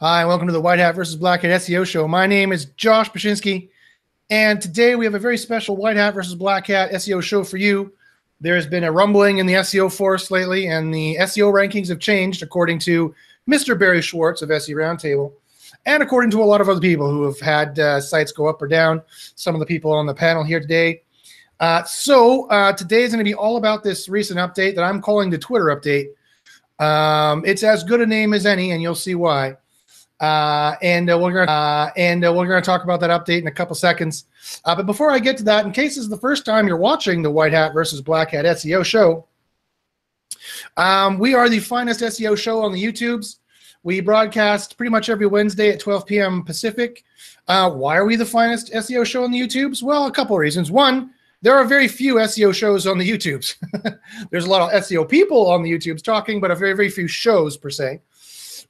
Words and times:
Hi, 0.00 0.24
welcome 0.24 0.46
to 0.46 0.52
the 0.52 0.60
White 0.60 0.78
Hat 0.78 0.94
versus 0.94 1.16
Black 1.16 1.42
Hat 1.42 1.60
SEO 1.60 1.86
show. 1.86 2.08
My 2.08 2.26
name 2.26 2.52
is 2.52 2.66
Josh 2.76 3.10
Bachynski, 3.10 3.68
and 4.30 4.60
today 4.60 4.94
we 4.94 5.04
have 5.04 5.14
a 5.14 5.18
very 5.18 5.36
special 5.36 5.76
White 5.76 5.96
Hat 5.96 6.14
versus 6.14 6.34
Black 6.34 6.66
Hat 6.66 6.90
SEO 6.92 7.22
show 7.22 7.44
for 7.44 7.56
you. 7.56 7.92
There's 8.40 8.66
been 8.66 8.84
a 8.84 8.92
rumbling 8.92 9.38
in 9.38 9.46
the 9.46 9.54
SEO 9.54 9.94
force 9.94 10.30
lately, 10.30 10.68
and 10.68 10.92
the 10.92 11.16
SEO 11.20 11.52
rankings 11.52 11.88
have 11.88 11.98
changed 11.98 12.42
according 12.42 12.78
to 12.80 13.14
Mr. 13.48 13.78
Barry 13.78 14.00
Schwartz 14.00 14.42
of 14.42 14.50
SE 14.50 14.72
Roundtable, 14.72 15.32
and 15.86 16.02
according 16.02 16.30
to 16.30 16.42
a 16.42 16.44
lot 16.44 16.60
of 16.60 16.68
other 16.68 16.80
people 16.80 17.10
who 17.10 17.24
have 17.24 17.40
had 17.40 17.78
uh, 17.78 18.00
sites 18.00 18.32
go 18.32 18.46
up 18.46 18.62
or 18.62 18.68
down. 18.68 19.02
Some 19.34 19.54
of 19.54 19.60
the 19.60 19.66
people 19.66 19.92
on 19.92 20.06
the 20.06 20.14
panel 20.14 20.44
here 20.44 20.60
today. 20.60 21.02
Uh, 21.60 21.84
so 21.84 22.48
uh, 22.48 22.72
today 22.72 23.02
is 23.02 23.12
going 23.12 23.24
to 23.24 23.30
be 23.30 23.34
all 23.34 23.58
about 23.58 23.82
this 23.82 24.08
recent 24.08 24.38
update 24.38 24.74
that 24.74 24.82
I'm 24.82 25.02
calling 25.02 25.28
the 25.28 25.38
Twitter 25.38 25.66
update. 25.66 26.08
Um, 26.82 27.44
it's 27.44 27.62
as 27.62 27.84
good 27.84 28.00
a 28.00 28.06
name 28.06 28.32
as 28.32 28.46
any, 28.46 28.70
and 28.70 28.80
you'll 28.80 28.94
see 28.94 29.14
why. 29.14 29.56
Uh, 30.20 30.76
and 30.82 31.10
uh, 31.10 31.18
we're 31.18 31.32
gonna 31.32 31.50
uh, 31.50 31.90
and 31.96 32.26
uh, 32.26 32.32
we're 32.32 32.46
gonna 32.46 32.60
talk 32.60 32.84
about 32.84 33.00
that 33.00 33.10
update 33.10 33.40
in 33.40 33.46
a 33.46 33.50
couple 33.50 33.74
seconds. 33.74 34.26
Uh, 34.66 34.74
but 34.76 34.84
before 34.84 35.10
I 35.10 35.18
get 35.18 35.38
to 35.38 35.44
that, 35.44 35.64
in 35.64 35.72
case 35.72 35.94
this 35.94 36.04
is 36.04 36.10
the 36.10 36.18
first 36.18 36.44
time 36.44 36.68
you're 36.68 36.76
watching 36.76 37.22
the 37.22 37.30
White 37.30 37.52
Hat 37.52 37.72
versus 37.72 38.02
Black 38.02 38.32
Hat 38.32 38.44
SEO 38.44 38.84
show, 38.84 39.26
um, 40.76 41.18
we 41.18 41.34
are 41.34 41.48
the 41.48 41.58
finest 41.58 42.00
SEO 42.00 42.36
show 42.36 42.62
on 42.62 42.72
the 42.72 42.82
YouTubes. 42.82 43.36
We 43.82 44.00
broadcast 44.00 44.76
pretty 44.76 44.90
much 44.90 45.08
every 45.08 45.26
Wednesday 45.26 45.70
at 45.70 45.80
12 45.80 46.04
p.m. 46.04 46.42
Pacific. 46.44 47.02
Uh, 47.48 47.70
why 47.70 47.96
are 47.96 48.04
we 48.04 48.16
the 48.16 48.26
finest 48.26 48.70
SEO 48.72 49.06
show 49.06 49.24
on 49.24 49.30
the 49.30 49.40
YouTubes? 49.40 49.82
Well, 49.82 50.06
a 50.06 50.12
couple 50.12 50.36
reasons. 50.36 50.70
One, 50.70 51.12
there 51.40 51.56
are 51.56 51.64
very 51.64 51.88
few 51.88 52.16
SEO 52.16 52.54
shows 52.54 52.86
on 52.86 52.98
the 52.98 53.08
YouTubes. 53.08 53.56
There's 54.30 54.44
a 54.44 54.50
lot 54.50 54.72
of 54.72 54.82
SEO 54.82 55.08
people 55.08 55.50
on 55.50 55.62
the 55.62 55.72
YouTubes 55.72 56.02
talking, 56.02 56.40
but 56.40 56.50
a 56.50 56.54
very, 56.54 56.74
very 56.74 56.90
few 56.90 57.08
shows 57.08 57.56
per 57.56 57.70
se. 57.70 58.02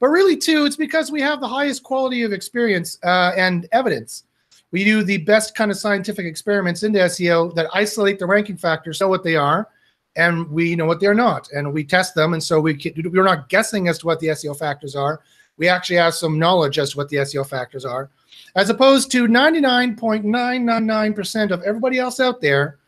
But 0.01 0.09
really, 0.09 0.35
too, 0.35 0.65
it's 0.65 0.75
because 0.75 1.09
we 1.11 1.21
have 1.21 1.39
the 1.39 1.47
highest 1.47 1.83
quality 1.83 2.23
of 2.23 2.33
experience 2.33 2.97
uh, 3.03 3.33
and 3.37 3.69
evidence. 3.71 4.23
We 4.71 4.83
do 4.83 5.03
the 5.03 5.17
best 5.17 5.53
kind 5.53 5.69
of 5.69 5.77
scientific 5.77 6.25
experiments 6.25 6.81
into 6.81 6.97
SEO 6.99 7.53
that 7.53 7.67
isolate 7.71 8.17
the 8.17 8.25
ranking 8.25 8.57
factors, 8.57 8.99
know 8.99 9.09
what 9.09 9.23
they 9.23 9.35
are, 9.35 9.67
and 10.15 10.49
we 10.49 10.75
know 10.75 10.87
what 10.87 10.99
they're 10.99 11.13
not, 11.13 11.51
and 11.51 11.71
we 11.71 11.83
test 11.83 12.15
them. 12.15 12.33
And 12.33 12.43
so 12.43 12.59
we 12.59 12.93
we're 13.11 13.23
not 13.23 13.49
guessing 13.49 13.89
as 13.89 13.99
to 13.99 14.07
what 14.07 14.19
the 14.19 14.29
SEO 14.29 14.57
factors 14.57 14.95
are. 14.95 15.21
We 15.57 15.67
actually 15.67 15.97
have 15.97 16.15
some 16.15 16.39
knowledge 16.39 16.79
as 16.79 16.89
to 16.91 16.97
what 16.97 17.09
the 17.09 17.17
SEO 17.17 17.47
factors 17.47 17.85
are, 17.85 18.09
as 18.55 18.71
opposed 18.71 19.11
to 19.11 19.27
99.999% 19.27 21.51
of 21.51 21.61
everybody 21.61 21.99
else 21.99 22.19
out 22.19 22.41
there. 22.41 22.79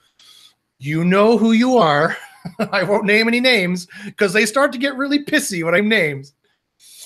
You 0.80 1.06
know 1.06 1.38
who 1.38 1.52
you 1.52 1.78
are. 1.78 2.18
I 2.72 2.82
won't 2.82 3.06
name 3.06 3.28
any 3.28 3.40
names 3.40 3.88
because 4.06 4.34
they 4.34 4.48
start 4.48 4.72
to 4.72 4.80
get 4.80 4.98
really 4.98 5.24
pissy 5.24 5.64
when 5.64 5.76
I 5.76 5.82
names. 5.82 6.34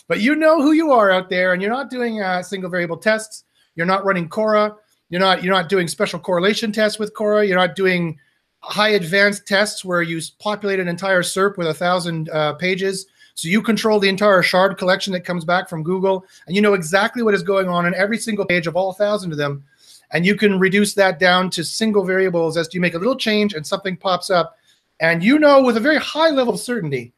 But 0.08 0.22
you 0.22 0.36
know 0.36 0.62
who 0.62 0.72
you 0.72 0.92
are 0.92 1.12
out 1.12 1.30
there, 1.30 1.54
and 1.54 1.62
you're 1.62 1.72
not 1.72 1.90
doing 1.90 2.22
uh, 2.22 2.42
single 2.42 2.70
variable 2.70 2.98
tests. 2.98 3.44
You're 3.76 3.86
not 3.86 4.06
running 4.06 4.30
Cora. 4.30 4.76
You're 5.10 5.22
not 5.22 5.44
you're 5.44 5.54
not 5.54 5.70
doing 5.70 5.88
special 5.88 6.20
correlation 6.20 6.72
tests 6.72 7.00
with 7.00 7.14
Cora. 7.14 7.46
You're 7.46 7.58
not 7.58 7.76
doing 7.76 8.18
high 8.60 8.90
advanced 8.90 9.48
tests 9.48 9.86
where 9.86 10.02
you 10.02 10.20
populate 10.40 10.80
an 10.80 10.88
entire 10.88 11.22
SERP 11.22 11.58
with 11.58 11.68
a 11.68 11.74
thousand 11.74 12.30
uh, 12.30 12.54
pages. 12.54 13.06
So 13.36 13.48
you 13.48 13.62
control 13.62 14.00
the 14.00 14.10
entire 14.10 14.42
shard 14.42 14.78
collection 14.78 15.14
that 15.14 15.22
comes 15.22 15.46
back 15.46 15.70
from 15.70 15.84
Google, 15.84 16.26
and 16.48 16.56
you 16.56 16.62
know 16.62 16.74
exactly 16.74 17.22
what 17.22 17.36
is 17.36 17.44
going 17.44 17.70
on 17.70 17.86
in 17.86 17.94
every 17.94 18.18
single 18.18 18.46
page 18.46 18.66
of 18.66 18.76
all 18.76 18.94
thousand 18.94 19.32
of 19.32 19.38
them. 19.38 19.64
And 20.12 20.26
you 20.26 20.36
can 20.36 20.58
reduce 20.58 20.94
that 20.94 21.20
down 21.20 21.50
to 21.52 21.64
single 21.64 22.06
variables 22.06 22.58
as 22.58 22.74
you 22.74 22.80
make 22.80 22.94
a 22.94 22.98
little 22.98 23.16
change 23.16 23.54
and 23.54 23.68
something 23.68 23.98
pops 23.98 24.30
up. 24.30 24.58
And 25.00 25.22
you 25.22 25.38
know 25.38 25.62
with 25.62 25.78
a 25.78 25.82
very 25.82 25.98
high 25.98 26.30
level 26.30 26.54
of 26.54 26.60
certainty 26.60 27.14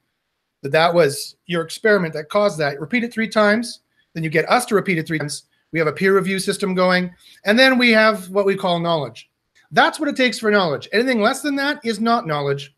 that 0.61 0.71
that 0.71 0.93
was 0.93 1.35
your 1.45 1.61
experiment 1.61 2.13
that 2.13 2.29
caused 2.29 2.57
that. 2.59 2.79
Repeat 2.79 3.03
it 3.03 3.13
three 3.13 3.29
times, 3.29 3.81
then 4.13 4.23
you 4.23 4.29
get 4.29 4.49
us 4.49 4.65
to 4.67 4.75
repeat 4.75 4.97
it 4.97 5.07
three 5.07 5.19
times. 5.19 5.43
We 5.71 5.79
have 5.79 5.87
a 5.87 5.93
peer 5.93 6.15
review 6.15 6.39
system 6.39 6.73
going, 6.73 7.13
and 7.45 7.57
then 7.57 7.77
we 7.77 7.91
have 7.91 8.29
what 8.29 8.45
we 8.45 8.55
call 8.55 8.79
knowledge. 8.79 9.29
That's 9.71 9.99
what 9.99 10.09
it 10.09 10.15
takes 10.15 10.39
for 10.39 10.49
knowledge. 10.49 10.89
Anything 10.91 11.21
less 11.21 11.41
than 11.41 11.55
that 11.57 11.79
is 11.83 11.99
not 11.99 12.25
knowledge. 12.25 12.75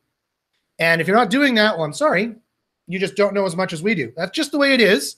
And 0.80 1.00
if 1.00 1.08
you're 1.08 1.16
not 1.16 1.30
doing 1.30 1.56
that, 1.56 1.76
well, 1.76 1.86
I'm 1.86 1.94
sorry, 1.94 2.36
you 2.88 3.00
just 3.00 3.16
don't 3.16 3.34
know 3.34 3.46
as 3.46 3.56
much 3.56 3.72
as 3.72 3.82
we 3.82 3.96
do. 3.96 4.12
That's 4.18 4.32
just 4.32 4.52
the 4.52 4.58
way 4.58 4.74
it 4.74 4.82
is. 4.82 5.16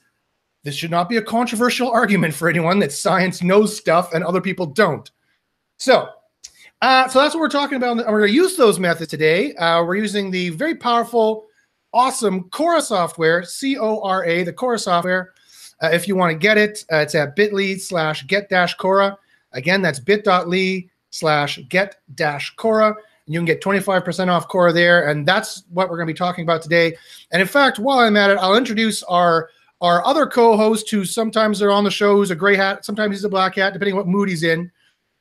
This 0.64 0.76
should 0.76 0.92
not 0.92 1.10
be 1.10 1.18
a 1.18 1.22
controversial 1.22 1.90
argument 1.92 2.34
for 2.34 2.48
anyone 2.48 2.80
that 2.80 2.92
science 2.92 3.42
knows 3.42 3.76
stuff 3.76 4.14
and 4.14 4.24
other 4.24 4.42
people 4.42 4.68
don't. 4.68 5.10
So, 5.78 6.10
uh, 6.82 7.08
so 7.08 7.20
that's 7.20 7.34
what 7.34 7.42
we're 7.42 7.50
talking 7.50 7.78
about. 7.78 7.98
We're 7.98 8.20
going 8.20 8.28
to 8.28 8.34
use 8.34 8.56
those 8.56 8.80
methods 8.80 9.10
today. 9.10 9.56
Uh, 9.56 9.84
we're 9.84 9.96
using 9.96 10.30
the 10.30 10.50
very 10.50 10.76
powerful 10.76 11.48
awesome 11.94 12.50
Cora 12.50 12.82
software, 12.82 13.44
C 13.44 13.78
O 13.78 14.02
R 14.02 14.26
A, 14.26 14.44
the 14.44 14.54
Cora 14.54 14.80
software. 14.80 15.34
Uh, 15.82 15.90
if 15.90 16.08
you 16.08 16.16
want 16.16 16.32
to 16.32 16.38
get 16.38 16.58
it, 16.58 16.86
uh, 16.92 16.98
it's 16.98 17.16
at 17.16 17.36
bit.ly 17.36 17.76
slash 17.76 18.26
get 18.28 18.50
dash 18.50 18.74
Cora. 18.76 19.18
Again, 19.52 19.82
that's 19.82 20.00
bit.ly 20.00 20.90
slash 21.10 21.60
get 21.70 21.98
dash 22.16 22.56
Cora. 22.56 22.88
And 22.88 23.34
you 23.34 23.40
can 23.40 23.46
get 23.46 23.62
25% 23.62 24.28
off 24.30 24.48
Cora 24.48 24.74
there. 24.74 25.10
And 25.10 25.26
that's 25.26 25.64
what 25.70 25.90
we're 25.90 25.98
going 25.98 26.08
to 26.08 26.14
be 26.14 26.18
talking 26.18 26.44
about 26.44 26.62
today. 26.62 26.98
And 27.32 27.42
in 27.42 27.48
fact, 27.48 27.80
while 27.80 28.00
I'm 28.00 28.18
at 28.18 28.30
it, 28.30 28.38
I'll 28.38 28.56
introduce 28.56 29.04
our 29.04 29.50
our 29.82 30.06
other 30.06 30.26
co-host 30.26 30.90
who 30.90 31.04
sometimes 31.04 31.60
they're 31.60 31.70
on 31.70 31.84
the 31.84 31.92
show 31.92 32.16
who's 32.16 32.32
a 32.32 32.36
gray 32.36 32.56
hat, 32.56 32.86
sometimes 32.86 33.18
he's 33.18 33.26
a 33.26 33.30
black 33.30 33.56
hat, 33.56 33.74
depending 33.74 33.94
on 33.94 33.98
what 33.98 34.08
mood 34.08 34.30
he's 34.30 34.44
in. 34.44 34.72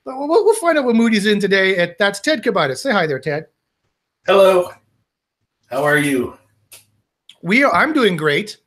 But 0.05 0.17
we'll, 0.17 0.29
we'll 0.29 0.55
find 0.55 0.79
out 0.79 0.85
what 0.85 0.95
mood 0.95 1.13
he's 1.13 1.27
in 1.27 1.41
today. 1.41 1.77
At, 1.79 1.99
that's 1.99 2.21
Ted 2.21 2.45
Kubaitis. 2.45 2.79
Say 2.79 2.93
hi 2.93 3.09
there, 3.09 3.19
Ted. 3.19 3.47
Hello. 4.25 4.71
How 5.69 5.83
are 5.83 5.99
you? 5.99 6.39
We 7.43 7.65
are, 7.65 7.73
I'm 7.73 7.93
doing 7.93 8.17
great. 8.17 8.59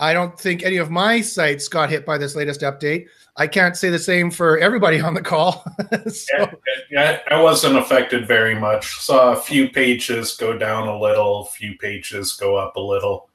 I 0.00 0.12
don't 0.12 0.38
think 0.38 0.62
any 0.62 0.76
of 0.76 0.90
my 0.90 1.20
sites 1.20 1.66
got 1.66 1.90
hit 1.90 2.06
by 2.06 2.18
this 2.18 2.36
latest 2.36 2.60
update. 2.60 3.06
I 3.36 3.48
can't 3.48 3.76
say 3.76 3.90
the 3.90 3.98
same 3.98 4.30
for 4.30 4.58
everybody 4.58 5.00
on 5.00 5.14
the 5.14 5.22
call. 5.22 5.64
so. 6.08 6.50
yeah, 6.90 7.18
I 7.30 7.40
wasn't 7.40 7.76
affected 7.76 8.28
very 8.28 8.54
much. 8.54 9.00
Saw 9.00 9.32
a 9.32 9.40
few 9.40 9.70
pages 9.70 10.36
go 10.36 10.56
down 10.56 10.86
a 10.86 10.98
little, 10.98 11.42
a 11.42 11.46
few 11.46 11.76
pages 11.78 12.34
go 12.34 12.56
up 12.56 12.76
a 12.76 12.80
little. 12.80 13.28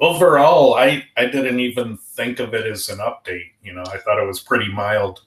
Overall, 0.00 0.74
I, 0.74 1.04
I 1.16 1.26
didn't 1.26 1.60
even 1.60 1.96
think 1.96 2.40
of 2.40 2.54
it 2.54 2.66
as 2.66 2.88
an 2.88 2.98
update. 2.98 3.52
You 3.62 3.74
know, 3.74 3.84
I 3.86 3.98
thought 3.98 4.20
it 4.20 4.26
was 4.26 4.40
pretty 4.40 4.72
mild. 4.72 5.22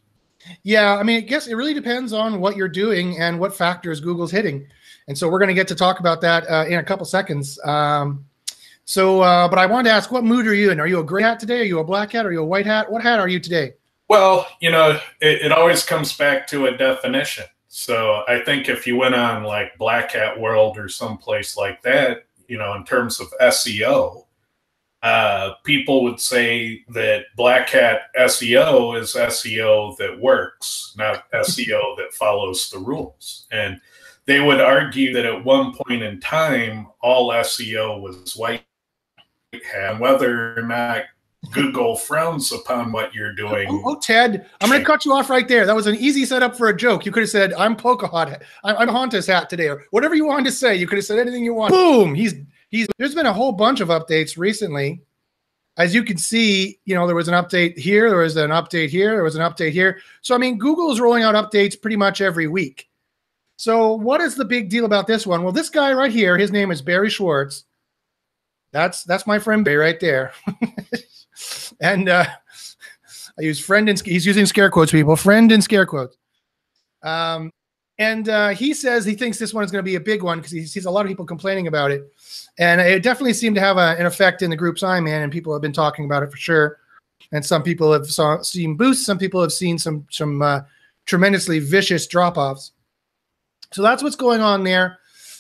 Yeah, 0.64 0.98
I 0.98 1.04
mean, 1.04 1.18
I 1.18 1.22
guess 1.22 1.48
it 1.48 1.56
really 1.56 1.74
depends 1.74 2.12
on 2.12 2.42
what 2.42 2.58
you're 2.58 2.68
doing 2.68 3.18
and 3.20 3.40
what 3.40 3.56
factors 3.56 4.02
Google's 4.02 4.32
hitting. 4.32 4.68
And 5.08 5.18
so 5.18 5.30
we're 5.30 5.40
going 5.40 5.50
to 5.50 5.54
get 5.54 5.68
to 5.70 5.76
talk 5.76 6.02
about 6.02 6.20
that 6.22 6.50
uh, 6.50 6.66
in 6.68 6.80
a 6.80 6.84
couple 6.84 7.06
seconds. 7.06 7.58
Um, 7.64 8.26
so, 8.86 9.22
uh, 9.22 9.48
but 9.48 9.60
I 9.60 9.66
wanted 9.66 9.90
to 9.90 9.96
ask, 9.96 10.12
what 10.12 10.24
mood 10.24 10.46
are 10.48 10.54
you 10.54 10.72
in? 10.72 10.80
Are 10.80 10.88
you 10.88 11.00
a 11.00 11.04
gray 11.04 11.24
hat 11.24 11.40
today? 11.40 11.62
Are 11.62 11.66
you 11.66 11.80
a 11.80 11.84
black 11.84 12.12
hat? 12.12 12.26
Are 12.26 12.32
you 12.32 12.42
a 12.42 12.46
white 12.46 12.66
hat? 12.66 12.92
What 12.92 13.02
hat 13.02 13.20
are 13.20 13.28
you 13.28 13.40
today? 13.40 13.74
Well, 14.10 14.48
you 14.60 14.72
know, 14.72 15.00
it, 15.22 15.42
it 15.44 15.52
always 15.52 15.84
comes 15.84 16.16
back 16.16 16.48
to 16.48 16.68
a 16.68 16.78
definition. 16.78 17.46
So 17.68 18.24
I 18.28 18.40
think 18.40 18.70
if 18.70 18.86
you 18.86 18.98
went 18.98 19.16
on 19.16 19.44
like 19.44 19.78
Black 19.80 20.12
Hat 20.12 20.40
World 20.40 20.78
or 20.78 20.88
someplace 20.88 21.58
like 21.58 21.82
that, 21.82 22.26
you 22.48 22.58
know, 22.58 22.76
in 22.76 22.84
terms 22.84 23.20
of 23.20 23.34
SEO, 23.42 24.26
uh, 25.02 25.54
people 25.64 26.04
would 26.04 26.20
say 26.20 26.84
that 26.90 27.26
Black 27.36 27.70
Hat 27.70 28.14
SEO 28.16 29.00
is 29.02 29.16
SEO 29.16 29.98
that 29.98 30.20
works, 30.20 30.94
not 30.98 31.32
SEO 31.32 31.98
that 31.98 32.14
follows 32.14 32.70
the 32.70 32.78
rules. 32.78 33.48
And 33.52 33.82
they 34.26 34.40
would 34.40 34.62
argue 34.62 35.12
that 35.14 35.26
at 35.26 35.44
one 35.44 35.74
point 35.74 36.04
in 36.04 36.20
time, 36.20 36.88
all 37.02 37.32
SEO 37.32 38.02
was 38.02 38.36
white 38.36 38.66
and 39.76 40.00
whether 40.00 40.58
or 40.58 40.64
not 40.64 41.04
Google 41.52 41.96
frowns 41.96 42.52
upon 42.52 42.92
what 42.92 43.14
you're 43.14 43.34
doing. 43.34 43.68
Oh, 43.70 43.82
oh 43.86 44.00
Ted, 44.00 44.50
I'm 44.62 44.70
going 44.70 44.82
to 44.82 44.86
cut 44.86 45.06
you 45.06 45.14
off 45.14 45.30
right 45.30 45.48
there. 45.48 45.66
That 45.66 45.76
was 45.76 45.88
an 45.88 45.96
easy 45.96 46.26
setup 46.26 46.56
for 46.56 46.70
a 46.70 46.76
joke. 46.76 47.06
You 47.06 47.12
could 47.12 47.24
have 47.24 47.30
said, 47.30 47.54
"I'm 47.54 47.76
Pocahontas. 47.76 48.46
I'm, 48.64 48.78
I'm 48.78 48.88
Honta's 48.88 49.28
hat 49.28 49.50
today," 49.50 49.68
or 49.68 49.84
whatever 49.92 50.16
you 50.16 50.26
wanted 50.26 50.46
to 50.46 50.52
say. 50.52 50.76
You 50.76 50.88
could 50.88 50.98
have 50.98 51.06
said 51.06 51.20
anything 51.20 51.44
you 51.44 51.54
want. 51.54 51.72
Boom! 51.72 52.16
He's 52.16 52.36
he's. 52.70 52.88
There's 52.98 53.16
been 53.16 53.26
a 53.26 53.34
whole 53.34 53.52
bunch 53.52 53.82
of 53.82 53.90
updates 53.90 54.38
recently. 54.38 55.02
As 55.76 55.96
you 55.96 56.04
can 56.04 56.18
see, 56.18 56.80
you 56.86 56.96
know 56.96 57.08
there 57.08 57.16
was 57.16 57.28
an 57.28 57.34
update 57.34 57.78
here, 57.78 58.10
there 58.10 58.20
was 58.20 58.38
an 58.38 58.52
update 58.52 58.90
here, 58.90 59.12
there 59.12 59.24
was 59.24 59.36
an 59.36 59.42
update 59.42 59.72
here. 59.72 60.00
So 60.22 60.36
I 60.36 60.38
mean, 60.38 60.58
Google 60.58 60.92
is 60.92 61.02
rolling 61.02 61.24
out 61.24 61.36
updates 61.36 61.80
pretty 61.80 61.98
much 61.98 62.22
every 62.22 62.48
week. 62.48 62.90
So 63.58 63.94
what 63.94 64.22
is 64.22 64.36
the 64.36 64.46
big 64.46 64.70
deal 64.70 64.86
about 64.86 65.08
this 65.08 65.26
one? 65.28 65.44
Well, 65.44 65.52
this 65.52 65.70
guy 65.70 65.94
right 65.94 66.12
here, 66.12 66.38
his 66.38 66.52
name 66.52 66.72
is 66.72 66.82
Barry 66.82 67.10
Schwartz. 67.10 67.66
That's 68.74 69.04
that's 69.04 69.26
my 69.28 69.40
friend 69.40 69.64
Barry 69.64 69.78
right 69.78 70.00
there. 70.00 70.34
and 71.80 72.10
uh, 72.10 72.26
I 73.40 73.42
use 73.42 73.64
friend 73.64 73.88
and 73.88 74.02
he's 74.02 74.26
using 74.26 74.46
scare 74.48 74.70
quotes, 74.70 74.92
people. 74.92 75.16
Friend 75.16 75.50
and 75.52 75.64
scare 75.64 75.86
quotes. 75.86 76.18
Um, 77.04 77.52
and 78.00 78.28
uh, 78.28 78.50
he 78.50 78.74
says 78.74 79.06
he 79.06 79.14
thinks 79.14 79.38
this 79.38 79.54
one 79.54 79.64
is 79.64 79.72
going 79.72 79.84
to 79.84 79.90
be 79.90 79.96
a 79.96 80.02
big 80.02 80.24
one 80.24 80.40
because 80.40 80.52
he 80.52 80.66
sees 80.66 80.86
a 80.86 80.92
lot 80.92 81.06
of 81.06 81.08
people 81.08 81.26
complaining 81.26 81.68
about 81.68 81.92
it, 81.92 82.12
and 82.58 82.82
it 82.82 83.04
definitely 83.04 83.34
seemed 83.34 83.56
to 83.56 83.62
have 83.62 83.78
a, 83.78 83.96
an 84.00 84.08
effect 84.08 84.42
in 84.42 84.50
the 84.50 84.56
groups 84.56 84.82
I'm 84.82 85.06
in, 85.06 85.22
and 85.22 85.32
people 85.32 85.54
have 85.54 85.62
been 85.62 85.72
talking 85.72 86.06
about 86.06 86.24
it 86.24 86.32
for 86.32 86.38
sure. 86.38 86.80
And 87.32 87.46
some 87.46 87.62
people 87.62 87.94
have 87.94 88.08
saw, 88.08 88.42
seen 88.42 88.76
boosts, 88.76 89.06
some 89.06 89.20
people 89.20 89.42
have 89.42 89.54
seen 89.54 89.78
some 89.78 90.08
some 90.10 90.42
uh, 90.42 90.62
tremendously 91.06 91.60
vicious 91.60 92.08
drop 92.08 92.38
offs. 92.38 92.72
So 93.72 93.84
that's 93.84 94.02
what's 94.02 94.16
going 94.16 94.42
on 94.42 94.64
there. 94.64 94.98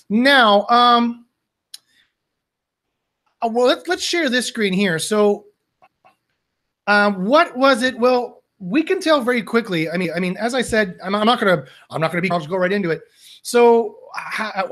Now, 0.09 0.67
um, 0.67 1.22
uh, 3.43 3.49
well, 3.49 3.67
let's 3.67 3.87
let's 3.87 4.03
share 4.03 4.29
this 4.29 4.47
screen 4.47 4.73
here. 4.73 4.97
So 4.99 5.45
Um, 6.87 7.25
what 7.25 7.55
was 7.55 7.81
it? 7.81 7.97
Well, 7.97 8.43
we 8.59 8.83
can 8.83 8.99
tell 8.99 9.21
very 9.21 9.41
quickly. 9.41 9.89
I 9.89 9.97
mean, 9.97 10.11
I 10.15 10.19
mean, 10.19 10.37
as 10.37 10.53
I 10.53 10.61
said, 10.61 10.97
I'm, 11.03 11.15
I'm 11.15 11.25
not 11.25 11.39
gonna, 11.39 11.65
I'm 11.89 12.01
not 12.01 12.11
gonna 12.11 12.21
be. 12.21 12.31
I'll 12.31 12.39
just 12.39 12.49
go 12.49 12.57
right 12.57 12.71
into 12.71 12.91
it. 12.91 13.01
So 13.41 13.97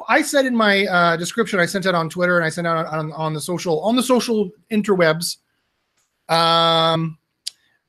I 0.08 0.22
said 0.22 0.46
in 0.46 0.56
my 0.56 0.86
uh, 0.86 1.18
description, 1.18 1.60
I 1.60 1.66
sent 1.66 1.86
it 1.86 1.96
on 1.96 2.10
Twitter 2.10 2.38
and 2.38 2.46
I 2.46 2.50
sent 2.50 2.68
out 2.68 2.86
on, 2.86 3.12
on, 3.12 3.34
the 3.34 3.42
social 3.42 3.82
on 3.82 3.98
the 3.98 4.04
social 4.04 4.50
interwebs. 4.72 5.38
Um, 6.30 7.18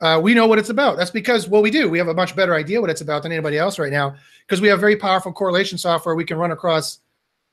uh, 0.00 0.18
we 0.20 0.34
know 0.34 0.48
what 0.48 0.58
it's 0.58 0.70
about. 0.70 0.96
That's 0.96 1.12
because 1.12 1.48
well, 1.48 1.62
we 1.62 1.70
do. 1.70 1.88
We 1.88 1.98
have 1.98 2.08
a 2.08 2.14
much 2.14 2.34
better 2.34 2.54
idea 2.54 2.80
what 2.80 2.90
it's 2.90 3.00
about 3.00 3.22
than 3.22 3.30
anybody 3.30 3.58
else 3.58 3.78
right 3.78 3.92
now 3.92 4.16
because 4.44 4.60
we 4.60 4.68
have 4.68 4.80
very 4.80 4.96
powerful 4.96 5.32
correlation 5.32 5.78
software. 5.78 6.16
We 6.16 6.24
can 6.24 6.36
run 6.36 6.50
across 6.50 6.98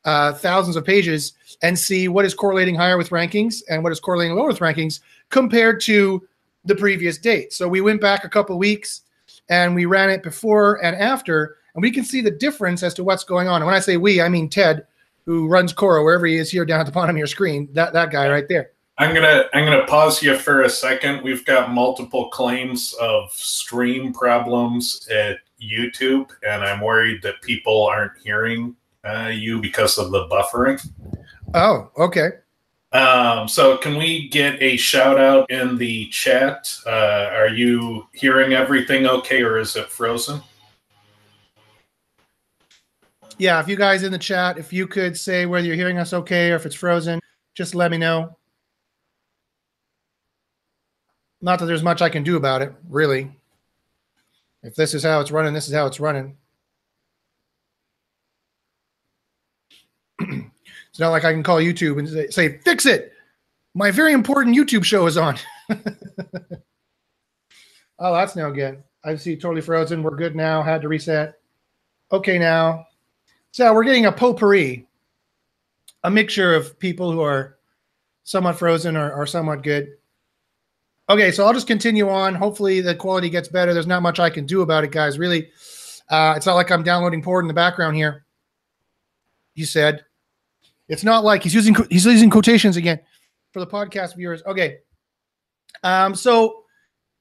uh, 0.05 0.33
thousands 0.33 0.75
of 0.75 0.85
pages 0.85 1.33
and 1.61 1.77
see 1.77 2.07
what 2.07 2.25
is 2.25 2.33
correlating 2.33 2.75
higher 2.75 2.97
with 2.97 3.09
rankings 3.09 3.61
and 3.69 3.83
what 3.83 3.91
is 3.91 3.99
correlating 3.99 4.35
lower 4.35 4.47
with 4.47 4.59
rankings 4.59 5.01
compared 5.29 5.81
to 5.81 6.25
the 6.65 6.75
previous 6.75 7.17
date. 7.17 7.53
So 7.53 7.67
we 7.67 7.81
went 7.81 8.01
back 8.01 8.23
a 8.23 8.29
couple 8.29 8.57
weeks 8.57 9.01
and 9.49 9.75
we 9.75 9.85
ran 9.85 10.09
it 10.09 10.23
before 10.23 10.83
and 10.83 10.95
after, 10.95 11.57
and 11.73 11.81
we 11.81 11.91
can 11.91 12.03
see 12.03 12.21
the 12.21 12.31
difference 12.31 12.83
as 12.83 12.93
to 12.95 13.03
what's 13.03 13.23
going 13.23 13.47
on. 13.47 13.61
And 13.61 13.65
when 13.65 13.75
I 13.75 13.79
say 13.79 13.97
we, 13.97 14.21
I 14.21 14.29
mean 14.29 14.49
Ted, 14.49 14.85
who 15.25 15.47
runs 15.47 15.73
Cora 15.73 16.03
wherever 16.03 16.25
he 16.25 16.37
is 16.37 16.49
here 16.49 16.65
down 16.65 16.79
at 16.79 16.85
the 16.85 16.91
bottom 16.91 17.15
of 17.15 17.17
your 17.17 17.27
screen. 17.27 17.69
That 17.73 17.93
that 17.93 18.11
guy 18.11 18.29
right 18.29 18.47
there. 18.47 18.71
I'm 18.97 19.13
gonna 19.13 19.45
I'm 19.53 19.63
gonna 19.63 19.85
pause 19.85 20.21
you 20.21 20.35
for 20.37 20.63
a 20.63 20.69
second. 20.69 21.23
We've 21.23 21.45
got 21.45 21.71
multiple 21.71 22.29
claims 22.29 22.93
of 22.99 23.31
stream 23.31 24.11
problems 24.11 25.07
at 25.09 25.37
YouTube, 25.61 26.31
and 26.45 26.63
I'm 26.63 26.81
worried 26.81 27.21
that 27.21 27.41
people 27.41 27.85
aren't 27.85 28.17
hearing 28.23 28.75
uh, 29.03 29.31
you 29.33 29.61
because 29.61 29.97
of 29.97 30.11
the 30.11 30.27
buffering. 30.27 30.85
Oh, 31.53 31.89
okay. 31.97 32.29
Um, 32.91 33.47
so 33.47 33.77
can 33.77 33.97
we 33.97 34.29
get 34.29 34.61
a 34.61 34.75
shout 34.75 35.19
out 35.19 35.49
in 35.51 35.77
the 35.77 36.07
chat? 36.07 36.75
Uh, 36.87 37.29
are 37.31 37.49
you 37.49 38.07
hearing 38.13 38.53
everything 38.53 39.05
okay, 39.05 39.43
or 39.43 39.59
is 39.59 39.75
it 39.75 39.89
frozen? 39.89 40.41
Yeah, 43.37 43.59
if 43.61 43.67
you 43.67 43.75
guys 43.75 44.03
in 44.03 44.11
the 44.11 44.17
chat, 44.17 44.57
if 44.57 44.73
you 44.73 44.85
could 44.85 45.17
say 45.17 45.45
whether 45.45 45.65
you're 45.65 45.75
hearing 45.75 45.97
us 45.97 46.13
okay 46.13 46.51
or 46.51 46.55
if 46.55 46.65
it's 46.65 46.75
frozen, 46.75 47.21
just 47.53 47.73
let 47.75 47.91
me 47.91 47.97
know. 47.97 48.35
Not 51.41 51.59
that 51.59 51.65
there's 51.67 51.83
much 51.83 52.01
I 52.01 52.09
can 52.09 52.23
do 52.23 52.35
about 52.35 52.61
it, 52.61 52.73
really. 52.89 53.31
If 54.61 54.75
this 54.75 54.93
is 54.93 55.03
how 55.03 55.21
it's 55.21 55.31
running, 55.31 55.53
this 55.53 55.69
is 55.69 55.73
how 55.73 55.85
it's 55.85 56.01
running. 56.01 56.35
it's 60.89 60.99
not 60.99 61.09
like 61.09 61.25
I 61.25 61.31
can 61.31 61.43
call 61.43 61.57
YouTube 61.57 61.99
and 61.99 62.07
say, 62.07 62.27
say, 62.27 62.57
fix 62.59 62.85
it. 62.85 63.13
My 63.73 63.91
very 63.91 64.13
important 64.13 64.55
YouTube 64.55 64.83
show 64.83 65.05
is 65.05 65.17
on. 65.17 65.37
oh, 67.99 68.13
that's 68.13 68.35
no 68.35 68.51
good. 68.51 68.83
I 69.03 69.15
see 69.15 69.35
totally 69.35 69.61
frozen. 69.61 70.03
We're 70.03 70.15
good 70.15 70.35
now. 70.35 70.61
Had 70.61 70.81
to 70.81 70.87
reset. 70.87 71.35
Okay, 72.11 72.37
now. 72.37 72.85
So 73.51 73.73
we're 73.73 73.83
getting 73.83 74.05
a 74.05 74.11
potpourri, 74.11 74.87
a 76.03 76.11
mixture 76.11 76.53
of 76.53 76.77
people 76.79 77.11
who 77.11 77.21
are 77.21 77.57
somewhat 78.23 78.59
frozen 78.59 78.95
or, 78.95 79.11
or 79.13 79.25
somewhat 79.25 79.63
good. 79.63 79.89
Okay, 81.09 81.31
so 81.31 81.45
I'll 81.45 81.53
just 81.53 81.65
continue 81.65 82.09
on. 82.09 82.35
Hopefully 82.35 82.81
the 82.81 82.93
quality 82.93 83.29
gets 83.29 83.47
better. 83.47 83.73
There's 83.73 83.87
not 83.87 84.03
much 84.03 84.19
I 84.19 84.29
can 84.29 84.45
do 84.45 84.61
about 84.61 84.83
it, 84.83 84.91
guys. 84.91 85.17
Really, 85.17 85.49
uh, 86.09 86.33
it's 86.37 86.45
not 86.45 86.53
like 86.53 86.71
I'm 86.71 86.83
downloading 86.83 87.23
port 87.23 87.43
in 87.43 87.47
the 87.47 87.53
background 87.53 87.95
here. 87.95 88.25
You 89.55 89.65
said 89.65 90.05
it's 90.89 91.03
not 91.03 91.23
like 91.23 91.43
he's 91.43 91.53
using 91.53 91.75
he's 91.89 92.05
using 92.05 92.29
quotations 92.29 92.75
again 92.75 92.99
for 93.51 93.59
the 93.59 93.67
podcast 93.67 94.15
viewers. 94.15 94.43
Okay, 94.45 94.79
um, 95.83 96.13
so 96.13 96.63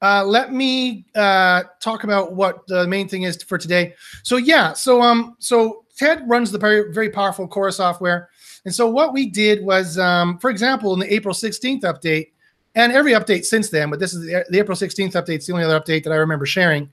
uh, 0.03 0.25
let 0.25 0.53
me 0.53 1.07
uh, 1.15 1.65
talk 1.81 2.05
about 2.05 2.35
what 2.35 2.67
the 2.67 2.87
main 2.87 3.09
thing 3.09 3.23
is 3.23 3.43
for 3.43 3.59
today. 3.59 3.95
So 4.25 4.37
yeah, 4.37 4.73
so 4.73 5.01
um, 5.01 5.37
so 5.39 5.85
Ted 5.97 6.29
runs 6.29 6.51
the 6.51 6.59
very 6.59 6.93
very 6.93 7.11
powerful 7.11 7.47
Cora 7.47 7.71
software, 7.71 8.31
and 8.65 8.75
so 8.75 8.89
what 8.89 9.13
we 9.13 9.29
did 9.29 9.63
was, 9.65 9.99
um, 9.99 10.39
for 10.39 10.51
example, 10.51 10.93
in 10.95 11.01
the 11.01 11.13
April 11.13 11.35
16th 11.35 11.83
update 11.83 12.33
and 12.75 12.93
every 12.93 13.13
update 13.13 13.45
since 13.45 13.71
then, 13.71 13.91
but 13.91 13.99
this 13.99 14.15
is 14.15 14.25
the, 14.27 14.45
the 14.51 14.59
April 14.59 14.77
16th 14.77 15.13
update. 15.13 15.37
It's 15.37 15.47
the 15.47 15.53
only 15.53 15.65
other 15.65 15.81
update 15.81 16.05
that 16.05 16.13
I 16.13 16.17
remember 16.17 16.47
sharing. 16.47 16.91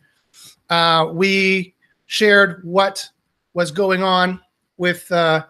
Uh, 0.70 1.10
we 1.12 1.76
shared 2.08 2.62
what 2.64 3.08
was 3.54 3.72
going 3.72 4.04
on 4.04 4.40
with 4.78 5.10
uh, 5.12 5.46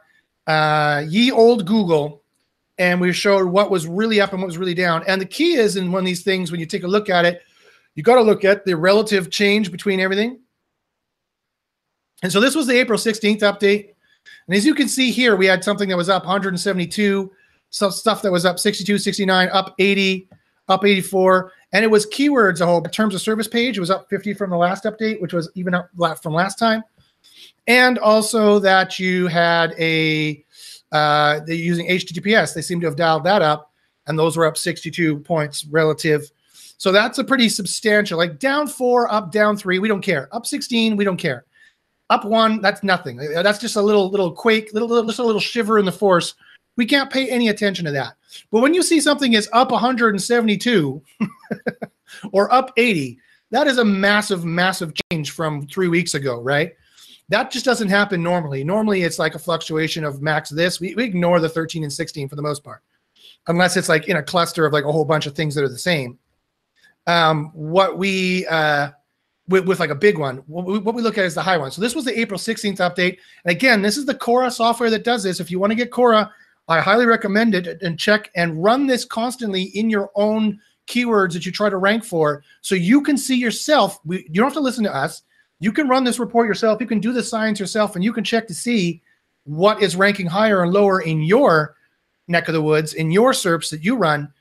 uh, 0.48 1.04
ye 1.08 1.32
old 1.32 1.66
Google, 1.66 2.24
and 2.78 3.00
we 3.00 3.12
showed 3.14 3.48
what 3.48 3.72
was 3.72 3.88
really 3.88 4.22
up 4.22 4.34
and 4.34 4.42
what 4.42 4.48
was 4.48 4.58
really 4.58 4.74
down. 4.74 5.04
And 5.08 5.22
the 5.22 5.26
key 5.26 5.54
is 5.54 5.76
in 5.76 5.92
one 5.92 6.00
of 6.00 6.06
these 6.06 6.24
things, 6.24 6.52
when 6.52 6.60
you 6.60 6.66
take 6.66 6.84
a 6.84 6.88
look 6.88 7.10
at 7.10 7.26
it, 7.26 7.42
you 7.96 8.04
got 8.04 8.16
to 8.16 8.22
look 8.22 8.44
at 8.44 8.66
the 8.66 8.76
relative 8.76 9.32
change 9.32 9.72
between 9.72 10.00
everything. 10.00 10.40
And 12.24 12.32
so 12.32 12.40
this 12.40 12.56
was 12.56 12.68
the 12.68 12.78
April 12.78 13.00
16th 13.00 13.40
update. 13.40 13.94
And 14.48 14.56
as 14.56 14.66
you 14.66 14.76
can 14.76 14.88
see 14.88 15.12
here, 15.12 15.36
we 15.36 15.46
had 15.46 15.64
something 15.64 15.90
that 15.90 15.98
was 15.98 16.10
up 16.10 16.24
172 16.24 17.32
some 17.76 17.92
stuff 17.92 18.22
that 18.22 18.32
was 18.32 18.46
up 18.46 18.58
62, 18.58 18.98
69, 18.98 19.50
up 19.50 19.76
80, 19.80 20.30
up 20.70 20.86
84. 20.86 21.52
And 21.74 21.84
it 21.84 21.90
was 21.90 22.06
keywords 22.06 22.62
a 22.62 22.66
whole 22.66 22.82
terms 22.82 23.14
of 23.14 23.22
service 23.22 23.50
page. 23.50 23.78
It 23.78 23.82
was 23.82 23.92
up 23.92 24.10
50 24.10 24.34
from 24.34 24.50
the 24.50 24.56
last 24.56 24.86
update, 24.86 25.20
which 25.20 25.34
was 25.34 25.52
even 25.56 25.74
up 25.74 25.90
from 26.24 26.34
last 26.34 26.58
time. 26.58 26.84
And 27.68 27.98
also 27.98 28.60
that 28.60 29.00
you 29.00 29.28
had 29.28 29.74
a, 29.80 30.44
uh, 30.92 31.40
they're 31.46 31.56
using 31.56 31.88
HTTPS. 31.88 32.54
They 32.54 32.62
seem 32.62 32.80
to 32.82 32.88
have 32.88 32.96
dialed 32.96 33.24
that 33.24 33.42
up. 33.42 33.72
And 34.08 34.20
those 34.20 34.38
were 34.38 34.46
up 34.46 34.58
62 34.58 35.20
points 35.20 35.66
relative. 35.66 36.30
So 36.78 36.92
that's 36.92 37.18
a 37.18 37.24
pretty 37.24 37.50
substantial, 37.50 38.18
like 38.18 38.38
down 38.38 38.68
four, 38.68 39.12
up, 39.12 39.32
down 39.32 39.58
three. 39.58 39.80
We 39.80 39.88
don't 39.88 40.02
care. 40.02 40.30
Up 40.32 40.46
16, 40.46 40.96
we 40.96 41.04
don't 41.06 41.18
care. 41.18 41.46
Up 42.12 42.24
one, 42.24 42.62
that's 42.62 42.84
nothing. 42.84 43.18
That's 43.18 43.58
just 43.58 43.78
a 43.78 43.82
little, 43.82 44.12
little 44.12 44.32
quake, 44.32 44.72
little, 44.74 44.88
little 44.88 45.06
just 45.06 45.20
a 45.20 45.24
little 45.24 45.42
shiver 45.42 45.80
in 45.80 45.86
the 45.86 45.92
force 45.92 46.36
we 46.78 46.86
can't 46.86 47.12
pay 47.12 47.30
any 47.30 47.50
attention 47.50 47.86
to 47.86 47.92
that. 47.92 48.16
But 48.52 48.62
when 48.62 48.74
you 48.74 48.84
see 48.84 49.00
something 49.00 49.34
is 49.34 49.50
up 49.54 49.72
172 49.72 51.02
or 52.32 52.54
up 52.54 52.72
80, 52.78 53.18
that 53.52 53.68
is 53.68 53.78
a 53.78 53.86
massive, 53.86 54.44
massive 54.44 54.94
change 55.12 55.32
from 55.32 55.68
three 55.68 55.88
weeks 55.88 56.14
ago, 56.14 56.42
right? 56.42 56.74
That 57.30 57.52
just 57.52 57.66
doesn't 57.66 57.90
happen 57.90 58.22
normally. 58.22 58.64
Normally, 58.64 59.02
it's 59.02 59.20
like 59.20 59.36
a 59.36 59.40
fluctuation 59.40 60.04
of 60.04 60.22
max 60.22 60.50
this. 60.50 60.80
We, 60.80 60.94
we 60.96 61.04
ignore 61.04 61.40
the 61.40 61.50
13 61.50 61.84
and 61.84 61.92
16 61.92 62.30
for 62.30 62.36
the 62.36 62.42
most 62.42 62.64
part, 62.64 62.84
unless 63.48 63.78
it's 63.78 63.90
like 63.90 64.08
in 64.08 64.18
a 64.18 64.24
cluster 64.24 64.66
of 64.66 64.74
like 64.74 64.86
a 64.86 64.92
whole 64.92 65.06
bunch 65.06 65.26
of 65.26 65.34
things 65.34 65.56
that 65.56 65.64
are 65.64 65.70
the 65.70 65.78
same. 65.78 66.20
Um, 67.08 67.52
what 67.54 67.98
we 67.98 68.46
uh, 68.48 68.90
with, 69.48 69.66
with 69.68 69.80
like 69.80 69.90
a 69.90 69.96
big 69.96 70.18
one. 70.18 70.38
What 70.48 70.66
we, 70.66 70.80
what 70.80 70.96
we, 70.96 71.02
look 71.02 71.18
at 71.18 71.26
is 71.26 71.36
the 71.36 71.42
high 71.42 71.58
one. 71.58 71.72
So 71.72 71.82
this 71.82 71.96
was 71.96 72.06
the 72.06 72.20
April 72.20 72.40
16th 72.40 72.78
update. 72.78 73.18
And 73.44 73.52
again, 73.52 73.82
this 73.82 73.98
is 73.98 74.06
the 74.06 74.16
Cora 74.16 74.50
software 74.50 74.90
that 74.90 75.04
does 75.04 75.24
this. 75.24 75.40
If 75.40 75.52
you 75.52 75.60
want 75.60 75.72
to 75.72 75.76
get 75.76 75.92
Cora, 75.92 76.32
I 76.68 76.80
highly 76.80 77.06
recommend 77.06 77.54
it 77.54 77.82
and 77.82 78.00
check 78.00 78.32
and 78.36 78.64
run 78.64 78.88
this 78.88 79.06
constantly 79.06 79.64
in 79.64 79.90
your 79.90 80.10
own 80.16 80.60
keywords 80.88 81.34
that 81.34 81.46
you 81.46 81.52
try 81.52 81.70
to 81.70 81.78
rank 81.78 82.04
for 82.04 82.44
so 82.62 82.76
you 82.76 83.02
can 83.02 83.18
see 83.18 83.36
yourself. 83.36 84.00
We, 84.04 84.20
you 84.24 84.36
don't 84.36 84.46
have 84.46 84.54
to 84.54 84.60
listen 84.60 84.84
to 84.86 84.96
us. 84.96 85.22
You 85.60 85.72
can 85.72 85.88
run 85.88 86.04
this 86.04 86.20
report 86.20 86.48
yourself. 86.48 86.82
You 86.82 86.88
can 86.88 87.00
do 87.00 87.14
the 87.14 87.24
science 87.24 87.60
yourself 87.60 87.96
and 87.96 88.04
you 88.04 88.14
can 88.14 88.24
check 88.24 88.48
to 88.48 88.54
see 88.54 89.02
what 89.46 89.82
is 89.82 89.96
ranking 89.96 90.26
higher 90.26 90.64
and 90.64 90.74
lower 90.74 91.02
in 91.02 91.22
your 91.22 91.76
neck 92.28 92.48
of 92.48 92.54
the 92.54 92.62
woods, 92.62 92.94
in 92.94 93.12
your 93.12 93.32
SERPs 93.32 93.70
that 93.70 93.84
you 93.84 93.96
run. 93.96 94.32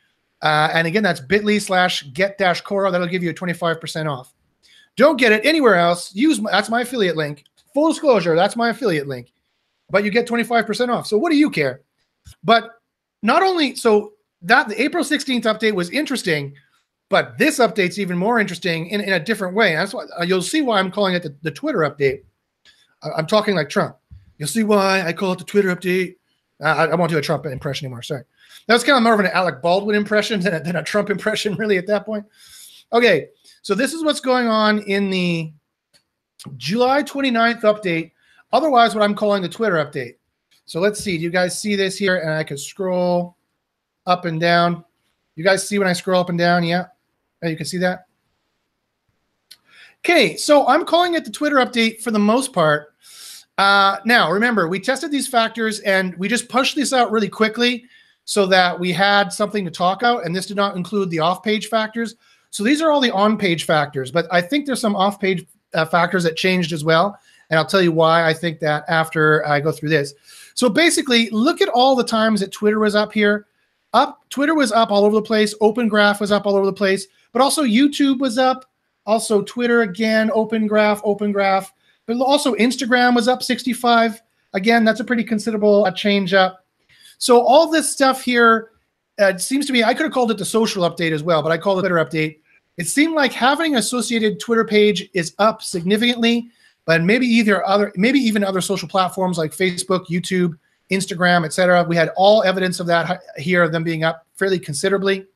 Uh, 0.43 0.71
and 0.73 0.87
again, 0.87 1.03
that's 1.03 1.21
bit.ly 1.21 1.59
slash 1.59 2.03
get 2.13 2.39
dash 2.39 2.61
Cora. 2.61 2.91
That'll 2.91 3.07
give 3.07 3.23
you 3.23 3.31
a 3.31 3.35
25% 3.35 4.11
off. 4.11 4.33
Don't 4.97 5.19
get 5.19 5.33
it 5.33 5.45
anywhere 5.45 5.77
else. 5.77 6.15
Use 6.15 6.41
my, 6.41 6.51
that's 6.51 6.71
my 6.71 6.83
affiliate 6.83 7.17
link. 7.17 7.45
Full 7.73 7.89
disclosure, 7.89 8.37
that's 8.37 8.57
my 8.57 8.71
affiliate 8.71 9.09
link. 9.09 9.33
But 9.91 10.05
you 10.05 10.11
get 10.11 10.29
25% 10.29 10.89
off. 10.89 11.07
So 11.07 11.19
what 11.19 11.31
do 11.31 11.37
you 11.37 11.51
care? 11.51 11.83
But 12.43 12.71
not 13.23 13.43
only 13.43 13.75
so 13.75 14.13
that 14.43 14.69
the 14.69 14.81
April 14.81 15.05
16th 15.05 15.43
update 15.43 15.75
was 15.75 15.91
interesting, 15.91 16.55
but 17.09 17.39
this 17.39 17.59
update's 17.59 17.99
even 17.99 18.17
more 18.17 18.39
interesting 18.41 18.89
in, 18.89 19.01
in 19.01 19.13
a 19.13 19.21
different 19.21 19.55
way. 19.55 19.75
That's 19.75 19.95
why 19.95 20.05
uh, 20.19 20.25
you'll 20.25 20.43
see 20.43 20.63
why 20.63 20.79
I'm 20.79 20.91
calling 20.91 21.15
it 21.15 21.23
the, 21.23 21.35
the 21.43 21.51
Twitter 21.51 21.81
update. 21.81 22.23
I'm 23.17 23.27
talking 23.27 23.55
like 23.55 23.69
Trump. 23.69 23.97
You'll 24.39 24.49
see 24.49 24.63
why 24.63 25.03
I 25.03 25.13
call 25.13 25.33
it 25.33 25.39
the 25.39 25.45
Twitter 25.45 25.75
update. 25.75 26.17
I, 26.61 26.87
I 26.87 26.95
won't 26.95 27.11
do 27.11 27.19
a 27.19 27.23
Trump 27.23 27.47
impression 27.47 27.87
anymore. 27.87 28.03
Sorry. 28.03 28.23
That 28.67 28.75
was 28.75 28.85
kind 28.85 28.97
of 28.97 29.03
more 29.03 29.15
of 29.15 29.21
an 29.21 29.27
Alec 29.27 29.61
Baldwin 29.61 29.97
impression 29.97 30.41
than 30.43 30.55
a, 30.55 30.61
than 30.61 30.77
a 30.77 30.83
Trump 30.83 31.11
impression, 31.11 31.55
really, 31.57 31.77
at 31.77 31.87
that 31.87 32.07
point. 32.07 32.25
Okay. 32.93 33.29
So 33.63 33.75
this 33.75 33.93
is 33.93 34.05
what's 34.05 34.21
going 34.21 34.47
on 34.47 34.81
in 34.81 35.11
the 35.11 35.53
July 36.57 37.03
29th 37.03 37.63
update. 37.63 38.13
Otherwise, 38.53 38.95
what 38.95 39.03
I'm 39.03 39.15
calling 39.15 39.43
the 39.43 39.49
Twitter 39.49 39.77
update. 39.77 40.17
So 40.67 40.81
let's 40.81 41.03
see. 41.03 41.17
Do 41.17 41.25
you 41.25 41.31
guys 41.31 41.59
see 41.59 41.77
this 41.77 41.97
here? 41.97 42.19
And 42.19 42.31
I 42.31 42.45
can 42.45 42.57
scroll 42.57 43.37
up 44.07 44.25
and 44.25 44.41
down. 44.41 44.85
You 45.37 45.45
guys 45.45 45.67
see 45.67 45.79
when 45.79 45.89
I 45.89 45.93
scroll 45.93 46.21
up 46.21 46.29
and 46.29 46.39
down? 46.39 46.65
Yeah. 46.65 46.87
Oh, 47.45 47.49
you 47.49 47.57
can 47.57 47.67
see 47.67 47.79
that. 47.79 48.07
Okay, 50.01 50.37
so 50.37 50.67
I'm 50.67 50.85
calling 50.85 51.15
it 51.15 51.25
the 51.25 51.31
Twitter 51.31 51.57
update 51.57 52.01
for 52.03 52.11
the 52.11 52.19
most 52.19 52.53
part. 52.53 52.95
Uh, 53.57 53.99
now, 54.05 54.31
remember, 54.31 54.69
we 54.69 54.81
tested 54.81 55.11
these 55.11 55.29
factors 55.29 55.81
and 55.81 56.15
we 56.17 56.29
just 56.29 56.49
pushed 56.49 56.75
this 56.75 56.93
out 56.93 57.13
really 57.13 57.29
quickly 57.29 57.85
so 58.25 58.47
that 58.47 58.79
we 58.79 58.93
had 58.93 59.33
something 59.33 59.65
to 59.65 59.71
talk 59.71 60.03
about. 60.03 60.25
And 60.25 60.35
this 60.35 60.47
did 60.47 60.57
not 60.57 60.77
include 60.77 61.11
the 61.11 61.21
off 61.21 61.43
page 61.43 61.69
factors. 61.69 62.17
So 62.55 62.63
these 62.63 62.81
are 62.81 62.93
all 62.93 63.01
the 63.01 63.11
on-page 63.11 63.65
factors, 63.65 64.13
but 64.13 64.29
I 64.31 64.41
think 64.41 64.65
there's 64.65 64.81
some 64.81 64.95
off-page 64.95 65.45
uh, 65.75 65.85
factors 65.87 66.23
that 66.23 66.37
changed 66.37 66.73
as 66.73 66.85
well, 66.85 67.19
and 67.51 67.59
I'll 67.59 67.67
tell 67.67 67.83
you 67.83 67.91
why 67.91 68.25
I 68.25 68.33
think 68.33 68.61
that 68.61 68.85
after 68.87 69.45
I 69.45 69.59
go 69.59 69.73
through 69.73 69.89
this. 69.89 70.15
So 70.55 70.69
basically, 70.69 71.29
look 71.31 71.61
at 71.61 71.69
all 71.69 71.97
the 71.97 72.05
times 72.05 72.39
that 72.39 72.53
Twitter 72.53 72.79
was 72.79 72.95
up 72.95 73.13
here. 73.13 73.47
Up, 73.93 74.23
Twitter 74.31 74.55
was 74.55 74.71
up 74.71 74.93
all 74.93 75.05
over 75.05 75.17
the 75.17 75.23
place. 75.23 75.53
Open 75.61 75.89
Graph 75.89 76.21
was 76.21 76.31
up 76.31 76.47
all 76.47 76.55
over 76.55 76.67
the 76.67 76.73
place, 76.73 77.09
but 77.35 77.43
also 77.43 77.65
YouTube 77.65 78.21
was 78.21 78.39
up. 78.39 78.65
Also 79.05 79.43
Twitter 79.43 79.83
again, 79.83 80.31
Open 80.33 80.67
Graph, 80.67 81.03
Open 81.05 81.33
Graph, 81.33 81.71
but 82.07 82.17
also 82.17 82.55
Instagram 82.55 83.15
was 83.15 83.29
up 83.29 83.43
65. 83.43 84.23
Again, 84.55 84.85
that's 84.85 85.01
a 85.01 85.05
pretty 85.05 85.25
considerable 85.25 85.85
uh, 85.85 85.91
change 85.91 86.33
up. 86.33 86.65
So 87.19 87.41
all 87.41 87.71
this 87.71 87.91
stuff 87.91 88.23
here 88.23 88.71
uh, 89.19 89.37
seems 89.37 89.67
to 89.67 89.73
me 89.73 89.83
I 89.83 89.93
could 89.93 90.05
have 90.05 90.13
called 90.13 90.31
it 90.31 90.39
the 90.39 90.45
social 90.45 90.89
update 90.89 91.13
as 91.13 91.23
well, 91.23 91.43
but 91.43 91.53
I 91.53 91.59
call 91.59 91.79
it 91.79 91.83
Twitter 91.83 91.97
update. 91.97 92.39
It 92.79 92.87
seemed 92.87 93.15
like 93.15 93.33
having 93.33 93.77
associated 93.77 94.41
Twitter 94.41 94.65
page 94.65 95.11
is 95.13 95.35
up 95.39 95.61
significantly, 95.61 96.49
but 96.87 97.03
maybe 97.03 97.27
either 97.27 97.67
other, 97.67 97.93
maybe 97.97 98.21
even 98.21 98.43
other 98.43 98.61
social 98.61 98.89
platforms 98.89 99.39
like 99.39 99.53
Facebook, 99.53 100.07
YouTube, 100.07 100.57
Instagram, 100.91 101.45
etc. 101.45 101.85
We 101.85 101.97
had 101.97 102.11
all 102.17 102.43
evidence 102.45 102.81
of 102.81 102.87
that 102.87 103.23
here, 103.37 103.63
of 103.63 103.73
them 103.73 103.85
being 103.85 104.05
up 104.05 104.27
fairly 104.35 104.59
considerably. 104.59 105.27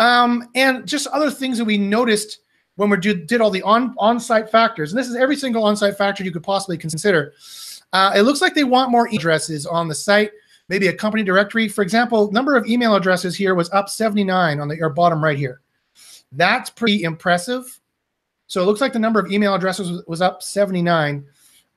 Um, 0.00 0.48
and 0.54 0.86
just 0.86 1.06
other 1.08 1.30
things 1.30 1.58
that 1.58 1.64
we 1.64 1.78
noticed 1.78 2.40
when 2.76 2.90
we 2.90 2.96
did, 2.96 3.26
did 3.26 3.40
all 3.40 3.50
the 3.50 3.62
on 3.62 3.94
on-site 3.98 4.50
factors, 4.50 4.92
and 4.92 4.98
this 4.98 5.08
is 5.08 5.14
every 5.14 5.36
single 5.36 5.64
on-site 5.64 5.96
factor 5.96 6.24
you 6.24 6.32
could 6.32 6.42
possibly 6.42 6.76
consider. 6.76 7.32
Uh, 7.92 8.12
it 8.16 8.22
looks 8.22 8.40
like 8.40 8.54
they 8.54 8.64
want 8.64 8.90
more 8.90 9.08
addresses 9.12 9.66
on 9.66 9.86
the 9.86 9.94
site, 9.94 10.32
maybe 10.68 10.88
a 10.88 10.92
company 10.92 11.22
directory. 11.22 11.68
For 11.68 11.82
example, 11.82 12.32
number 12.32 12.56
of 12.56 12.66
email 12.66 12.96
addresses 12.96 13.36
here 13.36 13.54
was 13.54 13.70
up 13.70 13.88
79 13.88 14.58
on 14.58 14.66
the 14.66 14.92
bottom 14.94 15.22
right 15.22 15.38
here. 15.38 15.60
That's 16.32 16.70
pretty 16.70 17.04
impressive. 17.04 17.80
So 18.48 18.60
it 18.60 18.66
looks 18.66 18.80
like 18.80 18.92
the 18.92 18.98
number 18.98 19.20
of 19.20 19.30
email 19.30 19.54
addresses 19.54 19.90
was, 19.90 20.04
was 20.08 20.20
up 20.20 20.42
79. 20.42 21.24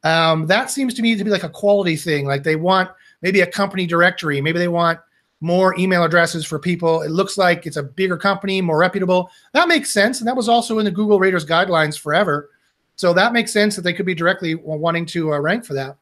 Um, 0.03 0.47
that 0.47 0.71
seems 0.71 0.95
to 0.95 1.01
me 1.03 1.15
to 1.15 1.24
be 1.24 1.29
like 1.29 1.43
a 1.43 1.50
quality 1.50 1.95
thing. 1.95 2.25
Like 2.25 2.43
they 2.43 2.55
want 2.55 2.89
maybe 3.21 3.41
a 3.41 3.47
company 3.47 3.86
directory, 3.86 4.41
maybe 4.41 4.59
they 4.59 4.67
want 4.67 5.00
more 5.39 5.77
email 5.77 6.03
addresses 6.03 6.46
for 6.46 6.58
people. 6.60 7.01
It 7.03 7.12
looks 7.12 7.38
like 7.38 7.65
it's 7.65 7.77
a 7.77 7.84
bigger 7.84 8.17
company, 8.17 8.62
more 8.62 8.77
reputable. 8.77 9.29
That 9.53 9.67
makes 9.67 9.91
sense. 9.91 10.20
And 10.20 10.27
that 10.27 10.36
was 10.36 10.50
also 10.50 10.79
in 10.79 10.86
the 10.86 10.91
Google 10.91 11.20
Raters 11.20 11.46
guidelines 11.46 12.00
forever. 12.00 12.50
So 12.96 13.13
that 13.13 13.34
makes 13.34 13.53
sense 13.53 13.75
that 13.75 13.84
they 13.84 13.94
could 13.94 14.08
be 14.08 14.15
directly 14.15 14.56
wanting 14.56 15.06
to 15.08 15.34
uh, 15.34 15.39
rank 15.39 15.65
for 15.65 15.75
that. 15.75 15.98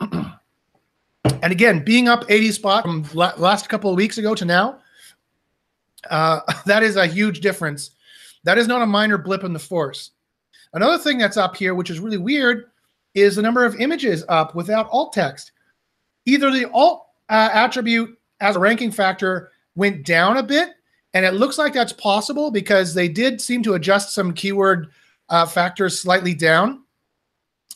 and 1.42 1.52
again, 1.52 1.84
being 1.84 2.08
up 2.08 2.24
80 2.28 2.52
spot 2.52 2.82
from 2.82 3.06
last 3.14 3.68
couple 3.68 3.90
of 3.90 3.96
weeks 3.96 4.18
ago 4.18 4.34
to 4.34 4.44
now, 4.44 4.80
uh, 6.10 6.40
that 6.66 6.82
is 6.82 6.96
a 6.96 7.06
huge 7.06 7.40
difference. 7.40 7.92
That 8.42 8.58
is 8.58 8.66
not 8.66 8.82
a 8.82 8.86
minor 8.86 9.18
blip 9.18 9.44
in 9.44 9.52
the 9.52 9.58
force. 9.60 10.10
Another 10.74 10.98
thing 10.98 11.18
that's 11.18 11.36
up 11.36 11.54
here, 11.54 11.76
which 11.76 11.90
is 11.90 12.00
really 12.00 12.18
weird, 12.18 12.70
is 13.14 13.36
the 13.36 13.42
number 13.42 13.64
of 13.64 13.76
images 13.76 14.24
up 14.28 14.54
without 14.56 14.88
alt 14.90 15.12
text. 15.12 15.52
Either 16.24 16.50
the 16.50 16.68
alt 16.70 17.06
uh, 17.28 17.50
attribute 17.52 18.18
as 18.40 18.56
a 18.56 18.60
ranking 18.60 18.90
factor 18.90 19.52
went 19.74 20.04
down 20.04 20.36
a 20.36 20.42
bit, 20.42 20.70
and 21.14 21.24
it 21.24 21.34
looks 21.34 21.58
like 21.58 21.72
that's 21.72 21.92
possible 21.92 22.50
because 22.50 22.94
they 22.94 23.08
did 23.08 23.40
seem 23.40 23.62
to 23.62 23.74
adjust 23.74 24.14
some 24.14 24.32
keyword 24.32 24.90
uh, 25.28 25.46
factors 25.46 25.98
slightly 25.98 26.34
down. 26.34 26.82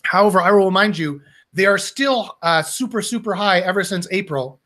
However, 0.02 0.40
I 0.40 0.50
will 0.50 0.66
remind 0.66 0.96
you, 0.96 1.20
they 1.52 1.66
are 1.66 1.78
still 1.78 2.36
uh, 2.42 2.62
super, 2.62 3.00
super 3.00 3.34
high 3.34 3.60
ever 3.60 3.82
since 3.82 4.06
April. 4.10 4.60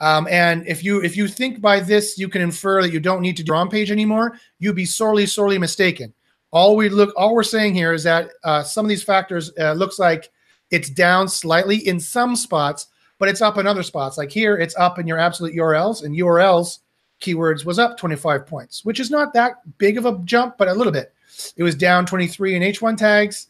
Um, 0.00 0.26
and 0.28 0.66
if 0.66 0.82
you 0.82 1.00
if 1.02 1.16
you 1.16 1.28
think 1.28 1.60
by 1.60 1.78
this 1.78 2.18
you 2.18 2.28
can 2.28 2.42
infer 2.42 2.82
that 2.82 2.92
you 2.92 2.98
don't 2.98 3.22
need 3.22 3.36
to 3.36 3.44
do 3.44 3.54
on 3.54 3.70
page 3.70 3.92
anymore, 3.92 4.36
you'd 4.58 4.74
be 4.74 4.84
sorely, 4.84 5.26
sorely 5.26 5.58
mistaken. 5.58 6.12
All 6.50 6.74
we 6.74 6.88
look, 6.88 7.14
all 7.16 7.34
we're 7.34 7.44
saying 7.44 7.74
here 7.74 7.92
is 7.92 8.02
that 8.02 8.30
uh, 8.42 8.62
some 8.64 8.84
of 8.84 8.88
these 8.88 9.04
factors 9.04 9.52
uh, 9.60 9.74
looks 9.74 10.00
like 10.00 10.30
it's 10.72 10.90
down 10.90 11.28
slightly 11.28 11.86
in 11.86 12.00
some 12.00 12.34
spots, 12.34 12.88
but 13.22 13.28
it's 13.28 13.40
up 13.40 13.56
in 13.56 13.68
other 13.68 13.84
spots. 13.84 14.18
Like 14.18 14.32
here, 14.32 14.56
it's 14.56 14.74
up 14.74 14.98
in 14.98 15.06
your 15.06 15.16
absolute 15.16 15.54
URLs, 15.54 16.02
and 16.02 16.12
URLs 16.12 16.80
keywords 17.20 17.64
was 17.64 17.78
up 17.78 17.96
25 17.96 18.48
points, 18.48 18.84
which 18.84 18.98
is 18.98 19.12
not 19.12 19.32
that 19.34 19.58
big 19.78 19.96
of 19.96 20.06
a 20.06 20.18
jump, 20.24 20.58
but 20.58 20.66
a 20.66 20.74
little 20.74 20.92
bit. 20.92 21.14
It 21.56 21.62
was 21.62 21.76
down 21.76 22.04
23 22.04 22.56
in 22.56 22.62
H1 22.62 22.96
tags. 22.96 23.46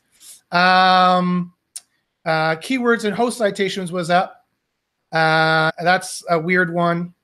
Um, 0.50 1.54
uh, 2.26 2.56
keywords 2.56 3.06
and 3.06 3.16
host 3.16 3.38
citations 3.38 3.90
was 3.90 4.10
up. 4.10 4.46
Uh, 5.10 5.70
that's 5.82 6.22
a 6.28 6.38
weird 6.38 6.70
one. 6.70 7.14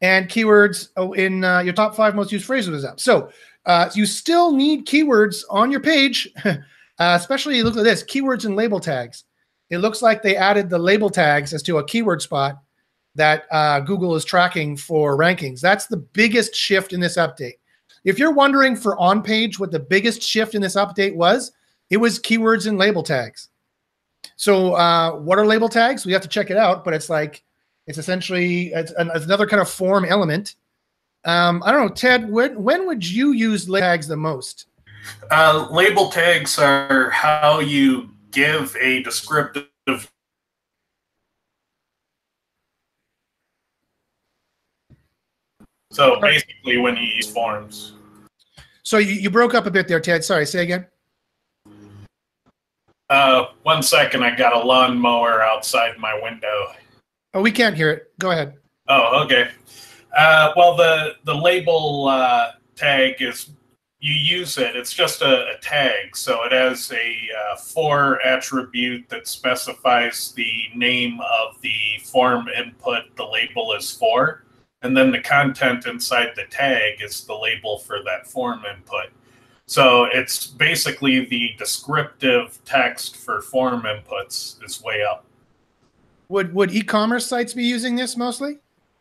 And 0.00 0.28
keywords 0.28 0.90
oh, 0.96 1.14
in 1.14 1.42
uh, 1.42 1.62
your 1.62 1.74
top 1.74 1.96
five 1.96 2.14
most 2.14 2.30
used 2.30 2.46
phrases 2.46 2.70
was 2.70 2.84
up. 2.84 3.00
So 3.00 3.32
uh, 3.66 3.90
you 3.92 4.06
still 4.06 4.52
need 4.52 4.86
keywords 4.86 5.42
on 5.50 5.72
your 5.72 5.80
page, 5.80 6.28
uh, 6.44 6.58
especially 7.00 7.60
look 7.64 7.76
at 7.76 7.82
this 7.82 8.04
keywords 8.04 8.44
and 8.44 8.54
label 8.54 8.78
tags 8.78 9.24
it 9.70 9.78
looks 9.78 10.02
like 10.02 10.22
they 10.22 10.36
added 10.36 10.70
the 10.70 10.78
label 10.78 11.10
tags 11.10 11.52
as 11.52 11.62
to 11.64 11.78
a 11.78 11.84
keyword 11.84 12.22
spot 12.22 12.62
that 13.14 13.44
uh, 13.50 13.80
Google 13.80 14.14
is 14.14 14.24
tracking 14.24 14.76
for 14.76 15.18
rankings. 15.18 15.60
That's 15.60 15.86
the 15.86 15.96
biggest 15.96 16.54
shift 16.54 16.92
in 16.92 17.00
this 17.00 17.16
update. 17.16 17.58
If 18.04 18.18
you're 18.18 18.32
wondering 18.32 18.76
for 18.76 18.96
on 18.98 19.22
page 19.22 19.58
what 19.58 19.72
the 19.72 19.80
biggest 19.80 20.22
shift 20.22 20.54
in 20.54 20.62
this 20.62 20.76
update 20.76 21.14
was, 21.14 21.52
it 21.90 21.96
was 21.96 22.20
keywords 22.20 22.66
and 22.66 22.78
label 22.78 23.02
tags. 23.02 23.48
So, 24.36 24.74
uh, 24.74 25.12
what 25.12 25.38
are 25.38 25.46
label 25.46 25.68
tags? 25.68 26.06
We 26.06 26.12
have 26.12 26.22
to 26.22 26.28
check 26.28 26.50
it 26.50 26.56
out, 26.56 26.84
but 26.84 26.94
it's 26.94 27.10
like 27.10 27.42
it's 27.86 27.98
essentially 27.98 28.68
it's, 28.68 28.92
another 28.96 29.46
kind 29.46 29.60
of 29.60 29.68
form 29.68 30.04
element. 30.04 30.54
Um, 31.24 31.62
I 31.64 31.72
don't 31.72 31.86
know, 31.86 31.94
Ted. 31.94 32.30
When 32.30 32.62
when 32.62 32.86
would 32.86 33.06
you 33.06 33.32
use 33.32 33.66
tags 33.66 34.06
the 34.06 34.16
most? 34.16 34.66
Uh, 35.30 35.66
label 35.70 36.10
tags 36.10 36.58
are 36.58 37.10
how 37.10 37.60
you 37.60 38.10
give 38.38 38.76
a 38.80 39.02
descriptive 39.02 39.66
So 45.90 46.20
basically, 46.20 46.76
when 46.76 46.96
you 46.96 47.02
use 47.02 47.28
forms. 47.28 47.94
So 48.84 48.98
you, 48.98 49.14
you 49.14 49.30
broke 49.30 49.54
up 49.54 49.66
a 49.66 49.70
bit 49.70 49.88
there, 49.88 49.98
Ted. 49.98 50.22
Sorry, 50.22 50.46
say 50.46 50.62
again. 50.62 50.86
Uh, 53.10 53.46
one 53.62 53.82
second. 53.82 54.22
I 54.22 54.36
got 54.36 54.52
a 54.54 54.60
lawnmower 54.60 55.42
outside 55.42 55.98
my 55.98 56.14
window. 56.22 56.66
Oh, 57.34 57.40
we 57.40 57.50
can't 57.50 57.74
hear 57.74 57.90
it. 57.90 58.12
Go 58.20 58.30
ahead. 58.30 58.58
Oh, 58.88 59.24
okay. 59.24 59.50
Uh, 60.16 60.52
well, 60.56 60.76
the 60.76 61.16
the 61.24 61.34
label 61.34 62.06
uh, 62.08 62.52
tag 62.76 63.20
is 63.20 63.50
you 64.00 64.12
use 64.12 64.58
it. 64.58 64.76
It's 64.76 64.92
just 64.92 65.22
a, 65.22 65.56
a 65.56 65.58
tag, 65.60 66.16
so 66.16 66.44
it 66.44 66.52
has 66.52 66.92
a 66.92 67.16
uh, 67.36 67.56
for 67.56 68.20
attribute 68.24 69.08
that 69.08 69.26
specifies 69.26 70.32
the 70.32 70.64
name 70.74 71.18
of 71.20 71.60
the 71.62 71.74
form 72.04 72.46
input 72.48 73.04
the 73.16 73.24
label 73.24 73.72
is 73.74 73.90
for, 73.90 74.44
and 74.82 74.96
then 74.96 75.10
the 75.10 75.20
content 75.20 75.86
inside 75.86 76.32
the 76.36 76.44
tag 76.44 77.02
is 77.02 77.24
the 77.24 77.34
label 77.34 77.78
for 77.78 78.02
that 78.04 78.26
form 78.26 78.62
input. 78.64 79.10
So 79.66 80.04
it's 80.04 80.46
basically 80.46 81.24
the 81.26 81.54
descriptive 81.58 82.58
text 82.64 83.16
for 83.16 83.42
form 83.42 83.82
inputs 83.82 84.64
is 84.64 84.82
way 84.82 85.02
up. 85.02 85.24
Would 86.28 86.54
would 86.54 86.70
e-commerce 86.72 87.26
sites 87.26 87.52
be 87.52 87.64
using 87.64 87.96
this 87.96 88.16
mostly? 88.16 88.58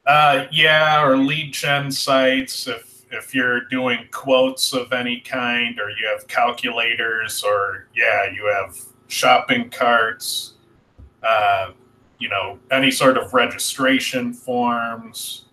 Uh, 0.07 0.45
yeah, 0.51 1.03
or 1.03 1.17
lead 1.17 1.53
gen 1.53 1.91
sites 1.91 2.67
if 2.67 2.96
if 3.11 3.33
you're 3.33 3.61
doing 3.65 4.07
quotes 4.11 4.73
of 4.73 4.91
any 4.93 5.19
kind 5.21 5.79
or 5.79 5.89
you 5.89 6.07
have 6.07 6.27
calculators 6.27 7.43
or 7.43 7.87
yeah 7.95 8.29
you 8.29 8.45
have 8.53 8.77
shopping 9.07 9.69
carts 9.69 10.55
uh, 11.23 11.71
you 12.19 12.29
know 12.29 12.59
any 12.71 12.91
sort 12.91 13.17
of 13.17 13.33
registration 13.33 14.33
forms. 14.33 15.45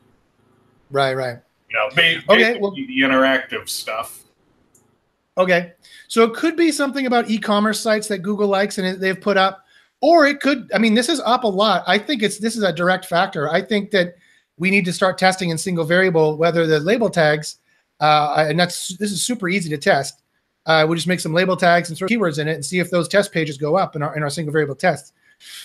Right 0.90 1.14
right. 1.14 1.38
You 1.70 1.76
know 1.76 1.86
okay 2.34 2.58
well, 2.58 2.72
the 2.72 3.00
interactive 3.00 3.68
stuff. 3.68 4.24
Okay 5.36 5.72
so 6.08 6.22
it 6.22 6.34
could 6.34 6.56
be 6.56 6.70
something 6.70 7.06
about 7.06 7.28
e-commerce 7.28 7.80
sites 7.80 8.06
that 8.06 8.18
google 8.18 8.46
likes 8.46 8.78
and 8.78 9.00
they've 9.00 9.20
put 9.20 9.36
up 9.36 9.64
or 10.00 10.26
it 10.26 10.38
could 10.38 10.70
i 10.72 10.78
mean 10.78 10.94
this 10.94 11.08
is 11.08 11.20
up 11.24 11.44
a 11.44 11.48
lot. 11.48 11.82
I 11.86 11.98
think 11.98 12.22
it's 12.22 12.38
this 12.38 12.56
is 12.56 12.62
a 12.62 12.72
direct 12.72 13.06
factor. 13.06 13.50
I 13.50 13.62
think 13.62 13.90
that 13.90 14.14
we 14.58 14.70
need 14.70 14.84
to 14.84 14.92
start 14.92 15.18
testing 15.18 15.50
in 15.50 15.58
single 15.58 15.84
variable 15.84 16.36
whether 16.36 16.66
the 16.66 16.80
label 16.80 17.10
tags, 17.10 17.58
uh, 18.00 18.46
and 18.48 18.58
that's 18.58 18.96
this 18.98 19.12
is 19.12 19.22
super 19.22 19.48
easy 19.48 19.68
to 19.70 19.78
test. 19.78 20.22
Uh, 20.66 20.86
we 20.88 20.96
just 20.96 21.08
make 21.08 21.20
some 21.20 21.34
label 21.34 21.56
tags 21.56 21.88
and 21.88 21.98
throw 21.98 22.08
keywords 22.08 22.38
in 22.38 22.48
it 22.48 22.54
and 22.54 22.64
see 22.64 22.78
if 22.78 22.90
those 22.90 23.08
test 23.08 23.32
pages 23.32 23.58
go 23.58 23.76
up 23.76 23.96
in 23.96 24.02
our 24.02 24.16
in 24.16 24.22
our 24.22 24.30
single 24.30 24.52
variable 24.52 24.74
tests. 24.74 25.12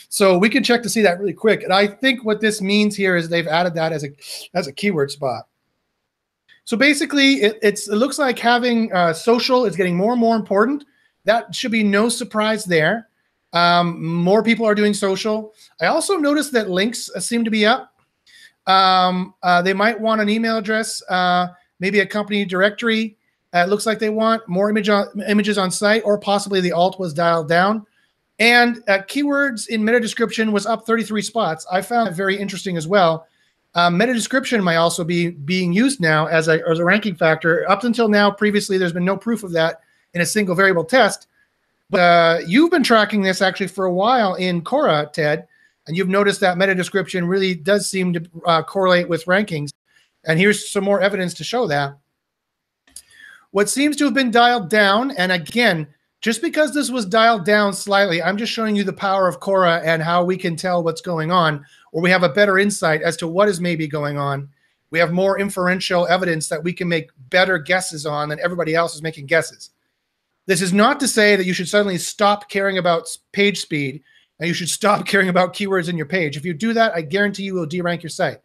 So 0.10 0.38
we 0.38 0.50
can 0.50 0.64
check 0.64 0.84
to 0.84 0.90
see 0.90 1.02
that 1.04 1.20
really 1.20 1.34
quick. 1.34 1.64
And 1.64 1.72
I 1.72 1.88
think 1.88 2.26
what 2.26 2.42
this 2.42 2.62
means 2.62 2.96
here 2.96 3.16
is 3.16 3.30
they've 3.30 3.48
added 3.48 3.74
that 3.76 3.94
as 3.94 4.04
a 4.04 4.10
as 4.54 4.68
a 4.68 4.74
keyword 4.74 5.12
spot. 5.12 5.48
So 6.66 6.78
basically, 6.78 7.36
it, 7.36 7.58
it's 7.62 7.88
it 7.88 7.96
looks 7.96 8.20
like 8.20 8.38
having 8.38 8.94
uh, 8.94 9.14
social 9.14 9.66
is 9.66 9.76
getting 9.76 9.96
more 9.96 10.12
and 10.12 10.22
more 10.22 10.36
important. 10.36 10.86
That 11.26 11.54
should 11.54 11.72
be 11.72 11.84
no 11.84 12.10
surprise 12.10 12.66
there. 12.66 13.08
Um, 13.54 14.04
more 14.04 14.44
people 14.44 14.66
are 14.66 14.76
doing 14.76 14.94
social. 14.94 15.54
I 15.82 15.88
also 15.88 16.18
noticed 16.18 16.52
that 16.54 16.70
links 16.70 17.10
seem 17.20 17.44
to 17.44 17.52
be 17.52 17.66
up. 17.66 17.89
Um, 18.70 19.34
uh, 19.42 19.64
they 19.64 19.74
might 19.74 20.00
want 20.00 20.22
an 20.22 20.30
email 20.30 20.58
address 20.58 21.02
uh, 21.10 21.48
maybe 21.80 22.02
a 22.02 22.06
company 22.06 22.46
directory. 22.46 23.18
Uh, 23.54 23.60
it 23.60 23.70
looks 23.70 23.88
like 23.88 23.98
they 23.98 24.10
want 24.10 24.48
more 24.48 24.70
image 24.70 24.90
on, 24.90 25.08
images 25.28 25.58
on 25.58 25.72
site, 25.72 26.04
or 26.06 26.20
possibly 26.20 26.62
the 26.62 26.72
alt 26.72 27.00
was 27.00 27.12
dialed 27.12 27.50
down. 27.50 27.84
And 28.38 28.78
uh, 28.88 29.00
keywords 29.00 29.68
in 29.70 29.84
meta 29.84 30.00
description 30.00 30.52
was 30.52 30.68
up 30.68 30.86
33 30.86 31.24
spots. 31.24 31.66
I 31.72 31.82
found 31.82 32.10
it 32.10 32.14
very 32.14 32.38
interesting 32.38 32.78
as 32.78 32.88
well. 32.88 33.26
Uh, 33.74 33.90
meta 33.90 34.14
description 34.14 34.64
might 34.64 34.76
also 34.76 35.04
be 35.04 35.32
being 35.32 35.74
used 35.74 36.00
now 36.00 36.28
as 36.28 36.48
a, 36.48 36.62
as 36.70 36.78
a 36.78 36.86
ranking 36.86 37.16
factor. 37.16 37.70
Up 37.70 37.84
until 37.84 38.08
now, 38.08 38.30
previously, 38.30 38.78
there's 38.78 38.94
been 38.94 39.04
no 39.04 39.18
proof 39.18 39.44
of 39.44 39.52
that 39.54 39.82
in 40.14 40.22
a 40.22 40.26
single 40.26 40.56
variable 40.56 40.86
test. 40.86 41.28
But 41.90 42.00
uh, 42.00 42.40
you've 42.46 42.70
been 42.70 42.84
tracking 42.84 43.24
this 43.24 43.42
actually 43.42 43.68
for 43.68 43.86
a 43.86 43.94
while 43.94 44.36
in 44.36 44.62
Cora, 44.62 45.10
Ted, 45.12 45.48
and 45.88 45.98
you've 45.98 46.10
noticed 46.10 46.40
that 46.42 46.58
meta 46.58 46.76
description 46.76 47.26
really 47.26 47.56
does 47.56 47.90
seem 47.90 48.14
to 48.14 48.30
uh, 48.46 48.64
correlate 48.64 49.10
with 49.10 49.26
rankings. 49.26 49.70
And 50.26 50.38
here's 50.38 50.70
some 50.70 50.84
more 50.84 51.02
evidence 51.02 51.34
to 51.36 51.44
show 51.44 51.68
that. 51.68 51.98
What 53.52 53.70
seems 53.70 53.96
to 53.98 54.06
have 54.06 54.14
been 54.14 54.32
dialed 54.32 54.70
down, 54.70 55.12
and 55.12 55.32
again, 55.32 55.88
just 56.22 56.42
because 56.42 56.74
this 56.74 56.92
was 56.92 57.06
dialed 57.06 57.46
down 57.46 57.74
slightly, 57.74 58.22
I'm 58.22 58.38
just 58.38 58.52
showing 58.52 58.76
you 58.76 58.84
the 58.84 58.94
power 58.94 59.28
of 59.28 59.40
Cora 59.40 59.82
and 59.84 60.04
how 60.04 60.24
we 60.24 60.38
can 60.38 60.56
tell 60.56 60.84
what's 60.84 61.02
going 61.02 61.32
on, 61.32 61.66
or 61.92 62.02
we 62.02 62.10
have 62.10 62.24
a 62.24 62.30
better 62.30 62.60
insight 62.60 63.02
as 63.02 63.18
to 63.18 63.28
what 63.28 63.48
is 63.48 63.62
maybe 63.62 63.88
going 63.88 64.18
on. 64.18 64.50
We 64.92 65.00
have 65.00 65.12
more 65.12 65.40
inferential 65.40 66.08
evidence 66.08 66.50
that 66.50 66.64
we 66.64 66.74
can 66.74 66.90
make 66.90 67.10
better 67.30 67.58
guesses 67.58 68.06
on 68.06 68.30
than 68.30 68.40
everybody 68.42 68.76
else 68.76 68.96
is 68.96 69.02
making 69.02 69.28
guesses. 69.28 69.72
This 70.46 70.62
is 70.62 70.74
not 70.74 71.00
to 71.00 71.08
say 71.08 71.36
that 71.36 71.46
you 71.46 71.54
should 71.54 71.70
suddenly 71.70 71.98
stop 71.98 72.50
caring 72.50 72.78
about 72.80 73.08
page 73.32 73.62
speed 73.62 74.04
and 74.40 74.48
you 74.48 74.54
should 74.54 74.70
stop 74.70 75.06
caring 75.06 75.30
about 75.30 75.54
keywords 75.54 75.90
in 75.90 75.98
your 75.98 76.06
page. 76.06 76.38
If 76.38 76.46
you 76.46 76.54
do 76.54 76.74
that, 76.74 76.94
I 76.94 77.02
guarantee 77.02 77.44
you 77.44 77.56
will 77.56 77.68
derank 77.68 78.04
your 78.04 78.10
site. 78.10 78.40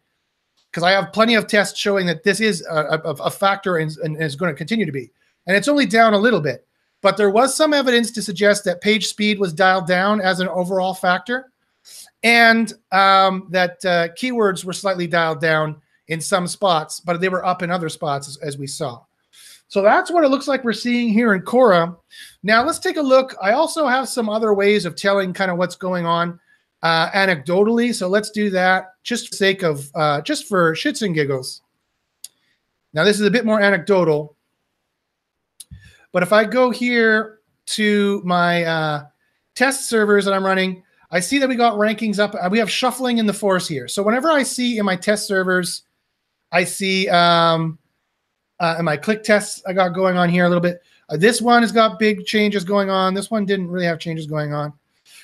Because 0.69 0.83
I 0.83 0.91
have 0.91 1.13
plenty 1.13 1.35
of 1.35 1.47
tests 1.47 1.79
showing 1.79 2.05
that 2.07 2.23
this 2.23 2.41
is 2.41 2.65
a, 2.69 2.99
a, 3.05 3.11
a 3.13 3.31
factor 3.31 3.77
and, 3.77 3.95
and 4.03 4.21
is 4.21 4.35
going 4.35 4.51
to 4.51 4.57
continue 4.57 4.85
to 4.85 4.91
be. 4.91 5.09
And 5.47 5.55
it's 5.55 5.69
only 5.69 5.85
down 5.85 6.13
a 6.13 6.17
little 6.17 6.41
bit. 6.41 6.67
But 7.01 7.17
there 7.17 7.29
was 7.29 7.55
some 7.55 7.73
evidence 7.73 8.11
to 8.11 8.21
suggest 8.21 8.65
that 8.65 8.81
page 8.81 9.07
speed 9.07 9.39
was 9.39 9.53
dialed 9.53 9.87
down 9.87 10.19
as 10.19 10.39
an 10.39 10.47
overall 10.47 10.93
factor, 10.93 11.51
and 12.23 12.73
um, 12.91 13.47
that 13.51 13.85
uh, 13.85 14.07
keywords 14.19 14.65
were 14.65 14.73
slightly 14.73 15.05
dialed 15.05 15.39
down 15.39 15.81
in 16.07 16.19
some 16.19 16.47
spots, 16.47 16.99
but 16.99 17.21
they 17.21 17.29
were 17.29 17.45
up 17.45 17.61
in 17.61 17.69
other 17.69 17.89
spots 17.89 18.27
as, 18.27 18.37
as 18.37 18.57
we 18.57 18.65
saw. 18.65 19.01
So 19.67 19.81
that's 19.81 20.11
what 20.11 20.23
it 20.23 20.29
looks 20.29 20.47
like 20.47 20.63
we're 20.63 20.73
seeing 20.73 21.09
here 21.09 21.33
in 21.33 21.41
Cora. 21.41 21.95
Now 22.43 22.63
let's 22.63 22.79
take 22.79 22.97
a 22.97 23.01
look. 23.01 23.35
I 23.41 23.51
also 23.51 23.87
have 23.87 24.07
some 24.07 24.29
other 24.29 24.53
ways 24.53 24.85
of 24.85 24.95
telling 24.95 25.33
kind 25.33 25.49
of 25.51 25.57
what's 25.57 25.75
going 25.75 26.05
on 26.05 26.39
uh, 26.83 27.09
anecdotally. 27.11 27.93
So 27.93 28.07
let's 28.07 28.29
do 28.29 28.49
that 28.51 28.93
just 29.03 29.29
for 29.29 29.35
sake 29.35 29.63
of 29.63 29.89
uh, 29.95 30.21
just 30.21 30.47
for 30.47 30.73
shits 30.73 31.01
and 31.01 31.15
giggles. 31.15 31.61
Now 32.93 33.03
this 33.03 33.19
is 33.19 33.25
a 33.25 33.31
bit 33.31 33.45
more 33.45 33.59
anecdotal. 33.59 34.35
But 36.11 36.23
if 36.23 36.31
I 36.31 36.45
go 36.45 36.69
here 36.69 37.39
to 37.67 38.21
my 38.23 38.63
uh, 38.63 39.05
test 39.55 39.89
servers 39.89 40.25
that 40.25 40.33
I'm 40.33 40.45
running, 40.45 40.83
I 41.11 41.19
see 41.19 41.39
that 41.39 41.49
we 41.49 41.55
got 41.55 41.73
rankings 41.73 42.19
up. 42.19 42.35
We 42.51 42.59
have 42.59 42.71
shuffling 42.71 43.17
in 43.17 43.25
the 43.25 43.33
force 43.33 43.67
here. 43.67 43.87
So 43.87 44.01
whenever 44.03 44.29
I 44.29 44.43
see 44.43 44.77
in 44.77 44.85
my 44.85 44.95
test 44.95 45.27
servers, 45.27 45.83
I 46.51 46.63
see 46.63 47.09
um, 47.09 47.77
uh, 48.59 48.75
in 48.79 48.85
my 48.85 48.97
click 48.97 49.23
tests 49.23 49.61
I 49.67 49.73
got 49.73 49.89
going 49.89 50.17
on 50.17 50.29
here 50.29 50.45
a 50.45 50.49
little 50.49 50.61
bit. 50.61 50.81
Uh, 51.09 51.17
this 51.17 51.41
one 51.41 51.61
has 51.61 51.71
got 51.71 51.99
big 51.99 52.25
changes 52.25 52.63
going 52.63 52.89
on. 52.89 53.13
This 53.13 53.29
one 53.29 53.45
didn't 53.45 53.69
really 53.69 53.85
have 53.85 53.99
changes 53.99 54.25
going 54.25 54.53
on. 54.53 54.73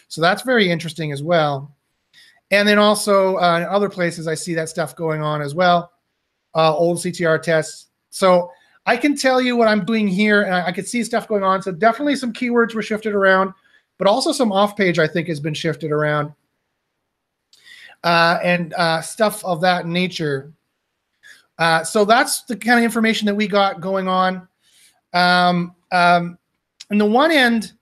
So 0.07 0.21
that's 0.21 0.41
very 0.41 0.69
interesting 0.69 1.11
as 1.11 1.23
well. 1.23 1.73
And 2.51 2.67
then 2.67 2.77
also 2.77 3.37
uh, 3.37 3.57
in 3.57 3.63
other 3.63 3.89
places, 3.89 4.27
I 4.27 4.35
see 4.35 4.53
that 4.55 4.69
stuff 4.69 4.95
going 4.95 5.21
on 5.21 5.41
as 5.41 5.55
well. 5.55 5.93
Uh, 6.53 6.75
old 6.75 6.97
CTR 6.97 7.41
tests. 7.41 7.87
So 8.09 8.51
I 8.85 8.97
can 8.97 9.15
tell 9.15 9.41
you 9.41 9.55
what 9.55 9.67
I'm 9.67 9.85
doing 9.85 10.07
here, 10.07 10.43
and 10.43 10.53
I, 10.53 10.67
I 10.67 10.73
see 10.81 11.03
stuff 11.03 11.27
going 11.27 11.43
on. 11.43 11.61
So 11.61 11.71
definitely 11.71 12.15
some 12.15 12.33
keywords 12.33 12.73
were 12.73 12.81
shifted 12.81 13.13
around, 13.13 13.53
but 13.97 14.07
also 14.07 14.31
some 14.31 14.51
off 14.51 14.75
page 14.75 14.99
I 14.99 15.07
think 15.07 15.27
has 15.27 15.39
been 15.39 15.53
shifted 15.53 15.91
around, 15.91 16.33
uh, 18.03 18.39
and 18.43 18.73
uh, 18.73 19.01
stuff 19.01 19.45
of 19.45 19.61
that 19.61 19.85
nature. 19.85 20.51
Uh, 21.61 21.83
so 21.83 22.03
that's 22.03 22.41
the 22.41 22.55
kind 22.55 22.79
of 22.79 22.83
information 22.83 23.27
that 23.27 23.35
we 23.35 23.47
got 23.47 23.81
going 23.81 24.07
on. 24.07 24.47
Um, 25.13 25.75
um, 25.91 26.39
and 26.89 26.99
the 26.99 27.05
one 27.05 27.29
end, 27.29 27.73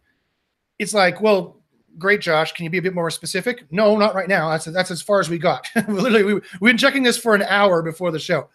it's 0.80 0.94
like, 0.94 1.22
well, 1.22 1.62
great, 1.98 2.20
Josh. 2.20 2.52
Can 2.52 2.65
you 2.65 2.70
be 2.70 2.80
a 2.80 2.82
bit 2.82 2.94
more 2.94 3.10
specific? 3.10 3.63
No, 3.72 3.96
not 3.96 4.13
right 4.13 4.28
now. 4.28 4.50
That's 4.50 4.65
that's 4.65 4.92
as 4.92 5.02
far 5.02 5.22
as 5.22 5.30
we 5.30 5.38
got. 5.38 5.65
Literally, 5.88 6.26
we, 6.26 6.34
we've 6.34 6.72
been 6.72 6.78
checking 6.78 7.04
this 7.04 7.18
for 7.18 7.34
an 7.34 7.44
hour 7.44 7.82
before 7.82 8.12
the 8.12 8.20
show. 8.20 8.50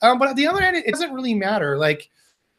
Um, 0.00 0.16
but 0.16 0.28
at 0.28 0.36
the 0.36 0.46
other 0.46 0.62
end, 0.62 0.76
it 0.76 0.92
doesn't 0.92 1.12
really 1.12 1.34
matter. 1.34 1.76
Like, 1.76 2.08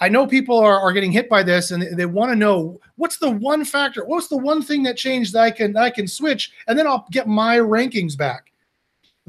I 0.02 0.10
know 0.10 0.28
people 0.28 0.60
are, 0.60 0.78
are 0.78 0.92
getting 0.92 1.14
hit 1.14 1.30
by 1.30 1.42
this 1.42 1.72
and 1.72 1.82
they, 1.82 1.94
they 1.94 2.06
want 2.06 2.34
to 2.34 2.36
know 2.36 2.82
what's 2.98 3.18
the 3.18 3.32
one 3.32 3.64
factor, 3.64 4.04
what's 4.04 4.28
the 4.28 4.36
one 4.36 4.62
thing 4.62 4.84
that 4.84 4.98
changed 4.98 5.32
that 5.36 5.44
I 5.44 5.52
can 5.52 5.78
I 5.78 5.90
can 5.90 6.06
switch, 6.06 6.52
and 6.68 6.78
then 6.78 6.86
I'll 6.86 7.08
get 7.12 7.30
my 7.30 7.60
rankings 7.60 8.18
back. 8.18 8.49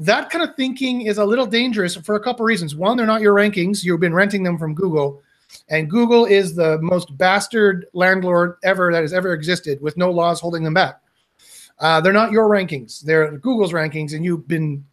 That 0.01 0.31
kind 0.31 0.43
of 0.43 0.55
thinking 0.55 1.03
is 1.03 1.19
a 1.19 1.25
little 1.25 1.45
dangerous 1.45 1.95
for 1.95 2.15
a 2.15 2.19
couple 2.19 2.43
reasons. 2.43 2.75
One, 2.75 2.97
they're 2.97 3.05
not 3.05 3.21
your 3.21 3.35
rankings; 3.35 3.83
you've 3.83 3.99
been 3.99 4.15
renting 4.15 4.41
them 4.41 4.57
from 4.57 4.73
Google, 4.73 5.21
and 5.69 5.87
Google 5.87 6.25
is 6.25 6.55
the 6.55 6.79
most 6.81 7.15
bastard 7.17 7.85
landlord 7.93 8.57
ever 8.63 8.91
that 8.91 9.03
has 9.03 9.13
ever 9.13 9.33
existed, 9.33 9.79
with 9.79 9.97
no 9.97 10.09
laws 10.09 10.39
holding 10.39 10.63
them 10.63 10.73
back. 10.73 10.99
Uh, 11.77 12.01
they're 12.01 12.13
not 12.13 12.31
your 12.31 12.49
rankings; 12.49 13.01
they're 13.01 13.37
Google's 13.37 13.73
rankings, 13.73 14.13
and 14.15 14.25
you've 14.25 14.47
been 14.47 14.83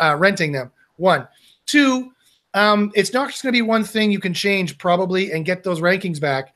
uh, 0.00 0.16
renting 0.16 0.52
them. 0.52 0.72
One, 0.96 1.28
two 1.66 2.12
um, 2.54 2.90
it's 2.94 3.12
not 3.12 3.28
just 3.28 3.42
going 3.42 3.52
to 3.52 3.56
be 3.56 3.62
one 3.62 3.84
thing 3.84 4.10
you 4.10 4.18
can 4.18 4.32
change 4.32 4.78
probably 4.78 5.32
and 5.32 5.44
get 5.44 5.62
those 5.62 5.82
rankings 5.82 6.18
back. 6.18 6.54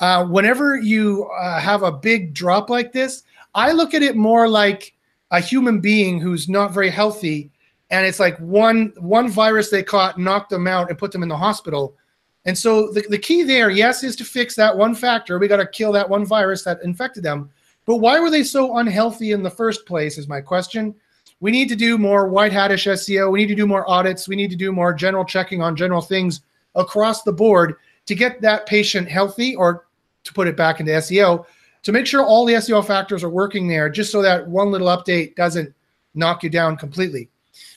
Uh, 0.00 0.24
whenever 0.24 0.78
you 0.78 1.28
uh, 1.38 1.60
have 1.60 1.82
a 1.82 1.92
big 1.92 2.32
drop 2.32 2.70
like 2.70 2.92
this, 2.92 3.24
I 3.54 3.72
look 3.72 3.92
at 3.92 4.02
it 4.02 4.16
more 4.16 4.48
like 4.48 4.93
a 5.34 5.40
human 5.40 5.80
being 5.80 6.20
who's 6.20 6.48
not 6.48 6.72
very 6.72 6.90
healthy, 6.90 7.50
and 7.90 8.06
it's 8.06 8.20
like 8.20 8.38
one 8.38 8.92
one 8.98 9.28
virus 9.28 9.68
they 9.68 9.82
caught 9.82 10.18
knocked 10.18 10.50
them 10.50 10.66
out 10.66 10.88
and 10.88 10.98
put 10.98 11.12
them 11.12 11.22
in 11.22 11.28
the 11.28 11.36
hospital. 11.36 11.96
And 12.44 12.56
so 12.56 12.92
the, 12.92 13.04
the 13.08 13.18
key 13.18 13.42
there, 13.42 13.70
yes, 13.70 14.04
is 14.04 14.16
to 14.16 14.24
fix 14.24 14.54
that 14.54 14.76
one 14.76 14.94
factor. 14.94 15.38
We 15.38 15.48
got 15.48 15.56
to 15.56 15.66
kill 15.66 15.92
that 15.92 16.08
one 16.08 16.24
virus 16.24 16.62
that 16.64 16.82
infected 16.82 17.24
them. 17.24 17.50
But 17.86 17.96
why 17.96 18.20
were 18.20 18.30
they 18.30 18.44
so 18.44 18.76
unhealthy 18.76 19.32
in 19.32 19.42
the 19.42 19.50
first 19.50 19.86
place? 19.86 20.18
Is 20.18 20.28
my 20.28 20.40
question 20.40 20.94
we 21.40 21.50
need 21.50 21.68
to 21.68 21.76
do 21.76 21.98
more 21.98 22.28
white 22.28 22.52
hatish 22.52 22.90
SEO. 22.90 23.32
We 23.32 23.40
need 23.40 23.48
to 23.48 23.54
do 23.54 23.66
more 23.66 23.88
audits. 23.90 24.28
We 24.28 24.36
need 24.36 24.50
to 24.50 24.56
do 24.56 24.72
more 24.72 24.94
general 24.94 25.24
checking 25.24 25.60
on 25.60 25.74
general 25.74 26.00
things 26.00 26.42
across 26.74 27.22
the 27.22 27.32
board 27.32 27.74
to 28.06 28.14
get 28.14 28.40
that 28.40 28.66
patient 28.66 29.08
healthy 29.08 29.56
or 29.56 29.86
to 30.22 30.32
put 30.32 30.48
it 30.48 30.56
back 30.56 30.80
into 30.80 30.92
SEO 30.92 31.44
to 31.84 31.92
make 31.92 32.06
sure 32.06 32.24
all 32.24 32.44
the 32.44 32.54
SEO 32.54 32.84
factors 32.84 33.22
are 33.22 33.30
working 33.30 33.68
there 33.68 33.88
just 33.88 34.10
so 34.10 34.20
that 34.22 34.46
one 34.48 34.70
little 34.70 34.88
update 34.88 35.36
doesn't 35.36 35.72
knock 36.14 36.42
you 36.42 36.50
down 36.50 36.76
completely. 36.76 37.28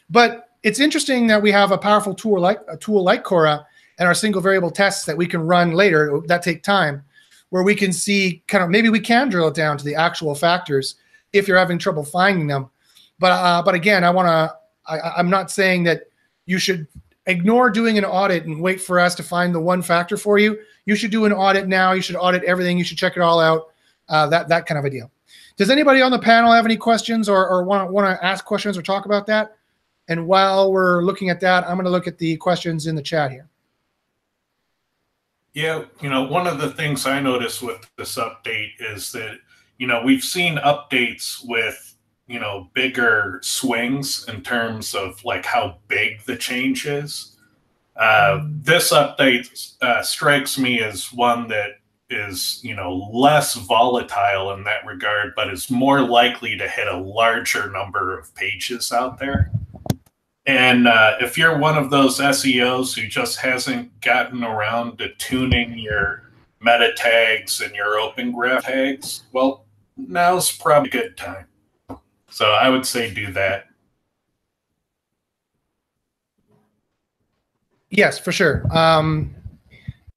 But 0.10 0.50
it's 0.64 0.80
interesting 0.80 1.28
that 1.28 1.42
we 1.42 1.52
have 1.52 1.72
a 1.72 1.78
powerful 1.78 2.14
tool 2.14 2.40
like 2.40 2.60
a 2.68 2.78
tool 2.78 3.04
like 3.04 3.24
Cora 3.24 3.66
and 4.00 4.08
our 4.08 4.16
single 4.16 4.42
variable 4.42 4.72
tests 4.72 5.06
that 5.06 5.18
we 5.18 5.28
can 5.28 5.42
run 5.42 5.72
later 5.72 6.20
that 6.26 6.42
take 6.42 6.64
time 6.64 7.04
where 7.50 7.64
we 7.64 7.76
can 7.76 7.94
see 7.94 8.42
kind 8.48 8.64
of 8.64 8.70
maybe 8.70 8.90
we 8.90 9.00
can 9.00 9.30
drill 9.30 9.48
it 9.48 9.56
down 9.56 9.78
to 9.78 9.86
the 9.86 9.96
actual 9.96 10.36
factors 10.36 10.96
if 11.32 11.48
you're 11.48 11.58
having 11.58 11.78
trouble 11.78 12.04
finding 12.04 12.48
them 12.48 12.70
but 13.20 13.32
uh, 13.32 13.62
but 13.64 13.76
again, 13.76 14.04
I 14.04 14.10
want 14.10 14.28
to. 14.28 14.56
I'm 15.18 15.30
not 15.30 15.52
saying 15.52 15.84
that 15.84 16.04
you 16.46 16.60
should 16.60 16.88
ignore 17.26 17.70
doing 17.70 17.98
an 17.98 18.06
audit 18.06 18.46
and 18.46 18.62
wait 18.62 18.80
for 18.80 19.00
us 19.00 19.16
to 19.16 19.24
find 19.24 19.54
the 19.54 19.60
one 19.60 19.82
factor 19.82 20.16
for 20.16 20.38
you. 20.38 20.58
You 20.86 20.96
should 20.96 21.12
do 21.12 21.26
an 21.26 21.34
audit 21.34 21.68
now. 21.68 21.92
You 21.92 22.02
should 22.02 22.16
audit 22.16 22.44
everything. 22.44 22.78
You 22.78 22.86
should 22.86 22.98
check 22.98 23.18
it 23.18 23.22
all 23.22 23.40
out. 23.40 23.68
Uh, 24.10 24.28
that 24.28 24.48
that 24.48 24.66
kind 24.66 24.78
of 24.78 24.86
a 24.86 24.90
deal. 24.90 25.12
Does 25.58 25.70
anybody 25.70 26.02
on 26.02 26.12
the 26.12 26.20
panel 26.20 26.54
have 26.54 26.66
any 26.66 26.78
questions 26.78 27.28
or, 27.28 27.48
or 27.48 27.64
want 27.64 27.92
want 27.92 28.08
to 28.08 28.26
ask 28.26 28.46
questions 28.46 28.78
or 28.78 28.82
talk 28.82 29.06
about 29.06 29.26
that? 29.28 29.58
And 30.08 30.28
while 30.28 30.72
we're 30.72 31.02
looking 31.02 31.30
at 31.30 31.40
that, 31.42 31.66
I'm 31.66 31.76
going 31.76 31.86
to 31.86 31.92
look 31.92 32.08
at 32.08 32.18
the 32.18 32.38
questions 32.38 32.88
in 32.88 32.96
the 32.96 33.02
chat 33.02 33.32
here. 33.32 33.50
Yeah, 35.54 35.86
you 36.02 36.10
know, 36.10 36.24
one 36.24 36.46
of 36.46 36.60
the 36.60 36.70
things 36.70 37.06
I 37.06 37.20
noticed 37.20 37.62
with 37.64 37.90
this 37.98 38.16
update 38.16 38.74
is 38.80 39.12
that 39.14 39.40
you 39.80 39.88
know 39.88 40.04
we've 40.04 40.24
seen 40.24 40.58
updates 40.58 41.44
with 41.44 41.96
you 42.28 42.40
know 42.40 42.70
bigger 42.74 43.40
swings 43.42 44.26
in 44.28 44.44
terms 44.44 44.94
of 44.94 45.24
like 45.26 45.46
how 45.46 45.78
big 45.88 46.22
the 46.26 46.38
change 46.38 46.86
is. 46.86 47.36
Uh, 47.96 48.44
this 48.46 48.94
update 48.94 49.74
uh, 49.82 50.04
strikes 50.04 50.60
me 50.60 50.80
as 50.82 51.12
one 51.12 51.48
that 51.48 51.80
is 52.10 52.60
you 52.64 52.76
know 52.76 53.10
less 53.14 53.56
volatile 53.56 54.52
in 54.54 54.64
that 54.64 54.86
regard, 54.86 55.34
but 55.36 55.52
is 55.52 55.70
more 55.70 56.02
likely 56.02 56.58
to 56.58 56.68
hit 56.68 56.88
a 56.88 56.98
larger 56.98 57.70
number 57.72 58.18
of 58.18 58.34
pages 58.36 58.92
out 58.92 59.20
there. 59.20 59.52
And 60.46 60.88
uh, 60.88 61.18
if 61.20 61.38
you're 61.38 61.58
one 61.58 61.78
of 61.78 61.90
those 61.90 62.20
SEOs 62.20 62.98
who 62.98 63.06
just 63.06 63.38
hasn't 63.38 64.00
gotten 64.00 64.46
around 64.46 64.98
to 65.00 65.14
tuning 65.16 65.78
your 65.78 66.32
meta 66.62 66.94
tags 66.96 67.60
and 67.60 67.76
your 67.76 68.00
open 68.00 68.32
graph 68.32 68.64
tags, 68.64 69.24
well, 69.34 69.66
now's 69.98 70.50
probably 70.50 70.88
a 70.90 70.92
good 70.92 71.18
time. 71.18 71.46
So 72.30 72.52
I 72.52 72.70
would 72.70 72.86
say 72.86 73.14
do 73.14 73.32
that. 73.34 73.66
Yes, 77.90 78.18
for 78.20 78.32
sure. 78.32 78.66
Um, 78.76 79.34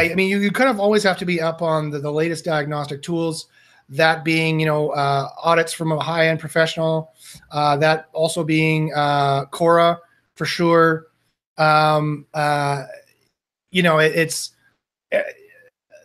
I, 0.00 0.14
mean, 0.14 0.30
you, 0.30 0.38
you 0.38 0.50
kind 0.50 0.70
of 0.70 0.80
always 0.80 1.02
have 1.02 1.18
to 1.18 1.24
be 1.24 1.40
up 1.40 1.62
on 1.62 1.90
the, 1.90 1.98
the 1.98 2.10
latest 2.10 2.44
diagnostic 2.44 3.02
tools. 3.02 3.46
That 3.88 4.24
being, 4.24 4.60
you 4.60 4.66
know, 4.66 4.90
uh, 4.90 5.28
audits 5.42 5.72
from 5.72 5.92
a 5.92 6.00
high 6.00 6.28
end 6.28 6.38
professional. 6.38 7.12
Uh, 7.50 7.76
that 7.78 8.08
also 8.12 8.44
being 8.44 8.92
uh, 8.94 9.46
Cora 9.46 9.98
for 10.34 10.46
sure. 10.46 11.08
Um, 11.58 12.26
uh, 12.32 12.84
you 13.70 13.82
know, 13.82 13.98
it, 13.98 14.12
it's 14.14 14.52
eh, 15.12 15.22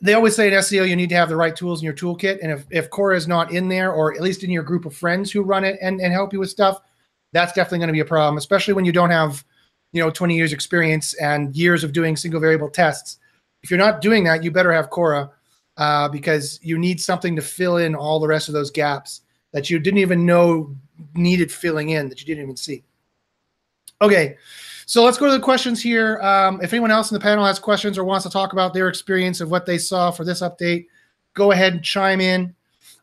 they 0.02 0.14
always 0.14 0.36
say 0.36 0.48
in 0.48 0.54
SEO 0.54 0.88
you 0.88 0.96
need 0.96 1.10
to 1.10 1.16
have 1.16 1.30
the 1.30 1.36
right 1.36 1.56
tools 1.56 1.82
in 1.82 1.86
your 1.86 1.94
toolkit, 1.94 2.40
and 2.42 2.52
if 2.52 2.66
if 2.70 2.90
Cora 2.90 3.16
is 3.16 3.28
not 3.28 3.52
in 3.52 3.70
there, 3.70 3.94
or 3.94 4.14
at 4.14 4.22
least 4.22 4.44
in 4.44 4.50
your 4.50 4.64
group 4.64 4.86
of 4.86 4.96
friends 4.96 5.32
who 5.32 5.42
run 5.42 5.64
it 5.64 5.78
and, 5.82 6.02
and 6.02 6.12
help 6.12 6.34
you 6.34 6.40
with 6.40 6.50
stuff, 6.50 6.82
that's 7.32 7.54
definitely 7.54 7.80
going 7.80 7.88
to 7.88 7.94
be 7.94 8.02
a 8.02 8.06
problem, 8.06 8.38
especially 8.38 8.74
when 8.74 8.86
you 8.86 8.92
don't 8.92 9.10
have, 9.10 9.44
you 9.94 10.02
know, 10.02 10.10
20 10.10 10.36
years 10.36 10.54
experience 10.54 11.14
and 11.16 11.56
years 11.56 11.84
of 11.84 11.94
doing 11.94 12.16
single 12.16 12.40
variable 12.40 12.70
tests. 12.70 13.20
If 13.66 13.72
you're 13.72 13.80
not 13.80 14.00
doing 14.00 14.24
that, 14.26 14.44
you 14.44 14.52
better 14.52 14.72
have 14.72 14.92
Cora 14.92 15.32
uh, 15.78 16.08
because 16.10 16.60
you 16.62 16.78
need 16.78 17.02
something 17.02 17.36
to 17.36 17.42
fill 17.42 17.78
in 17.78 17.96
all 17.96 18.20
the 18.20 18.28
rest 18.28 18.48
of 18.48 18.54
those 18.54 18.70
gaps 18.70 19.22
that 19.54 19.72
you 19.72 19.80
didn't 19.80 19.98
even 19.98 20.24
know 20.24 20.76
needed 21.16 21.52
filling 21.52 21.90
in 21.90 22.08
that 22.10 22.20
you 22.20 22.28
didn't 22.28 22.44
even 22.44 22.56
see. 22.56 22.84
Okay, 24.04 24.38
so 24.86 25.04
let's 25.04 25.18
go 25.18 25.26
to 25.26 25.32
the 25.32 25.40
questions 25.40 25.82
here. 25.82 26.22
Um, 26.22 26.62
if 26.62 26.74
anyone 26.74 26.92
else 26.92 27.10
in 27.10 27.16
the 27.16 27.20
panel 27.20 27.44
has 27.44 27.58
questions 27.58 27.98
or 27.98 28.04
wants 28.04 28.24
to 28.26 28.30
talk 28.30 28.54
about 28.54 28.72
their 28.72 28.88
experience 28.88 29.42
of 29.42 29.50
what 29.50 29.66
they 29.66 29.80
saw 29.80 30.12
for 30.12 30.24
this 30.24 30.42
update, 30.42 30.86
go 31.34 31.52
ahead 31.52 31.74
and 31.74 31.84
chime 31.84 32.22
in. 32.22 32.54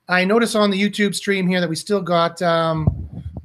I 0.09 0.25
notice 0.25 0.55
on 0.55 0.71
the 0.71 0.81
YouTube 0.81 1.17
stream 1.17 1.49
here 1.49 1.61
that 1.61 1.69
we 1.69 1.75
still 1.75 2.01
got 2.01 2.41
um, 2.41 2.89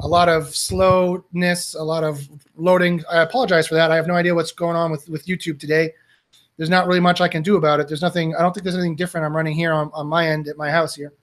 a 0.01 0.07
lot 0.07 0.29
of 0.29 0.55
slowness, 0.55 1.73
a 1.73 1.83
lot 1.83 2.03
of 2.03 2.29
loading. 2.55 3.03
I 3.09 3.23
apologize 3.23 3.65
for 3.65 3.73
that. 3.73 3.89
I 3.89 3.95
have 3.95 4.05
no 4.05 4.13
idea 4.13 4.35
what's 4.35 4.51
going 4.51 4.75
on 4.75 4.91
with, 4.91 5.09
with 5.09 5.25
YouTube 5.25 5.59
today. 5.59 5.93
There's 6.57 6.69
not 6.69 6.87
really 6.87 6.99
much 6.99 7.21
I 7.21 7.27
can 7.27 7.43
do 7.43 7.55
about 7.55 7.79
it. 7.79 7.87
There's 7.87 8.01
nothing, 8.01 8.35
I 8.35 8.41
don't 8.41 8.53
think 8.53 8.63
there's 8.63 8.75
anything 8.75 8.95
different 8.95 9.25
I'm 9.25 9.35
running 9.35 9.55
here 9.55 9.71
on, 9.71 9.91
on 9.93 10.07
my 10.07 10.27
end 10.27 10.47
at 10.47 10.57
my 10.57 10.71
house 10.71 10.95
here. 10.95 11.13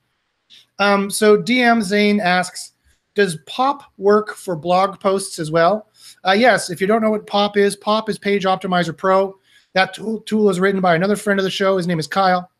Um, 0.78 1.10
so 1.10 1.36
DM 1.36 1.82
Zane 1.82 2.20
asks, 2.20 2.72
does 3.14 3.38
POP 3.46 3.84
work 3.96 4.34
for 4.34 4.56
blog 4.56 4.98
posts 5.00 5.38
as 5.38 5.50
well? 5.50 5.88
Uh, 6.26 6.32
yes, 6.32 6.70
if 6.70 6.80
you 6.80 6.86
don't 6.86 7.02
know 7.02 7.10
what 7.10 7.26
POP 7.26 7.56
is, 7.56 7.76
POP 7.76 8.08
is 8.08 8.18
Page 8.18 8.44
Optimizer 8.44 8.96
Pro. 8.96 9.38
That 9.72 9.94
tool, 9.94 10.20
tool 10.20 10.50
is 10.50 10.60
written 10.60 10.80
by 10.80 10.94
another 10.94 11.16
friend 11.16 11.38
of 11.38 11.44
the 11.44 11.50
show. 11.50 11.76
His 11.76 11.86
name 11.86 11.98
is 11.98 12.06
Kyle. 12.06 12.50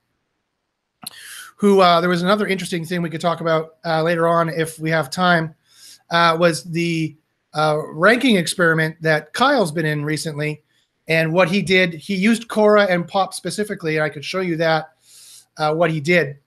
Who 1.57 1.81
uh, 1.81 2.01
there 2.01 2.11
was 2.11 2.23
another 2.23 2.47
interesting 2.47 2.85
thing 2.85 3.03
we 3.03 3.11
could 3.11 3.21
talk 3.21 3.41
about 3.41 3.77
uh, 3.85 4.03
later 4.03 4.27
on 4.27 4.49
if 4.49 4.79
we 4.79 4.91
have 4.91 5.11
time. 5.11 5.55
Uh, 6.11 6.37
was 6.39 6.65
the 6.65 7.17
uh, 7.55 7.79
ranking 7.93 8.37
experiment 8.37 8.97
that 9.01 9.33
Kyle's 9.33 9.73
been 9.73 9.87
in 9.87 10.05
recently, 10.05 10.63
and 11.09 11.33
what 11.33 11.51
he 11.51 11.62
did. 11.62 11.95
He 11.95 12.14
used 12.14 12.49
Cora 12.49 12.85
and 12.85 13.07
POP 13.07 13.35
specifically. 13.35 13.97
And 13.97 14.05
I 14.05 14.09
could 14.09 14.25
show 14.25 14.40
you 14.40 14.57
that 14.57 14.93
uh, 15.57 15.75
what 15.75 15.90
he 15.90 16.01
did. 16.01 16.38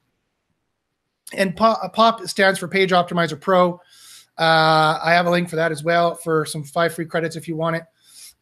And 1.34 1.56
POP, 1.56 1.94
POP 1.94 2.28
stands 2.28 2.60
for 2.60 2.68
Page 2.68 2.92
Optimizer 2.92 3.40
Pro. 3.40 3.82
Uh, 4.38 5.00
I 5.04 5.12
have 5.14 5.26
a 5.26 5.32
link 5.32 5.50
for 5.50 5.56
that 5.56 5.72
as 5.72 5.84
well 5.84 6.16
for 6.16 6.46
some 6.46 6.64
five 6.64 6.94
free 6.94 7.06
credits 7.06 7.36
if 7.36 7.48
you 7.48 7.56
want 7.56 7.76
it. 7.76 7.84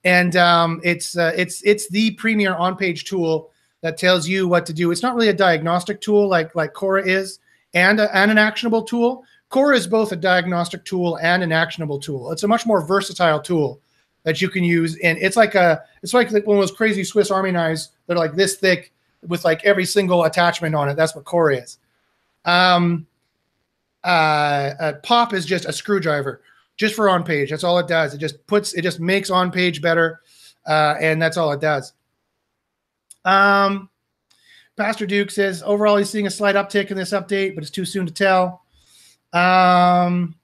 And 0.04 0.36
um, 0.36 0.82
it's 0.84 1.18
uh, 1.18 1.32
it's 1.36 1.64
it's 1.64 1.90
the 1.90 2.12
premier 2.12 2.54
on-page 2.54 3.06
tool 3.06 3.52
that 3.82 3.98
tells 3.98 4.28
you 4.28 4.48
what 4.48 4.66
to 4.68 4.74
do. 4.74 4.92
It's 4.92 5.02
not 5.02 5.16
really 5.16 5.30
a 5.30 5.34
diagnostic 5.34 6.00
tool 6.00 6.28
like 6.28 6.54
like 6.56 6.74
Cora 6.74 7.04
is, 7.04 7.40
and 7.74 8.00
a, 8.00 8.16
and 8.16 8.30
an 8.30 8.38
actionable 8.38 8.84
tool. 8.84 9.24
Cora 9.50 9.76
is 9.76 9.88
both 9.88 10.12
a 10.12 10.16
diagnostic 10.16 10.86
tool 10.86 11.18
and 11.18 11.42
an 11.42 11.52
actionable 11.52 12.00
tool. 12.00 12.32
It's 12.32 12.44
a 12.44 12.48
much 12.48 12.68
more 12.68 12.86
versatile 12.86 13.42
tool 13.42 13.82
that 14.26 14.42
you 14.42 14.50
can 14.50 14.66
use, 14.66 14.98
and 14.98 15.18
it's 15.20 15.38
like 15.38 15.56
a 15.56 15.82
it's 16.04 16.14
like 16.14 16.30
one 16.30 16.58
of 16.58 16.62
those 16.62 16.72
crazy 16.72 17.06
Swiss 17.06 17.32
Army 17.32 17.52
knives. 17.52 17.92
that 18.08 18.16
are 18.16 18.20
like 18.20 18.36
this 18.36 18.58
thick 18.58 18.92
with 19.26 19.46
like 19.46 19.64
every 19.64 19.86
single 19.86 20.26
attachment 20.26 20.76
on 20.76 20.90
it. 20.90 20.96
That's 20.96 21.16
what 21.16 21.24
Cora 21.24 21.58
is. 21.58 21.78
Um, 22.44 23.08
uh, 24.06 24.94
pop 25.04 25.34
is 25.34 25.46
just 25.46 25.66
a 25.66 25.74
screwdriver 25.74 26.42
just 26.78 26.94
for 26.94 27.10
on 27.10 27.24
page 27.24 27.50
that's 27.50 27.64
all 27.64 27.80
it 27.80 27.88
does 27.88 28.14
it 28.14 28.20
just 28.20 28.46
puts 28.48 28.74
it 28.74 28.84
just 28.84 29.00
makes 29.00 29.30
on 29.30 29.52
page 29.52 29.82
better 29.82 30.22
uh, 30.68 30.96
and 31.00 31.22
that's 31.22 31.38
all 31.38 31.52
it 31.52 31.60
does 31.60 31.94
um, 33.26 33.90
pastor 34.78 35.08
duke 35.08 35.32
says 35.32 35.64
overall 35.66 35.98
he's 35.98 36.10
seeing 36.10 36.28
a 36.28 36.32
slight 36.32 36.56
uptick 36.56 36.92
in 36.92 36.98
this 36.98 37.12
update 37.12 37.56
but 37.56 37.64
it's 37.64 37.72
too 37.72 37.86
soon 37.86 38.06
to 38.06 38.14
tell 38.14 38.64
um, 39.34 40.36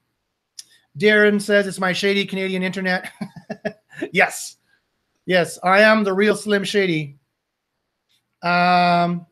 darren 0.98 1.40
says 1.40 1.66
it's 1.66 1.80
my 1.80 1.92
shady 1.92 2.24
canadian 2.24 2.62
internet 2.62 3.10
yes 4.12 4.56
yes 5.26 5.58
i 5.62 5.80
am 5.80 6.04
the 6.04 6.12
real 6.12 6.36
slim 6.36 6.64
shady 6.64 7.16
um, 8.42 9.24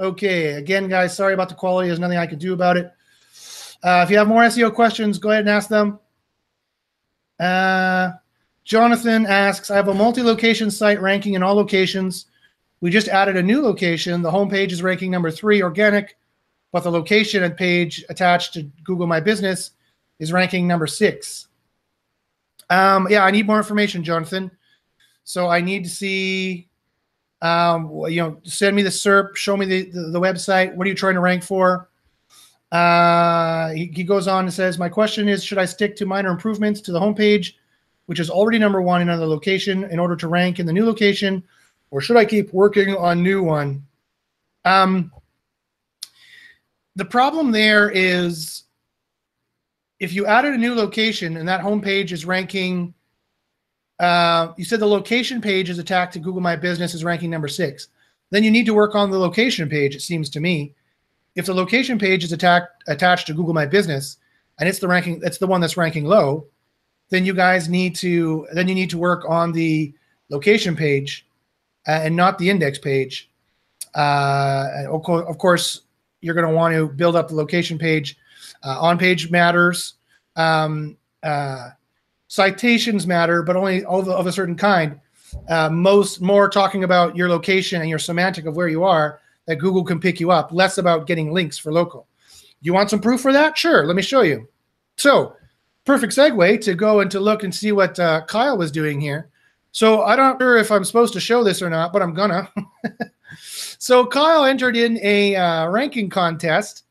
okay 0.00 0.54
again 0.54 0.88
guys 0.88 1.16
sorry 1.16 1.34
about 1.34 1.48
the 1.48 1.54
quality 1.54 1.88
there's 1.88 2.00
nothing 2.00 2.18
i 2.18 2.26
can 2.26 2.38
do 2.38 2.52
about 2.52 2.76
it 2.76 2.92
uh, 3.82 4.02
if 4.02 4.10
you 4.10 4.18
have 4.18 4.28
more 4.28 4.42
SEO 4.42 4.74
questions, 4.74 5.18
go 5.18 5.30
ahead 5.30 5.42
and 5.42 5.48
ask 5.48 5.68
them. 5.68 5.98
Uh, 7.38 8.12
Jonathan 8.64 9.26
asks, 9.26 9.70
I 9.70 9.76
have 9.76 9.88
a 9.88 9.94
multi-location 9.94 10.70
site 10.70 11.00
ranking 11.00 11.34
in 11.34 11.42
all 11.42 11.54
locations. 11.54 12.26
We 12.80 12.90
just 12.90 13.08
added 13.08 13.36
a 13.36 13.42
new 13.42 13.62
location. 13.62 14.22
The 14.22 14.30
homepage 14.30 14.72
is 14.72 14.82
ranking 14.82 15.10
number 15.10 15.30
three, 15.30 15.62
organic, 15.62 16.16
but 16.72 16.82
the 16.82 16.90
location 16.90 17.44
and 17.44 17.56
page 17.56 18.04
attached 18.08 18.54
to 18.54 18.64
Google 18.82 19.06
My 19.06 19.20
Business 19.20 19.70
is 20.18 20.32
ranking 20.32 20.66
number 20.66 20.86
six. 20.86 21.48
Um, 22.70 23.06
yeah, 23.10 23.24
I 23.24 23.30
need 23.30 23.46
more 23.46 23.58
information, 23.58 24.02
Jonathan. 24.02 24.50
So 25.24 25.48
I 25.48 25.60
need 25.60 25.84
to 25.84 25.90
see, 25.90 26.68
um, 27.42 27.90
you 28.08 28.22
know, 28.22 28.38
send 28.44 28.76
me 28.76 28.82
the 28.82 28.90
SERP, 28.90 29.36
show 29.36 29.56
me 29.56 29.66
the, 29.66 29.82
the, 29.90 30.00
the 30.10 30.20
website. 30.20 30.74
What 30.74 30.86
are 30.86 30.90
you 30.90 30.96
trying 30.96 31.14
to 31.14 31.20
rank 31.20 31.42
for? 31.42 31.88
Uh, 32.72 33.70
he, 33.70 33.86
he, 33.94 34.04
goes 34.04 34.26
on 34.26 34.44
and 34.44 34.52
says, 34.52 34.78
My 34.78 34.88
question 34.88 35.28
is 35.28 35.44
Should 35.44 35.58
I 35.58 35.64
stick 35.64 35.94
to 35.96 36.06
minor 36.06 36.30
improvements 36.30 36.80
to 36.82 36.92
the 36.92 37.00
homepage, 37.00 37.54
which 38.06 38.18
is 38.18 38.28
already 38.28 38.58
number 38.58 38.82
one 38.82 39.00
in 39.02 39.08
another 39.08 39.26
location, 39.26 39.84
in 39.84 39.98
order 39.98 40.16
to 40.16 40.28
rank 40.28 40.58
in 40.58 40.66
the 40.66 40.72
new 40.72 40.84
location, 40.84 41.44
or 41.90 42.00
should 42.00 42.16
I 42.16 42.24
keep 42.24 42.52
working 42.52 42.96
on 42.96 43.22
new 43.22 43.42
one? 43.42 43.86
Um, 44.64 45.12
the 46.96 47.04
problem 47.04 47.52
there 47.52 47.90
is 47.90 48.64
if 49.98 50.12
you 50.12 50.26
added 50.26 50.54
a 50.54 50.58
new 50.58 50.74
location 50.74 51.36
and 51.36 51.48
that 51.48 51.60
homepage 51.60 52.12
is 52.12 52.24
ranking, 52.24 52.94
uh, 53.98 54.52
you 54.56 54.64
said 54.64 54.80
the 54.80 54.86
location 54.86 55.40
page 55.40 55.70
is 55.70 55.78
attacked 55.78 56.12
to 56.14 56.18
Google 56.18 56.40
My 56.40 56.56
Business 56.56 56.94
is 56.94 57.04
ranking 57.04 57.30
number 57.30 57.48
six. 57.48 57.88
Then 58.30 58.44
you 58.44 58.50
need 58.50 58.66
to 58.66 58.74
work 58.74 58.94
on 58.94 59.10
the 59.10 59.18
location 59.18 59.68
page, 59.68 59.94
it 59.94 60.02
seems 60.02 60.28
to 60.30 60.40
me 60.40 60.74
if 61.36 61.44
the 61.46 61.54
location 61.54 61.98
page 61.98 62.24
is 62.24 62.32
attacked, 62.32 62.82
attached 62.88 63.26
to 63.28 63.34
Google 63.34 63.54
My 63.54 63.66
Business 63.66 64.16
and 64.58 64.68
it's 64.68 64.78
the 64.78 64.88
ranking, 64.88 65.20
it's 65.22 65.38
the 65.38 65.46
one 65.46 65.60
that's 65.60 65.76
ranking 65.76 66.06
low, 66.06 66.46
then 67.10 67.24
you 67.24 67.34
guys 67.34 67.68
need 67.68 67.94
to 67.96 68.48
then 68.52 68.66
you 68.66 68.74
need 68.74 68.90
to 68.90 68.98
work 68.98 69.24
on 69.28 69.52
the 69.52 69.94
location 70.30 70.74
page 70.74 71.28
uh, 71.86 72.00
and 72.02 72.16
not 72.16 72.38
the 72.38 72.50
index 72.50 72.78
page. 72.78 73.30
Uh, 73.94 74.66
of 74.90 75.38
course, 75.38 75.82
you're 76.20 76.34
going 76.34 76.48
to 76.48 76.54
want 76.54 76.74
to 76.74 76.88
build 76.88 77.14
up 77.14 77.28
the 77.28 77.34
location 77.34 77.78
page. 77.78 78.18
Uh, 78.62 78.80
on 78.80 78.98
page 78.98 79.30
matters. 79.30 79.94
Um, 80.36 80.96
uh, 81.22 81.70
citations 82.28 83.06
matter, 83.06 83.42
but 83.42 83.56
only 83.56 83.84
of, 83.84 84.08
of 84.08 84.26
a 84.26 84.32
certain 84.32 84.56
kind. 84.56 85.00
Uh, 85.48 85.68
most 85.68 86.20
more 86.20 86.48
talking 86.48 86.84
about 86.84 87.16
your 87.16 87.28
location 87.28 87.80
and 87.80 87.90
your 87.90 87.98
semantic 87.98 88.46
of 88.46 88.56
where 88.56 88.68
you 88.68 88.84
are 88.84 89.20
that 89.46 89.56
Google 89.56 89.84
can 89.84 90.00
pick 90.00 90.20
you 90.20 90.30
up, 90.30 90.52
less 90.52 90.78
about 90.78 91.06
getting 91.06 91.32
links 91.32 91.58
for 91.58 91.72
local. 91.72 92.06
You 92.60 92.72
want 92.72 92.90
some 92.90 93.00
proof 93.00 93.20
for 93.20 93.32
that? 93.32 93.56
Sure, 93.56 93.86
let 93.86 93.96
me 93.96 94.02
show 94.02 94.22
you. 94.22 94.48
So, 94.96 95.36
perfect 95.84 96.14
segue 96.14 96.60
to 96.62 96.74
go 96.74 97.00
and 97.00 97.10
to 97.10 97.20
look 97.20 97.44
and 97.44 97.54
see 97.54 97.72
what 97.72 97.98
uh, 97.98 98.24
Kyle 98.26 98.58
was 98.58 98.72
doing 98.72 99.00
here. 99.00 99.28
So, 99.72 100.02
I 100.02 100.16
don't 100.16 100.40
know 100.40 100.56
if 100.56 100.70
I'm 100.70 100.84
supposed 100.84 101.12
to 101.12 101.20
show 101.20 101.44
this 101.44 101.62
or 101.62 101.70
not, 101.70 101.92
but 101.92 102.02
I'm 102.02 102.14
gonna. 102.14 102.50
so, 103.78 104.06
Kyle 104.06 104.44
entered 104.44 104.76
in 104.76 104.98
a 105.02 105.36
uh, 105.36 105.68
ranking 105.68 106.08
contest. 106.08 106.84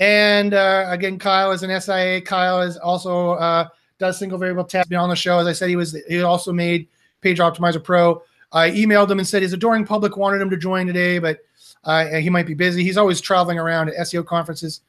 And 0.00 0.54
uh, 0.54 0.86
again, 0.88 1.18
Kyle 1.18 1.52
is 1.52 1.62
an 1.62 1.80
SIA. 1.80 2.22
Kyle 2.22 2.62
is 2.62 2.78
also 2.78 3.32
uh, 3.32 3.68
does 3.98 4.18
single 4.18 4.38
variable 4.38 4.64
tests. 4.64 4.88
Been 4.88 4.98
on 4.98 5.10
the 5.10 5.14
show, 5.14 5.38
as 5.38 5.46
I 5.46 5.52
said, 5.52 5.68
he 5.68 5.76
was. 5.76 5.96
He 6.08 6.22
also 6.22 6.52
made 6.52 6.88
Page 7.20 7.38
Optimizer 7.38 7.84
Pro. 7.84 8.22
I 8.52 8.70
emailed 8.70 9.10
him 9.10 9.18
and 9.18 9.28
said 9.28 9.42
his 9.42 9.52
adoring 9.52 9.84
public 9.84 10.16
wanted 10.16 10.40
him 10.40 10.50
to 10.50 10.56
join 10.56 10.86
today, 10.86 11.18
but 11.18 11.38
uh, 11.84 12.06
he 12.06 12.30
might 12.30 12.46
be 12.46 12.54
busy. 12.54 12.82
He's 12.82 12.96
always 12.96 13.20
traveling 13.20 13.58
around 13.58 13.90
at 13.90 13.96
SEO 14.06 14.26
conferences. 14.26 14.80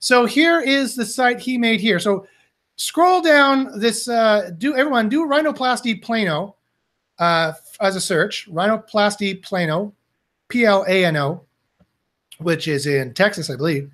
So 0.00 0.26
here 0.26 0.60
is 0.60 0.94
the 0.94 1.06
site 1.06 1.40
he 1.40 1.56
made 1.56 1.80
here. 1.80 1.98
So 2.00 2.26
scroll 2.76 3.22
down 3.22 3.78
this. 3.80 4.08
Uh, 4.08 4.50
do 4.58 4.76
everyone 4.76 5.08
do 5.08 5.26
rhinoplasty 5.26 6.02
plano 6.02 6.56
uh, 7.20 7.52
as 7.80 7.94
a 7.94 8.00
search. 8.00 8.48
Rhinoplasty 8.50 9.40
plano, 9.42 9.94
P 10.48 10.64
L 10.64 10.84
A 10.88 11.04
N 11.04 11.16
O, 11.16 11.44
which 12.38 12.66
is 12.66 12.86
in 12.86 13.14
Texas, 13.14 13.50
I 13.50 13.56
believe. 13.56 13.90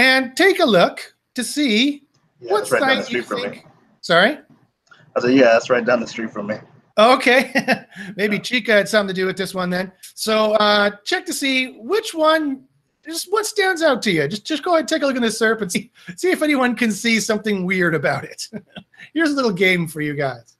And 0.00 0.34
take 0.34 0.60
a 0.60 0.64
look 0.64 1.14
to 1.34 1.44
see 1.44 2.04
yeah, 2.40 2.52
what 2.52 2.66
site 2.66 2.80
right 2.80 3.10
you 3.10 3.22
think. 3.22 3.66
Sorry. 4.00 4.38
I 5.14 5.20
said, 5.20 5.34
yeah, 5.34 5.52
that's 5.52 5.68
right 5.68 5.84
down 5.84 6.00
the 6.00 6.06
street 6.06 6.30
from 6.30 6.46
me. 6.46 6.54
Okay, 6.96 7.52
maybe 8.16 8.38
Chica 8.38 8.72
had 8.72 8.88
something 8.88 9.14
to 9.14 9.20
do 9.20 9.26
with 9.26 9.36
this 9.36 9.54
one 9.54 9.68
then. 9.68 9.92
So 10.14 10.52
uh, 10.54 10.92
check 11.04 11.26
to 11.26 11.34
see 11.34 11.78
which 11.80 12.14
one, 12.14 12.64
just 13.04 13.30
what 13.30 13.44
stands 13.44 13.82
out 13.82 14.00
to 14.02 14.10
you. 14.10 14.26
Just 14.26 14.46
just 14.46 14.62
go 14.62 14.70
ahead 14.72 14.80
and 14.80 14.88
take 14.88 15.02
a 15.02 15.06
look 15.06 15.16
at 15.16 15.22
this 15.22 15.38
SERP 15.38 15.60
and 15.60 15.70
see 15.70 15.90
see 16.16 16.30
if 16.30 16.42
anyone 16.42 16.76
can 16.76 16.90
see 16.90 17.20
something 17.20 17.66
weird 17.66 17.94
about 17.94 18.24
it. 18.24 18.48
Here's 19.12 19.30
a 19.30 19.34
little 19.34 19.52
game 19.52 19.86
for 19.86 20.00
you 20.00 20.14
guys. 20.14 20.56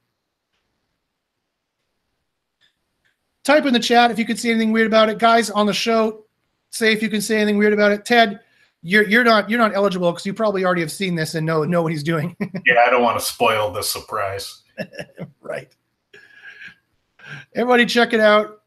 Type 3.43 3.65
in 3.65 3.73
the 3.73 3.79
chat 3.79 4.11
if 4.11 4.19
you 4.19 4.25
can 4.25 4.37
see 4.37 4.51
anything 4.51 4.71
weird 4.71 4.87
about 4.87 5.09
it, 5.09 5.17
guys. 5.17 5.49
On 5.49 5.65
the 5.65 5.73
show, 5.73 6.25
say 6.69 6.93
if 6.93 7.01
you 7.01 7.09
can 7.09 7.21
see 7.21 7.35
anything 7.35 7.57
weird 7.57 7.73
about 7.73 7.91
it. 7.91 8.05
Ted, 8.05 8.39
you're 8.83 9.07
you're 9.07 9.23
not 9.23 9.49
you're 9.49 9.59
not 9.59 9.75
eligible 9.75 10.11
because 10.11 10.25
you 10.25 10.33
probably 10.33 10.65
already 10.65 10.81
have 10.81 10.91
seen 10.91 11.15
this 11.15 11.35
and 11.35 11.45
know 11.45 11.63
know 11.63 11.81
what 11.81 11.91
he's 11.91 12.03
doing. 12.03 12.35
yeah, 12.65 12.83
I 12.85 12.89
don't 12.89 13.03
want 13.03 13.19
to 13.19 13.25
spoil 13.25 13.71
the 13.71 13.83
surprise. 13.83 14.61
right. 15.41 15.69
Everybody, 17.55 17.85
check 17.85 18.13
it 18.13 18.19
out. 18.19 18.63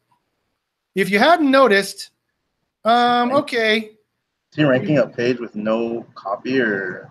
If 0.94 1.10
you 1.10 1.18
hadn't 1.18 1.50
noticed, 1.50 2.10
um, 2.84 3.32
okay. 3.32 3.78
Is 3.78 4.56
he 4.56 4.64
ranking 4.64 4.98
up 4.98 5.16
page 5.16 5.40
with 5.40 5.56
no 5.56 6.06
copy 6.14 6.60
or? 6.60 7.10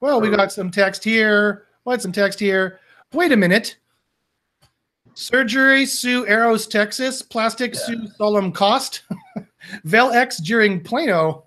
Well, 0.00 0.20
we 0.20 0.30
got 0.30 0.50
some 0.50 0.70
text 0.70 1.04
here. 1.04 1.66
What? 1.84 2.00
Some 2.00 2.12
text 2.12 2.40
here. 2.40 2.80
Wait 3.12 3.30
a 3.32 3.36
minute. 3.36 3.76
Surgery 5.14 5.84
sue 5.84 6.26
Arrows, 6.26 6.66
Texas. 6.66 7.20
Plastic 7.20 7.74
yeah. 7.74 7.80
sue 7.80 8.08
solemn 8.16 8.50
cost. 8.50 9.02
Vel 9.84 10.10
X 10.10 10.38
during 10.38 10.80
Plano. 10.82 11.44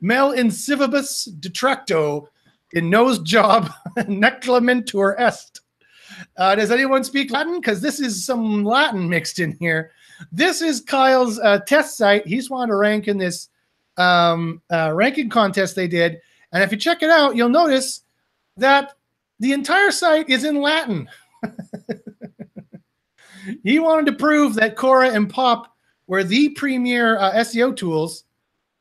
Mel 0.00 0.32
incivibus 0.32 1.28
detracto 1.40 2.26
in 2.72 2.90
nose 2.90 3.18
job 3.20 3.70
neclamentur 3.96 5.18
est. 5.18 5.60
Uh, 6.36 6.54
does 6.54 6.70
anyone 6.70 7.04
speak 7.04 7.30
Latin? 7.30 7.60
Because 7.60 7.80
this 7.80 8.00
is 8.00 8.24
some 8.24 8.64
Latin 8.64 9.08
mixed 9.08 9.38
in 9.38 9.56
here. 9.58 9.92
This 10.32 10.60
is 10.60 10.80
Kyle's 10.80 11.38
uh, 11.38 11.60
test 11.60 11.96
site. 11.96 12.26
He's 12.26 12.50
wanted 12.50 12.72
to 12.72 12.76
rank 12.76 13.08
in 13.08 13.18
this 13.18 13.48
um, 13.96 14.60
uh, 14.70 14.92
ranking 14.94 15.28
contest 15.28 15.76
they 15.76 15.88
did. 15.88 16.20
And 16.52 16.62
if 16.62 16.72
you 16.72 16.78
check 16.78 17.02
it 17.02 17.10
out, 17.10 17.36
you'll 17.36 17.48
notice 17.48 18.02
that 18.56 18.94
the 19.38 19.52
entire 19.52 19.90
site 19.90 20.28
is 20.28 20.44
in 20.44 20.60
Latin. 20.60 21.08
he 23.62 23.78
wanted 23.78 24.06
to 24.06 24.18
prove 24.18 24.54
that 24.54 24.76
Cora 24.76 25.10
and 25.10 25.30
Pop 25.30 25.74
were 26.06 26.24
the 26.24 26.50
premier 26.50 27.18
uh, 27.18 27.32
SEO 27.34 27.74
tools. 27.74 28.24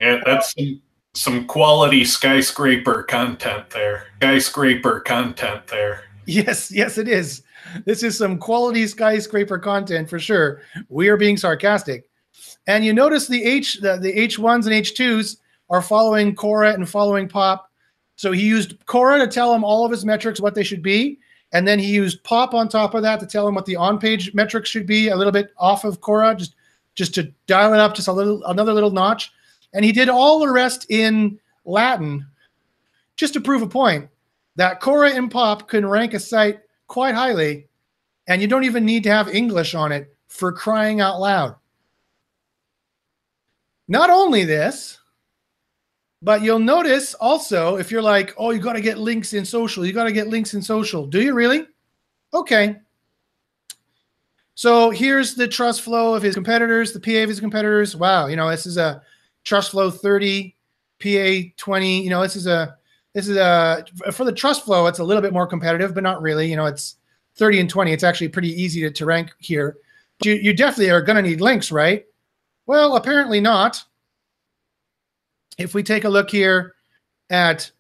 Yeah, 0.02 0.20
that's 0.26 0.54
some, 1.20 1.46
quality 1.46 2.06
skyscraper 2.06 3.04
content 3.04 3.70
there. 3.70 4.08
Skyscraper 4.18 5.02
content 5.02 5.68
there. 5.68 6.04
Yes, 6.26 6.72
yes, 6.72 6.98
it 6.98 7.08
is. 7.08 7.44
This 7.86 8.04
is 8.04 8.18
some 8.18 8.38
quality 8.38 8.88
skyscraper 8.88 9.60
content 9.60 10.10
for 10.10 10.20
sure. 10.20 10.62
We 10.88 11.10
are 11.10 11.18
being 11.18 11.38
sarcastic. 11.38 12.10
And 12.68 12.86
you 12.86 12.94
notice 12.94 13.28
the 13.28 13.44
H 13.44 13.80
the, 13.82 13.98
the 13.98 14.14
H1s 14.14 14.66
and 14.66 14.86
H2s 14.86 15.38
are 15.70 15.82
following 15.82 16.36
Cora 16.36 16.74
and 16.74 16.88
following 16.88 17.28
Pop. 17.28 17.70
So 18.16 18.32
he 18.32 18.46
used 18.48 18.86
Cora 18.86 19.20
to 19.20 19.28
tell 19.28 19.54
him 19.54 19.64
all 19.64 19.86
of 19.86 19.92
his 19.92 20.06
metrics, 20.06 20.40
what 20.40 20.56
they 20.56 20.64
should 20.64 20.84
be. 20.84 21.20
And 21.52 21.68
then 21.68 21.80
he 21.80 21.88
used 21.88 22.24
Pop 22.24 22.54
on 22.54 22.70
top 22.70 22.94
of 22.94 23.02
that 23.02 23.20
to 23.20 23.26
tell 23.26 23.48
him 23.48 23.56
what 23.56 23.66
the 23.66 23.76
on-page 23.76 24.34
metrics 24.34 24.70
should 24.70 24.86
be, 24.86 25.10
a 25.10 25.16
little 25.16 25.34
bit 25.34 25.52
off 25.58 25.84
of 25.84 26.02
Cora, 26.02 26.36
just 26.36 26.56
just 26.96 27.14
to 27.16 27.32
dial 27.48 27.74
it 27.74 27.80
up 27.80 27.96
just 27.96 28.08
a 28.08 28.14
little 28.14 28.44
another 28.46 28.74
little 28.74 28.92
notch. 28.92 29.32
And 29.74 29.86
he 29.86 29.92
did 29.92 30.10
all 30.10 30.40
the 30.40 30.52
rest 30.52 30.86
in 30.90 31.40
Latin 31.66 32.26
just 33.16 33.34
to 33.34 33.42
prove 33.42 33.62
a 33.62 33.68
point 33.68 34.10
that 34.56 34.80
Cora 34.80 35.12
and 35.12 35.30
Pop 35.30 35.68
can 35.68 35.86
rank 35.86 36.14
a 36.14 36.20
site 36.20 36.60
quite 36.88 37.16
highly, 37.16 37.68
and 38.28 38.42
you 38.42 38.48
don't 38.48 38.64
even 38.64 38.86
need 38.86 39.04
to 39.04 39.12
have 39.12 39.30
English 39.30 39.76
on 39.76 39.92
it 39.92 40.14
for 40.28 40.52
crying 40.52 41.02
out 41.02 41.20
loud. 41.20 41.56
Not 43.88 44.10
only 44.10 44.44
this, 44.44 45.00
but 46.22 46.42
you'll 46.42 46.60
notice 46.60 47.14
also 47.16 47.78
if 47.78 47.92
you're 47.92 48.02
like, 48.02 48.34
oh, 48.38 48.52
you 48.52 48.60
got 48.60 48.74
to 48.74 48.82
get 48.82 48.98
links 48.98 49.34
in 49.34 49.46
social, 49.46 49.86
you 49.86 49.94
got 49.94 50.04
to 50.04 50.12
get 50.12 50.28
links 50.28 50.54
in 50.54 50.62
social. 50.62 51.06
Do 51.06 51.22
you 51.22 51.34
really? 51.34 51.66
Okay. 52.34 52.78
So 54.56 54.90
here's 54.90 55.36
the 55.36 55.48
trust 55.48 55.82
flow 55.82 56.14
of 56.14 56.22
his 56.22 56.36
competitors, 56.36 56.92
the 56.92 57.00
PA 57.00 57.24
of 57.24 57.30
his 57.30 57.40
competitors. 57.40 57.96
Wow, 57.96 58.28
you 58.28 58.36
know, 58.36 58.50
this 58.50 58.66
is 58.66 58.78
a 58.78 59.02
trust 59.50 59.72
flow 59.72 59.90
30, 59.90 60.56
PA 61.02 61.50
20. 61.58 62.04
You 62.04 62.10
know, 62.10 62.22
this 62.22 62.36
is 62.36 62.48
a 62.48 62.78
this 63.14 63.28
is 63.28 63.36
a 63.36 63.84
for 64.14 64.24
the 64.24 64.32
trust 64.32 64.64
flow. 64.64 64.86
It's 64.86 65.00
a 65.00 65.04
little 65.04 65.24
bit 65.24 65.34
more 65.34 65.48
competitive, 65.48 65.94
but 65.94 66.04
not 66.04 66.22
really. 66.22 66.48
You 66.50 66.56
know, 66.56 66.68
it's 66.68 66.96
30 67.36 67.62
and 67.62 67.70
20. 67.70 67.92
It's 67.92 68.04
actually 68.04 68.30
pretty 68.30 68.50
easy 68.50 68.82
to, 68.82 68.92
to 68.92 69.06
rank 69.06 69.32
here. 69.40 69.78
You, 70.24 70.34
you 70.34 70.54
definitely 70.54 70.92
are 70.92 71.02
going 71.02 71.16
to 71.16 71.28
need 71.28 71.42
links, 71.42 71.72
right? 71.72 72.06
Well, 72.68 72.96
apparently 72.96 73.42
not. 73.42 73.84
If 75.58 75.74
we 75.74 75.82
take 75.82 76.04
a 76.04 76.10
look 76.10 76.30
here 76.30 76.76
at 77.30 77.72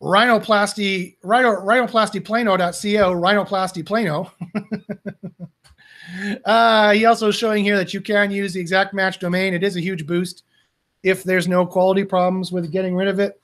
rhinoplasty, 0.00 1.16
rhino, 1.22 1.50
rhinoplastyplano.co, 1.60 3.14
rhinoplasty 3.14 3.84
plano. 3.84 4.30
uh, 6.44 6.92
he 6.92 7.04
also 7.06 7.30
showing 7.30 7.64
here 7.64 7.76
that 7.76 7.92
you 7.94 8.00
can 8.00 8.30
use 8.30 8.52
the 8.52 8.60
exact 8.60 8.94
match 8.94 9.18
domain. 9.18 9.54
It 9.54 9.62
is 9.62 9.76
a 9.76 9.80
huge 9.80 10.06
boost 10.06 10.44
if 11.04 11.22
there's 11.22 11.46
no 11.46 11.64
quality 11.66 12.02
problems 12.02 12.50
with 12.50 12.72
getting 12.72 12.96
rid 12.96 13.08
of 13.08 13.20
it. 13.20 13.40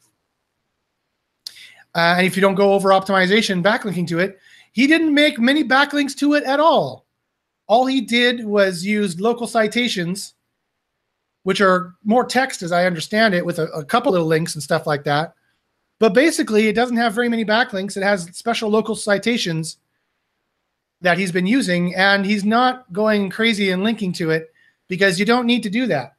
Uh, 1.95 2.15
and 2.17 2.27
if 2.27 2.35
you 2.35 2.41
don't 2.41 2.55
go 2.55 2.73
over 2.73 2.89
optimization 2.89 3.63
backlinking 3.63 4.09
to 4.09 4.19
it, 4.19 4.39
he 4.73 4.87
didn't 4.87 5.13
make 5.13 5.39
many 5.39 5.63
backlinks 5.63 6.17
to 6.17 6.35
it 6.35 6.45
at 6.45 6.59
all. 6.59 7.05
All 7.67 7.87
he 7.87 8.01
did 8.01 8.45
was 8.45 8.85
use 8.85 9.21
local 9.21 9.47
citations, 9.47 10.35
which 11.43 11.61
are 11.61 11.95
more 12.03 12.25
text 12.25 12.63
as 12.63 12.73
I 12.73 12.87
understand 12.87 13.35
it, 13.35 13.45
with 13.45 13.59
a, 13.59 13.67
a 13.67 13.85
couple 13.85 14.17
of 14.17 14.27
links 14.27 14.55
and 14.55 14.63
stuff 14.63 14.87
like 14.87 15.05
that. 15.05 15.35
But 15.99 16.15
basically, 16.15 16.69
it 16.69 16.75
doesn't 16.75 16.97
have 16.97 17.13
very 17.13 17.29
many 17.29 17.45
backlinks. 17.45 17.97
It 17.97 18.03
has 18.03 18.25
special 18.33 18.71
local 18.71 18.97
citations 18.97 19.77
that 21.03 21.19
he's 21.19 21.33
been 21.33 21.47
using, 21.47 21.95
and 21.95 22.25
he's 22.25 22.45
not 22.45 22.91
going 22.93 23.29
crazy 23.29 23.71
and 23.71 23.85
linking 23.85 24.13
to 24.15 24.31
it 24.31 24.51
because 24.89 25.19
you 25.19 25.27
don't 25.27 25.47
need 25.47 25.63
to 25.65 25.71
do 25.71 25.87
that. 25.87 26.15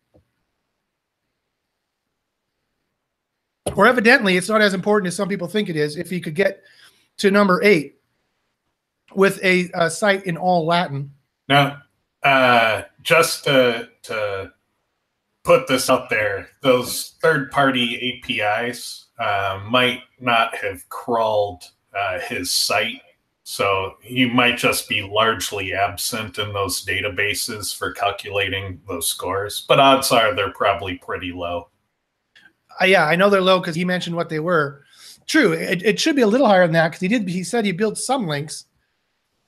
Or 3.76 3.88
evidently 3.88 4.38
it's 4.38 4.50
not 4.50 4.62
as 4.62 4.74
important 4.74 5.08
as 5.08 5.16
some 5.16 5.30
people 5.30 5.48
think 5.48 5.70
it 5.70 5.76
is 5.76 5.98
if 5.98 6.10
he 6.10 6.20
could 6.20 6.36
get 6.36 6.64
to 7.18 7.32
number 7.32 7.62
eight 7.64 8.00
with 9.16 9.44
a, 9.44 9.70
a 9.74 9.90
site 9.90 10.26
in 10.26 10.38
all 10.38 10.66
Latin. 10.66 11.12
Now, 11.48 11.82
uh, 12.24 12.84
just 13.02 13.44
to, 13.46 13.90
to 14.04 14.54
put 15.44 15.68
this 15.68 15.90
out 15.90 16.10
there, 16.10 16.50
those 16.62 17.16
third 17.22 17.52
party 17.52 18.24
APIs 18.24 19.08
uh, 19.20 19.62
might 19.70 20.02
not 20.20 20.56
have 20.56 20.88
crawled 20.90 21.64
uh, 21.96 22.20
his 22.20 22.52
site. 22.52 23.02
So 23.44 23.96
he 24.02 24.30
might 24.30 24.58
just 24.58 24.88
be 24.88 25.02
largely 25.02 25.74
absent 25.74 26.38
in 26.38 26.54
those 26.54 26.86
databases 26.86 27.76
for 27.76 27.92
calculating 27.92 28.80
those 28.88 29.08
scores, 29.08 29.66
but 29.68 29.80
odds 29.80 30.12
are 30.12 30.34
they're 30.34 30.54
probably 30.54 30.98
pretty 31.00 31.34
low 31.34 31.68
uh, 32.80 32.86
yeah, 32.86 33.06
I 33.06 33.16
know 33.16 33.30
they're 33.30 33.42
low 33.42 33.60
because 33.60 33.76
he 33.76 33.86
mentioned 33.86 34.16
what 34.16 34.30
they 34.30 34.40
were. 34.40 34.84
True, 35.28 35.54
it, 35.54 35.84
it 35.84 36.00
should 36.00 36.16
be 36.16 36.22
a 36.22 36.28
little 36.28 36.48
higher 36.48 36.66
than 36.66 36.74
that 36.74 36.90
because 36.90 37.02
he 37.02 37.08
did. 37.08 37.28
He 37.28 37.44
said 37.44 37.66
he 37.66 37.72
built 37.72 37.98
some 37.98 38.28
links, 38.28 38.66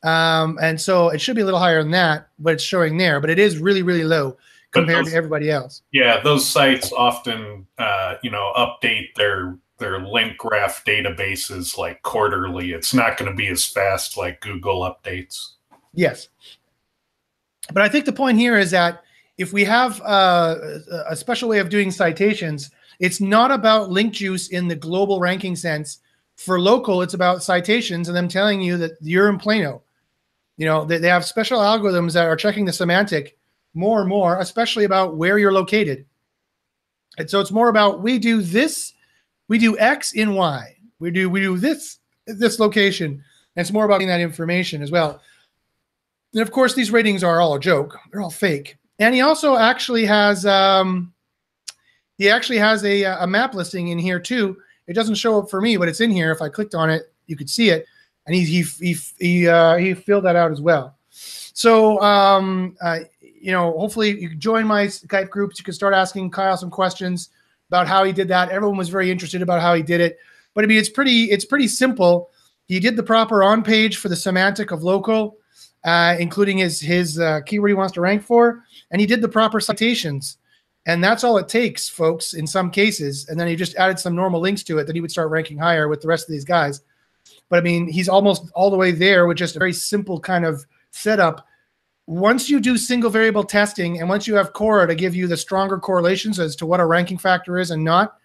um, 0.04 0.58
and 0.62 0.80
so 0.80 1.10
it 1.10 1.20
should 1.20 1.36
be 1.36 1.42
a 1.42 1.46
little 1.46 1.60
higher 1.60 1.82
than 1.82 1.92
that. 1.92 2.30
But 2.40 2.54
it's 2.54 2.64
showing 2.64 2.98
there, 2.98 3.20
but 3.20 3.30
it 3.30 3.40
is 3.40 3.58
really, 3.58 3.82
really 3.82 4.04
low 4.04 4.38
compared 4.72 5.06
those, 5.06 5.12
to 5.12 5.18
everybody 5.18 5.50
else. 5.50 5.82
Yeah, 5.92 6.22
those 6.22 6.48
sites 6.48 6.92
often, 6.92 7.68
uh, 7.78 8.16
you 8.24 8.32
know, 8.32 8.54
update 8.56 9.16
their 9.16 9.58
their 9.80 10.00
link 10.00 10.38
graph 10.38 10.86
databases 10.86 11.78
like 11.78 12.02
quarterly. 12.04 12.72
It's 12.72 12.94
not 12.94 13.18
going 13.18 13.30
to 13.30 13.36
be 13.36 13.48
as 13.48 13.66
fast 13.66 14.16
like 14.18 14.42
Google 14.42 14.82
updates. 14.82 15.54
Yes, 15.94 16.30
but 17.72 17.84
I 17.84 17.90
think 17.90 18.06
the 18.06 18.14
point 18.14 18.38
here 18.38 18.58
is 18.58 18.72
that 18.72 19.04
if 19.38 19.54
we 19.54 19.64
have 19.64 20.02
uh, 20.02 20.56
a 21.08 21.16
special 21.16 21.50
way 21.50 21.60
of 21.60 21.70
doing 21.70 21.92
citations 21.92 22.72
it's 23.00 23.22
not 23.22 23.52
about 23.52 23.90
link 23.90 24.14
juice 24.14 24.50
in 24.50 24.68
the 24.68 24.76
global 24.76 25.20
ranking 25.20 25.56
sense. 25.56 26.00
For 26.36 26.60
local, 26.60 27.02
it's 27.02 27.14
about 27.14 27.44
citations 27.44 28.08
and 28.08 28.18
them 28.18 28.28
telling 28.28 28.62
you 28.62 28.78
that 28.78 28.94
you're 29.02 29.30
in 29.30 29.38
Plano. 29.38 29.84
You 30.58 30.66
know, 30.66 30.86
they, 30.86 30.98
they 30.98 31.08
have 31.08 31.26
special 31.26 31.60
algorithms 31.60 32.14
that 32.14 32.26
are 32.26 32.36
checking 32.36 32.66
the 32.66 32.74
semantic 32.74 33.38
more 33.74 34.02
and 34.02 34.10
more, 34.10 34.40
especially 34.40 34.84
about 34.84 35.16
where 35.16 35.38
you're 35.38 35.54
located. 35.54 36.06
And 37.18 37.30
so 37.30 37.40
it's 37.40 37.52
more 37.52 37.70
about 37.70 38.02
we 38.02 38.18
do 38.20 38.42
this, 38.42 38.94
we 39.48 39.58
do 39.58 39.78
X 39.78 40.14
in 40.14 40.34
Y. 40.34 40.76
We 41.00 41.12
do 41.12 41.30
we 41.30 41.42
do 41.42 41.58
this 41.58 42.00
this 42.26 42.60
location. 42.60 43.24
And 43.56 43.64
it's 43.64 43.72
more 43.72 43.86
about 43.86 43.96
getting 43.96 44.08
that 44.08 44.22
information 44.22 44.82
as 44.82 44.90
well. 44.90 45.22
And 46.34 46.42
of 46.42 46.52
course, 46.52 46.74
these 46.74 46.92
ratings 46.92 47.24
are 47.24 47.40
all 47.40 47.56
a 47.56 47.60
joke. 47.60 47.98
They're 48.12 48.22
all 48.22 48.32
fake. 48.32 48.78
And 49.00 49.14
he 49.14 49.22
also 49.22 49.56
actually 49.56 50.06
has 50.06 50.46
um, 50.46 51.13
he 52.24 52.30
actually 52.30 52.58
has 52.58 52.86
a, 52.86 53.04
a 53.04 53.28
map 53.28 53.54
listing 53.54 53.90
in 53.90 54.00
here 54.00 54.18
too. 54.18 54.56
It 54.88 54.94
doesn't 54.94 55.16
show 55.16 55.40
up 55.40 55.50
for 55.50 55.60
me, 55.60 55.76
but 55.76 55.90
it's 55.90 56.00
in 56.00 56.10
here. 56.10 56.32
If 56.32 56.42
I 56.42 56.48
clicked 56.48 56.74
on 56.74 56.90
it, 56.90 57.12
you 57.28 57.36
could 57.36 57.50
see 57.50 57.70
it. 57.70 57.86
and 58.26 58.34
he 58.34 58.46
he 58.46 58.62
he 58.62 58.98
he, 59.20 59.48
uh, 59.48 59.76
he 59.76 59.94
filled 59.94 60.24
that 60.24 60.38
out 60.38 60.50
as 60.50 60.62
well. 60.62 60.96
So 61.10 62.00
um, 62.02 62.78
uh, 62.82 63.00
you 63.20 63.52
know, 63.52 63.78
hopefully 63.78 64.18
you 64.22 64.30
can 64.30 64.40
join 64.40 64.66
my 64.66 64.86
Skype 64.86 65.30
groups. 65.30 65.60
You 65.60 65.66
can 65.66 65.74
start 65.74 65.94
asking 65.94 66.32
Kyle 66.32 66.56
some 66.56 66.70
questions 66.70 67.30
about 67.68 67.90
how 67.90 68.06
he 68.06 68.14
did 68.14 68.30
that. 68.30 68.50
Everyone 68.50 68.78
was 68.78 68.88
very 68.88 69.12
interested 69.12 69.42
about 69.42 69.62
how 69.62 69.74
he 69.74 69.84
did 69.84 70.00
it. 70.00 70.18
But 70.54 70.64
I 70.64 70.68
mean, 70.68 70.78
it's 70.78 70.90
pretty 70.90 71.26
it's 71.26 71.46
pretty 71.46 71.68
simple. 71.68 72.30
He 72.68 72.80
did 72.80 72.96
the 72.96 73.04
proper 73.04 73.44
on 73.44 73.64
page 73.64 73.98
for 73.98 74.08
the 74.08 74.16
semantic 74.16 74.72
of 74.72 74.82
local, 74.82 75.40
uh, 75.84 76.16
including 76.18 76.60
his 76.60 76.80
his 76.80 77.20
uh, 77.20 77.42
keyword 77.46 77.72
he 77.72 77.76
wants 77.76 77.92
to 77.96 78.02
rank 78.02 78.24
for, 78.24 78.64
and 78.92 79.02
he 79.02 79.08
did 79.08 79.22
the 79.22 79.28
proper 79.28 79.60
citations. 79.60 80.38
And 80.86 81.04
that's 81.04 81.24
all 81.24 81.38
it 81.38 81.48
takes, 81.48 81.88
folks, 81.88 82.34
in 82.34 82.46
some 82.46 82.70
cases. 82.70 83.28
And 83.30 83.40
then 83.40 83.48
he 83.48 83.56
just 83.56 83.76
added 83.76 84.00
some 84.00 84.16
normal 84.16 84.42
links 84.42 84.64
to 84.64 84.80
it 84.80 84.86
that 84.86 84.96
he 84.96 85.02
would 85.02 85.12
start 85.12 85.30
ranking 85.30 85.58
higher 85.58 85.88
with 85.88 86.02
the 86.02 86.08
rest 86.08 86.28
of 86.28 86.32
these 86.32 86.44
guys. 86.44 86.82
But 87.50 87.60
I 87.60 87.62
mean, 87.62 87.88
he's 87.88 88.10
almost 88.10 88.52
all 88.54 88.70
the 88.70 88.78
way 88.78 88.92
there 88.92 89.26
with 89.26 89.38
just 89.38 89.56
a 89.56 89.60
very 89.60 89.74
simple 89.74 90.20
kind 90.20 90.46
of 90.46 90.66
setup. 90.92 91.46
Once 92.06 92.50
you 92.50 92.60
do 92.60 92.78
single 92.78 93.10
variable 93.10 93.46
testing 93.46 94.00
and 94.00 94.10
once 94.10 94.28
you 94.28 94.36
have 94.36 94.52
Cora 94.52 94.86
to 94.88 94.96
give 94.96 95.16
you 95.16 95.26
the 95.26 95.38
stronger 95.38 95.78
correlations 95.78 96.38
as 96.38 96.56
to 96.58 96.66
what 96.66 96.82
a 96.82 96.86
ranking 96.86 97.18
factor 97.18 97.60
is 97.60 97.72
and 97.72 97.84
not, 97.84 98.18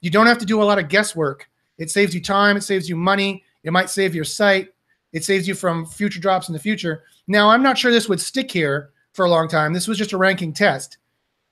you 0.00 0.10
don't 0.10 0.26
have 0.26 0.38
to 0.38 0.46
do 0.46 0.62
a 0.62 0.64
lot 0.64 0.78
of 0.78 0.88
guesswork. 0.88 1.50
It 1.76 1.90
saves 1.90 2.14
you 2.14 2.22
time, 2.22 2.56
it 2.56 2.62
saves 2.62 2.88
you 2.88 2.96
money, 2.96 3.44
it 3.64 3.72
might 3.72 3.90
save 3.90 4.14
your 4.14 4.24
site, 4.24 4.68
it 5.12 5.24
saves 5.24 5.46
you 5.46 5.54
from 5.54 5.84
future 5.84 6.20
drops 6.20 6.48
in 6.48 6.54
the 6.54 6.58
future. 6.58 7.04
Now, 7.26 7.50
I'm 7.50 7.62
not 7.62 7.76
sure 7.76 7.90
this 7.90 8.08
would 8.08 8.20
stick 8.20 8.50
here 8.50 8.90
for 9.12 9.26
a 9.26 9.30
long 9.30 9.48
time. 9.48 9.74
This 9.74 9.88
was 9.88 9.98
just 9.98 10.12
a 10.12 10.18
ranking 10.18 10.54
test 10.54 10.96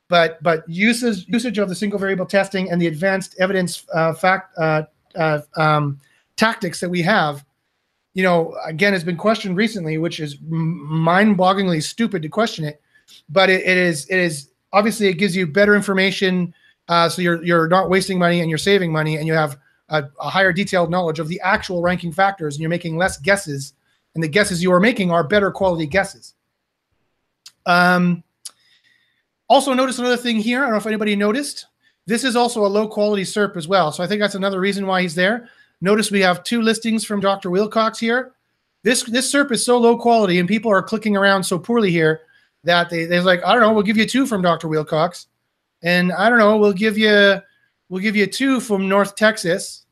but 0.08 0.42
but 0.42 0.68
usage 0.68 1.26
usage 1.28 1.58
of 1.58 1.68
the 1.68 1.74
single 1.74 1.98
variable 1.98 2.26
testing 2.26 2.70
and 2.70 2.80
the 2.80 2.86
advanced 2.86 3.34
evidence 3.38 3.84
uh, 3.92 4.12
fact 4.12 4.56
uh, 4.58 4.82
uh, 5.16 5.40
um, 5.56 6.00
tactics 6.36 6.80
that 6.80 6.88
we 6.88 7.02
have, 7.02 7.44
you 8.14 8.22
know, 8.22 8.56
again, 8.66 8.92
has 8.92 9.02
been 9.02 9.16
questioned 9.16 9.56
recently, 9.56 9.98
which 9.98 10.20
is 10.20 10.36
mind-bogglingly 10.42 11.82
stupid 11.82 12.22
to 12.22 12.28
question 12.28 12.64
it. 12.64 12.80
But 13.28 13.50
it, 13.50 13.62
it 13.62 13.76
is 13.76 14.06
it 14.08 14.18
is 14.18 14.50
obviously 14.72 15.08
it 15.08 15.14
gives 15.14 15.34
you 15.34 15.46
better 15.46 15.74
information, 15.74 16.54
uh, 16.88 17.08
so 17.08 17.22
you're 17.22 17.42
you're 17.44 17.68
not 17.68 17.88
wasting 17.88 18.18
money 18.18 18.40
and 18.40 18.50
you're 18.50 18.58
saving 18.58 18.92
money, 18.92 19.16
and 19.16 19.26
you 19.26 19.32
have 19.32 19.58
a, 19.88 20.04
a 20.20 20.28
higher 20.28 20.52
detailed 20.52 20.90
knowledge 20.90 21.18
of 21.18 21.28
the 21.28 21.40
actual 21.40 21.82
ranking 21.82 22.12
factors, 22.12 22.54
and 22.54 22.60
you're 22.60 22.70
making 22.70 22.96
less 22.96 23.18
guesses, 23.18 23.74
and 24.14 24.22
the 24.22 24.28
guesses 24.28 24.62
you 24.62 24.72
are 24.72 24.80
making 24.80 25.10
are 25.10 25.24
better 25.24 25.50
quality 25.50 25.86
guesses. 25.86 26.34
Um, 27.64 28.22
also, 29.48 29.72
notice 29.72 29.98
another 29.98 30.16
thing 30.16 30.36
here. 30.36 30.60
I 30.60 30.62
don't 30.62 30.72
know 30.72 30.78
if 30.78 30.86
anybody 30.86 31.14
noticed. 31.14 31.66
This 32.06 32.24
is 32.24 32.36
also 32.36 32.64
a 32.64 32.68
low 32.68 32.88
quality 32.88 33.22
SERP 33.22 33.56
as 33.56 33.68
well. 33.68 33.92
So 33.92 34.02
I 34.02 34.06
think 34.06 34.20
that's 34.20 34.34
another 34.34 34.60
reason 34.60 34.86
why 34.86 35.02
he's 35.02 35.14
there. 35.14 35.48
Notice 35.80 36.10
we 36.10 36.20
have 36.20 36.42
two 36.42 36.62
listings 36.62 37.04
from 37.04 37.20
Dr. 37.20 37.50
Wilcox 37.50 37.98
here. 37.98 38.32
This 38.82 39.02
this 39.02 39.32
SERP 39.32 39.52
is 39.52 39.64
so 39.64 39.78
low 39.78 39.98
quality 39.98 40.38
and 40.38 40.48
people 40.48 40.70
are 40.70 40.82
clicking 40.82 41.16
around 41.16 41.42
so 41.42 41.58
poorly 41.58 41.90
here 41.90 42.20
that 42.64 42.88
they, 42.88 43.04
they're 43.04 43.22
like, 43.22 43.42
I 43.44 43.52
don't 43.52 43.60
know, 43.60 43.72
we'll 43.72 43.82
give 43.82 43.96
you 43.96 44.06
two 44.06 44.26
from 44.26 44.42
Dr. 44.42 44.68
Wilcox. 44.68 45.26
And 45.82 46.12
I 46.12 46.28
don't 46.28 46.38
know, 46.38 46.56
we'll 46.56 46.72
give 46.72 46.96
you 46.96 47.40
we'll 47.88 48.02
give 48.02 48.16
you 48.16 48.26
two 48.26 48.60
from 48.60 48.88
North 48.88 49.16
Texas 49.16 49.86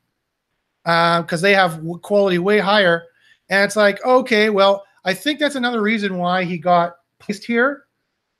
because 0.83 1.33
uh, 1.33 1.37
they 1.41 1.53
have 1.53 1.81
quality 2.01 2.39
way 2.39 2.59
higher. 2.59 3.05
And 3.49 3.63
it's 3.63 3.75
like, 3.75 4.03
okay, 4.05 4.49
well, 4.49 4.85
I 5.03 5.13
think 5.13 5.39
that's 5.39 5.55
another 5.55 5.81
reason 5.81 6.17
why 6.17 6.43
he 6.43 6.57
got 6.57 6.95
placed 7.19 7.45
here 7.45 7.84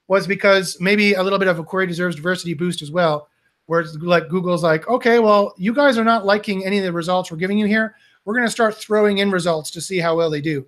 was 0.08 0.28
because 0.28 0.78
maybe 0.80 1.14
a 1.14 1.24
little 1.24 1.40
bit 1.40 1.48
of 1.48 1.60
a 1.60 1.64
query 1.64 1.88
deserves 1.88 2.16
diversity 2.16 2.54
boost 2.54 2.82
as 2.82 2.92
well. 2.92 3.30
Where 3.68 3.80
it's 3.80 3.96
like 3.96 4.30
Google's 4.30 4.64
like, 4.64 4.88
okay, 4.88 5.18
well, 5.18 5.56
you 5.58 5.74
guys 5.74 5.98
are 5.98 6.04
not 6.04 6.26
liking 6.26 6.64
any 6.64 6.78
of 6.78 6.84
the 6.84 6.92
results 6.92 7.32
we're 7.32 7.38
giving 7.38 7.58
you 7.58 7.66
here. 7.66 7.96
We're 8.24 8.36
going 8.36 8.46
to 8.46 8.52
start 8.52 8.76
throwing 8.76 9.18
in 9.18 9.32
results 9.32 9.72
to 9.72 9.82
see 9.82 9.98
how 9.98 10.16
well 10.16 10.30
they 10.30 10.42
do. 10.42 10.68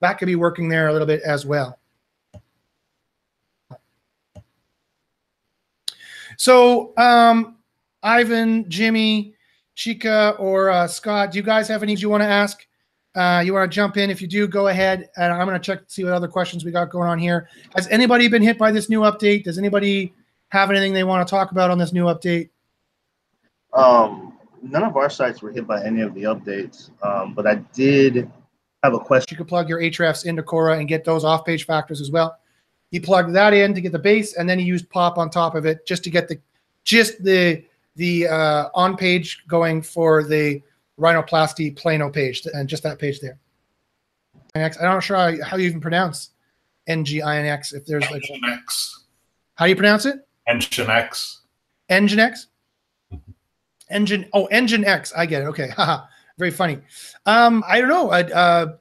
That 0.00 0.18
could 0.18 0.26
be 0.26 0.34
working 0.34 0.68
there 0.68 0.88
a 0.88 0.92
little 0.92 1.06
bit 1.06 1.22
as 1.22 1.46
well. 1.46 1.78
So, 6.36 6.92
um, 6.96 7.58
Ivan, 8.02 8.68
Jimmy, 8.68 9.34
Chica, 9.76 10.34
or 10.38 10.70
uh, 10.70 10.88
Scott, 10.88 11.30
do 11.30 11.38
you 11.38 11.44
guys 11.44 11.68
have 11.68 11.84
any 11.84 11.94
you 11.94 12.08
want 12.08 12.22
to 12.22 12.28
ask? 12.28 12.66
Uh, 13.14 13.42
you 13.44 13.52
want 13.52 13.70
to 13.70 13.74
jump 13.74 13.96
in? 13.96 14.10
If 14.10 14.22
you 14.22 14.28
do, 14.28 14.48
go 14.48 14.68
ahead. 14.68 15.10
And 15.16 15.32
I'm 15.32 15.46
going 15.46 15.60
to 15.60 15.64
check 15.64 15.86
to 15.86 15.92
see 15.92 16.04
what 16.04 16.12
other 16.12 16.28
questions 16.28 16.64
we 16.64 16.70
got 16.70 16.90
going 16.90 17.08
on 17.08 17.18
here. 17.18 17.48
Has 17.74 17.86
anybody 17.88 18.28
been 18.28 18.42
hit 18.42 18.58
by 18.58 18.72
this 18.72 18.88
new 18.88 19.00
update? 19.00 19.44
Does 19.44 19.58
anybody 19.58 20.14
have 20.48 20.70
anything 20.70 20.92
they 20.92 21.04
want 21.04 21.26
to 21.26 21.30
talk 21.30 21.50
about 21.50 21.70
on 21.70 21.78
this 21.78 21.92
new 21.92 22.04
update? 22.04 22.50
Um, 23.72 24.38
none 24.62 24.82
of 24.82 24.96
our 24.96 25.10
sites 25.10 25.42
were 25.42 25.50
hit 25.50 25.66
by 25.66 25.84
any 25.84 26.02
of 26.02 26.14
the 26.14 26.24
updates, 26.24 26.90
um, 27.02 27.34
but 27.34 27.46
I 27.46 27.56
did 27.74 28.30
have 28.82 28.94
a 28.94 28.98
question. 28.98 29.28
You 29.30 29.36
could 29.38 29.48
plug 29.48 29.68
your 29.68 29.80
Ahrefs 29.80 30.26
into 30.26 30.42
Cora 30.42 30.78
and 30.78 30.88
get 30.88 31.04
those 31.04 31.24
off-page 31.24 31.66
factors 31.66 32.00
as 32.00 32.10
well. 32.10 32.36
He 32.90 33.00
plugged 33.00 33.34
that 33.34 33.54
in 33.54 33.72
to 33.74 33.80
get 33.80 33.92
the 33.92 33.98
base, 33.98 34.36
and 34.36 34.48
then 34.48 34.58
he 34.58 34.64
used 34.64 34.90
Pop 34.90 35.16
on 35.16 35.30
top 35.30 35.54
of 35.54 35.64
it 35.64 35.86
just 35.86 36.04
to 36.04 36.10
get 36.10 36.28
the 36.28 36.38
just 36.84 37.22
the 37.24 37.64
the 37.96 38.28
uh, 38.28 38.68
on 38.74 38.96
page 38.96 39.44
going 39.48 39.80
for 39.80 40.22
the 40.22 40.62
rhinoplasty 40.98 41.76
plano 41.76 42.10
page 42.10 42.46
and 42.52 42.68
just 42.68 42.82
that 42.82 42.98
page 42.98 43.20
there. 43.20 43.38
I'm 44.54 44.70
not 44.80 45.00
sure 45.02 45.16
how, 45.16 45.44
how 45.44 45.56
you 45.56 45.66
even 45.66 45.80
pronounce 45.80 46.30
NGINX. 46.88 47.74
If 47.74 47.86
there's 47.86 48.10
like 48.10 48.22
Nginx. 48.22 48.92
How 49.54 49.66
do 49.66 49.70
you 49.70 49.76
pronounce 49.76 50.06
it? 50.06 50.26
Nginx. 50.48 51.38
Nginx. 51.90 52.46
Engine. 53.90 54.28
Oh, 54.32 54.48
Nginx. 54.52 55.12
I 55.16 55.26
get 55.26 55.42
it. 55.42 55.46
Okay. 55.46 55.68
Haha. 55.76 56.06
Very 56.38 56.50
funny. 56.50 56.78
Um, 57.26 57.62
I 57.66 57.80
don't 57.80 57.88
know. 57.88 58.10
Uh, 58.10 58.76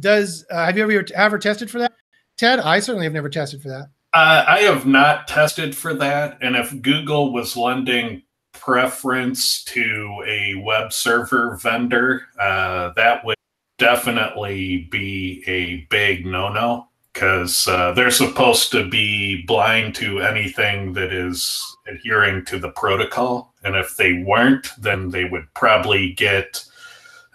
does 0.00 0.44
uh, 0.50 0.66
have 0.66 0.76
you 0.76 0.84
ever 0.84 1.04
ever 1.14 1.38
tested 1.38 1.70
for 1.70 1.78
that, 1.78 1.92
Ted? 2.36 2.60
I 2.60 2.80
certainly 2.80 3.06
have 3.06 3.12
never 3.12 3.28
tested 3.28 3.62
for 3.62 3.68
that. 3.68 3.88
Uh, 4.14 4.44
I 4.46 4.60
have 4.60 4.86
not 4.86 5.26
tested 5.26 5.74
for 5.74 5.94
that, 5.94 6.38
and 6.42 6.54
if 6.54 6.82
Google 6.82 7.32
was 7.32 7.56
lending 7.56 8.22
preference 8.62 9.64
to 9.64 10.22
a 10.24 10.54
web 10.62 10.92
server 10.92 11.56
vendor, 11.56 12.22
uh, 12.38 12.92
that 12.94 13.24
would 13.24 13.36
definitely 13.78 14.86
be 14.90 15.42
a 15.48 15.84
big 15.90 16.24
no 16.24 16.48
no 16.48 16.86
because 17.12 17.66
uh, 17.66 17.92
they're 17.92 18.10
supposed 18.10 18.70
to 18.70 18.88
be 18.88 19.42
blind 19.46 19.96
to 19.96 20.20
anything 20.20 20.92
that 20.92 21.12
is 21.12 21.60
adhering 21.88 22.44
to 22.44 22.58
the 22.58 22.70
protocol. 22.70 23.52
And 23.64 23.74
if 23.74 23.96
they 23.96 24.22
weren't, 24.22 24.68
then 24.78 25.10
they 25.10 25.24
would 25.24 25.52
probably 25.54 26.12
get 26.12 26.64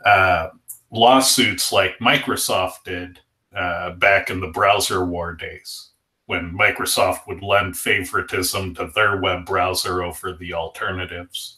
uh, 0.05 0.49
lawsuits 0.91 1.73
like 1.73 1.99
Microsoft 1.99 2.85
did 2.85 3.19
uh, 3.53 3.91
back 3.91 4.29
in 4.29 4.39
the 4.39 4.47
browser 4.47 5.05
war 5.05 5.33
days 5.33 5.86
when 6.27 6.55
Microsoft 6.57 7.25
would 7.27 7.41
lend 7.41 7.75
favoritism 7.75 8.75
to 8.75 8.91
their 8.93 9.17
web 9.17 9.45
browser 9.45 10.03
over 10.03 10.33
the 10.33 10.53
alternatives. 10.53 11.57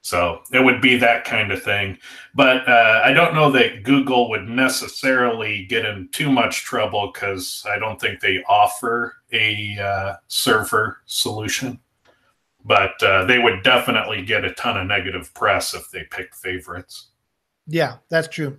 So 0.00 0.42
it 0.52 0.64
would 0.64 0.80
be 0.80 0.96
that 0.98 1.24
kind 1.24 1.50
of 1.50 1.62
thing. 1.62 1.98
But 2.34 2.66
uh, 2.68 3.02
I 3.04 3.12
don't 3.12 3.34
know 3.34 3.50
that 3.50 3.82
Google 3.82 4.30
would 4.30 4.48
necessarily 4.48 5.66
get 5.66 5.84
in 5.84 6.08
too 6.12 6.30
much 6.30 6.64
trouble 6.64 7.10
because 7.12 7.66
I 7.68 7.78
don't 7.78 8.00
think 8.00 8.20
they 8.20 8.42
offer 8.48 9.16
a 9.32 9.76
uh, 9.78 10.14
server 10.28 10.98
solution. 11.06 11.80
But 12.64 13.00
uh, 13.02 13.24
they 13.24 13.38
would 13.38 13.62
definitely 13.62 14.24
get 14.24 14.44
a 14.44 14.54
ton 14.54 14.76
of 14.76 14.86
negative 14.86 15.34
press 15.34 15.74
if 15.74 15.90
they 15.90 16.04
picked 16.04 16.36
favorites. 16.36 17.08
Yeah, 17.66 17.96
that's 18.08 18.28
true. 18.28 18.58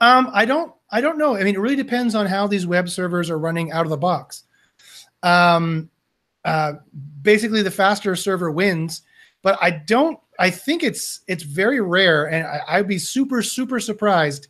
Um, 0.00 0.30
I 0.32 0.44
don't. 0.44 0.72
I 0.90 1.00
don't 1.00 1.18
know. 1.18 1.36
I 1.36 1.42
mean, 1.42 1.56
it 1.56 1.60
really 1.60 1.74
depends 1.74 2.14
on 2.14 2.26
how 2.26 2.46
these 2.46 2.68
web 2.68 2.88
servers 2.88 3.30
are 3.30 3.38
running 3.38 3.72
out 3.72 3.84
of 3.84 3.90
the 3.90 3.96
box. 3.96 4.44
Um, 5.24 5.90
uh, 6.44 6.74
basically, 7.22 7.62
the 7.62 7.70
faster 7.70 8.14
server 8.14 8.52
wins. 8.52 9.02
But 9.42 9.58
I 9.60 9.70
don't. 9.70 10.18
I 10.38 10.50
think 10.50 10.82
it's 10.82 11.20
it's 11.26 11.42
very 11.42 11.80
rare, 11.80 12.26
and 12.26 12.46
I, 12.46 12.60
I'd 12.68 12.88
be 12.88 12.98
super 12.98 13.42
super 13.42 13.80
surprised 13.80 14.48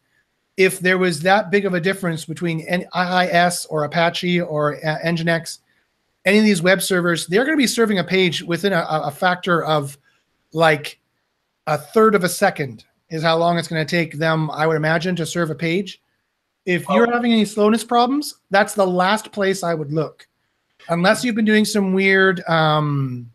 if 0.56 0.80
there 0.80 0.98
was 0.98 1.20
that 1.20 1.50
big 1.50 1.64
of 1.64 1.74
a 1.74 1.80
difference 1.80 2.24
between 2.24 2.60
IIS 2.60 3.66
or 3.66 3.84
Apache 3.84 4.40
or 4.40 4.76
uh, 4.76 4.98
Nginx, 5.04 5.58
any 6.24 6.38
of 6.38 6.44
these 6.44 6.62
web 6.62 6.80
servers, 6.80 7.26
they're 7.26 7.44
going 7.44 7.56
to 7.56 7.62
be 7.62 7.66
serving 7.66 7.98
a 7.98 8.04
page 8.04 8.42
within 8.42 8.72
a, 8.72 8.86
a, 8.88 9.10
factor 9.10 9.64
of 9.64 9.98
like 10.52 11.00
a 11.66 11.76
third 11.76 12.14
of 12.14 12.22
a 12.22 12.28
second 12.28 12.84
is 13.10 13.22
how 13.22 13.36
long 13.36 13.58
it's 13.58 13.68
going 13.68 13.84
to 13.84 13.90
take 13.90 14.18
them, 14.18 14.50
I 14.50 14.66
would 14.66 14.76
imagine, 14.76 15.16
to 15.16 15.26
serve 15.26 15.50
a 15.50 15.54
page. 15.54 16.00
If 16.66 16.88
you're 16.88 17.12
having 17.12 17.32
any 17.32 17.44
slowness 17.44 17.84
problems, 17.84 18.36
that's 18.50 18.74
the 18.74 18.86
last 18.86 19.32
place 19.32 19.62
I 19.62 19.74
would 19.74 19.92
look 19.92 20.26
unless 20.88 21.24
you've 21.24 21.34
been 21.34 21.44
doing 21.44 21.64
some 21.64 21.92
weird 21.92 22.42
um, 22.48 23.30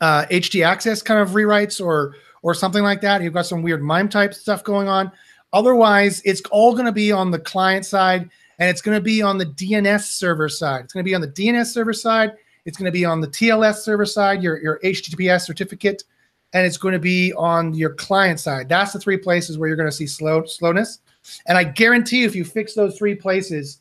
uh, 0.00 0.26
htaccess 0.26 1.04
kind 1.04 1.20
of 1.20 1.30
rewrites 1.30 1.84
or 1.84 2.14
or 2.42 2.54
something 2.54 2.82
like 2.82 3.00
that. 3.00 3.22
You've 3.22 3.34
got 3.34 3.46
some 3.46 3.62
weird 3.62 3.82
MIME 3.82 4.08
type 4.08 4.32
stuff 4.32 4.62
going 4.62 4.88
on. 4.88 5.10
Otherwise, 5.52 6.22
it's 6.24 6.42
all 6.50 6.72
going 6.74 6.86
to 6.86 6.92
be 6.92 7.10
on 7.10 7.30
the 7.30 7.38
client 7.38 7.84
side 7.84 8.30
and 8.58 8.70
it's 8.70 8.80
going 8.80 8.96
to 8.96 9.02
be 9.02 9.20
on 9.20 9.38
the 9.38 9.46
DNS 9.46 10.02
server 10.02 10.48
side. 10.48 10.84
It's 10.84 10.92
going 10.92 11.04
to 11.04 11.08
be 11.08 11.14
on 11.14 11.20
the 11.20 11.28
DNS 11.28 11.66
server 11.66 11.92
side. 11.92 12.34
It's 12.64 12.76
going 12.76 12.86
to 12.86 12.92
be 12.92 13.04
on 13.04 13.20
the 13.20 13.28
TLS 13.28 13.76
server 13.76 14.06
side, 14.06 14.42
your, 14.42 14.60
your 14.62 14.78
HTTPS 14.80 15.42
certificate 15.42 16.04
and 16.52 16.64
it's 16.64 16.78
going 16.78 16.92
to 16.92 16.98
be 16.98 17.32
on 17.34 17.74
your 17.74 17.90
client 17.90 18.40
side. 18.40 18.68
That's 18.68 18.92
the 18.92 18.98
three 18.98 19.18
places 19.18 19.58
where 19.58 19.68
you're 19.68 19.76
going 19.76 19.90
to 19.90 19.94
see 19.94 20.06
slow 20.06 20.44
slowness. 20.44 21.00
And 21.46 21.58
I 21.58 21.64
guarantee 21.64 22.24
if 22.24 22.34
you 22.36 22.44
fix 22.44 22.74
those 22.74 22.96
three 22.96 23.14
places, 23.14 23.80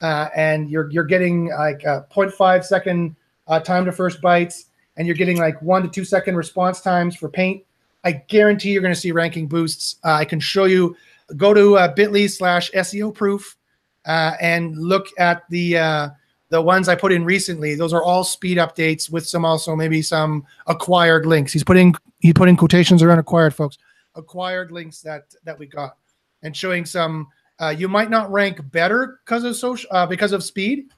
uh, 0.00 0.28
and 0.36 0.68
you're 0.70 0.90
you're 0.90 1.04
getting 1.04 1.48
like 1.48 1.82
a 1.84 2.06
0.5 2.12 2.64
second 2.64 3.16
uh, 3.48 3.60
time 3.60 3.84
to 3.84 3.92
first 3.92 4.20
bytes, 4.20 4.64
and 4.96 5.06
you're 5.06 5.16
getting 5.16 5.38
like 5.38 5.60
one 5.62 5.82
to 5.82 5.88
two 5.88 6.04
second 6.04 6.36
response 6.36 6.80
times 6.80 7.16
for 7.16 7.28
paint, 7.28 7.62
I 8.06 8.12
guarantee 8.12 8.70
you're 8.70 8.82
going 8.82 8.94
to 8.94 9.00
see 9.00 9.10
ranking 9.10 9.48
boosts. 9.48 9.96
Uh, 10.04 10.12
I 10.12 10.24
can 10.24 10.38
show 10.38 10.64
you. 10.64 10.96
Go 11.36 11.52
to 11.52 11.76
uh, 11.76 11.92
Bitly 11.92 12.30
slash 12.30 12.70
SEO 12.70 13.12
proof 13.12 13.56
uh, 14.04 14.34
and 14.40 14.78
look 14.78 15.08
at 15.18 15.42
the 15.50 15.76
uh, 15.76 16.08
the 16.50 16.62
ones 16.62 16.88
I 16.88 16.94
put 16.94 17.10
in 17.10 17.24
recently. 17.24 17.74
Those 17.74 17.92
are 17.92 18.04
all 18.04 18.22
speed 18.22 18.58
updates 18.58 19.10
with 19.10 19.26
some 19.26 19.44
also 19.44 19.74
maybe 19.74 20.02
some 20.02 20.46
acquired 20.68 21.26
links. 21.26 21.52
He's 21.52 21.64
putting 21.64 21.96
he 22.20 22.32
put 22.32 22.48
in 22.48 22.56
quotations 22.56 23.02
around 23.02 23.18
acquired 23.18 23.54
folks, 23.54 23.76
acquired 24.14 24.70
links 24.70 25.00
that 25.00 25.34
that 25.42 25.58
we 25.58 25.66
got, 25.66 25.96
and 26.42 26.56
showing 26.56 26.84
some. 26.84 27.26
Uh, 27.58 27.74
you 27.76 27.88
might 27.88 28.10
not 28.10 28.30
rank 28.30 28.60
better 28.70 29.20
because 29.24 29.44
of 29.44 29.56
social 29.56 29.88
uh, 29.90 30.06
because 30.06 30.32
of 30.32 30.44
speed, 30.44 30.90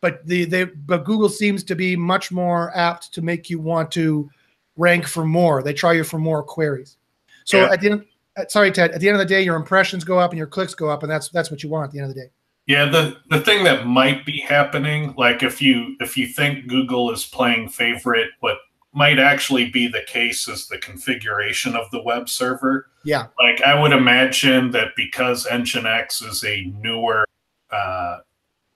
but 0.00 0.24
the 0.26 0.44
they 0.44 0.64
but 0.64 1.04
Google 1.04 1.28
seems 1.28 1.62
to 1.64 1.74
be 1.74 1.96
much 1.96 2.32
more 2.32 2.74
apt 2.76 3.12
to 3.14 3.22
make 3.22 3.50
you 3.50 3.60
want 3.60 3.90
to 3.92 4.30
rank 4.76 5.06
for 5.06 5.24
more. 5.24 5.62
They 5.62 5.74
try 5.74 5.92
you 5.92 6.04
for 6.04 6.18
more 6.18 6.42
queries. 6.42 6.96
So 7.44 7.58
Yeah. 7.58 7.72
at 7.72 7.80
the 7.80 7.90
end, 7.90 8.04
uh, 8.36 8.44
sorry 8.48 8.70
Ted, 8.70 8.92
at 8.92 9.00
the 9.00 9.08
end 9.08 9.16
of 9.16 9.18
the 9.18 9.34
day, 9.34 9.42
your 9.42 9.56
impressions 9.56 10.04
go 10.04 10.18
up 10.18 10.30
and 10.30 10.38
your 10.38 10.46
clicks 10.46 10.74
go 10.74 10.88
up, 10.88 11.02
and 11.02 11.10
that's 11.12 11.28
that's 11.28 11.50
what 11.50 11.62
you 11.62 11.68
want 11.68 11.84
at 11.86 11.92
the 11.92 11.98
end 12.00 12.08
of 12.10 12.14
the 12.14 12.22
day. 12.22 12.30
Yeah, 12.66 12.84
the 12.86 13.16
the 13.30 13.40
thing 13.40 13.64
that 13.64 13.86
might 13.86 14.24
be 14.24 14.40
happening, 14.40 15.14
like 15.18 15.42
if 15.42 15.60
you 15.60 15.96
if 16.00 16.16
you 16.16 16.26
think 16.26 16.68
Google 16.68 17.10
is 17.10 17.26
playing 17.26 17.68
favorite, 17.68 18.28
what 18.40 18.58
might 18.94 19.18
actually 19.18 19.70
be 19.70 19.86
the 19.86 20.02
case 20.06 20.48
is 20.48 20.66
the 20.66 20.78
configuration 20.78 21.76
of 21.76 21.90
the 21.90 22.02
web 22.02 22.28
server. 22.28 22.90
Yeah. 23.04 23.26
Like 23.38 23.62
I 23.62 23.80
would 23.80 23.92
imagine 23.92 24.70
that 24.72 24.92
because 24.96 25.46
Nginx 25.46 26.26
is 26.26 26.44
a 26.44 26.72
newer 26.80 27.26
uh, 27.70 28.18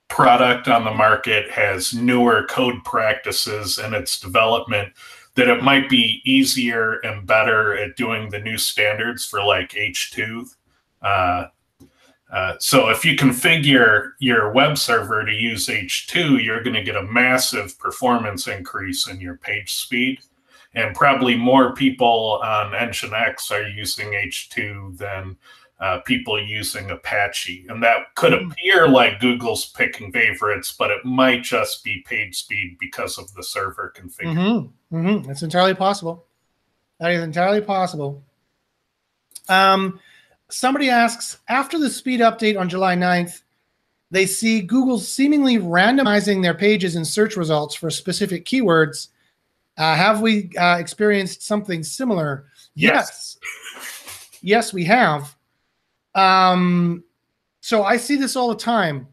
product 0.08 0.68
on 0.68 0.84
the 0.84 0.92
market, 0.92 1.50
has 1.50 1.94
newer 1.94 2.46
code 2.48 2.84
practices 2.84 3.78
in 3.78 3.94
its 3.94 4.20
development, 4.20 4.92
that 5.34 5.48
it 5.48 5.62
might 5.62 5.88
be 5.88 6.20
easier 6.24 6.94
and 7.00 7.26
better 7.26 7.74
at 7.74 7.96
doing 7.96 8.28
the 8.28 8.38
new 8.38 8.58
standards 8.58 9.24
for 9.24 9.42
like 9.42 9.70
H2. 9.70 10.54
Uh, 11.00 11.46
uh, 12.32 12.54
so 12.58 12.88
if 12.88 13.04
you 13.04 13.14
configure 13.14 14.12
your 14.18 14.50
web 14.52 14.76
server 14.78 15.24
to 15.24 15.32
use 15.32 15.68
H2, 15.68 16.42
you're 16.42 16.62
going 16.62 16.74
to 16.74 16.82
get 16.82 16.96
a 16.96 17.02
massive 17.02 17.78
performance 17.78 18.48
increase 18.48 19.06
in 19.06 19.20
your 19.20 19.36
page 19.36 19.74
speed. 19.74 20.18
And 20.74 20.96
probably 20.96 21.36
more 21.36 21.74
people 21.74 22.40
on 22.42 22.72
Nginx 22.72 23.50
are 23.50 23.68
using 23.68 24.08
H2 24.12 24.96
than 24.96 25.36
uh, 25.80 25.98
people 26.06 26.40
using 26.42 26.90
Apache. 26.90 27.66
And 27.68 27.82
that 27.82 28.14
could 28.14 28.32
Mhm. 28.32 28.52
appear 28.52 28.88
like 28.88 29.20
Google's 29.20 29.66
picking 29.66 30.10
favorites, 30.12 30.72
but 30.72 30.90
it 30.90 31.04
might 31.04 31.42
just 31.42 31.84
be 31.84 32.02
page 32.06 32.36
speed 32.36 32.76
because 32.80 33.18
of 33.18 33.34
the 33.34 33.42
server 33.42 33.88
configuration. 33.94 34.72
Mm-hmm. 34.90 34.96
Mm-hmm. 34.96 35.26
That's 35.28 35.42
entirely 35.42 35.74
possible. 35.74 36.24
That 37.00 37.10
is 37.10 37.22
entirely 37.22 37.60
possible. 37.60 38.22
Um, 39.48 39.98
somebody 40.52 40.90
asks 40.90 41.38
after 41.48 41.78
the 41.78 41.90
speed 41.90 42.20
update 42.20 42.58
on 42.58 42.68
July 42.68 42.94
9th, 42.94 43.42
they 44.10 44.26
see 44.26 44.60
Google 44.60 44.98
seemingly 44.98 45.56
randomizing 45.56 46.42
their 46.42 46.54
pages 46.54 46.96
and 46.96 47.06
search 47.06 47.36
results 47.36 47.74
for 47.74 47.90
specific 47.90 48.44
keywords. 48.44 49.08
Uh, 49.78 49.94
have 49.94 50.20
we 50.20 50.50
uh, 50.58 50.76
experienced 50.78 51.42
something 51.42 51.82
similar? 51.82 52.44
Yes. 52.74 53.38
Yes, 53.74 54.38
Yes, 54.42 54.72
we 54.72 54.84
have. 54.84 55.34
Um, 56.14 57.04
so 57.60 57.84
I 57.84 57.96
see 57.96 58.16
this 58.16 58.36
all 58.36 58.48
the 58.48 58.56
time. 58.56 59.06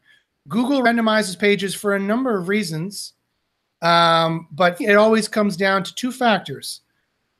Google 0.47 0.81
randomizes 0.81 1.37
pages 1.37 1.75
for 1.75 1.95
a 1.95 1.99
number 1.99 2.37
of 2.37 2.49
reasons. 2.49 3.13
Um, 3.81 4.47
but 4.51 4.81
it 4.81 4.95
always 4.95 5.27
comes 5.27 5.55
down 5.55 5.83
to 5.83 5.95
two 5.95 6.11
factors 6.11 6.81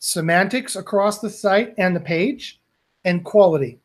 semantics 0.02 0.78
across 0.78 1.20
the 1.20 1.30
site 1.30 1.74
and 1.78 1.94
the 1.94 2.00
page, 2.00 2.62
and 3.04 3.26
quality. 3.26 3.78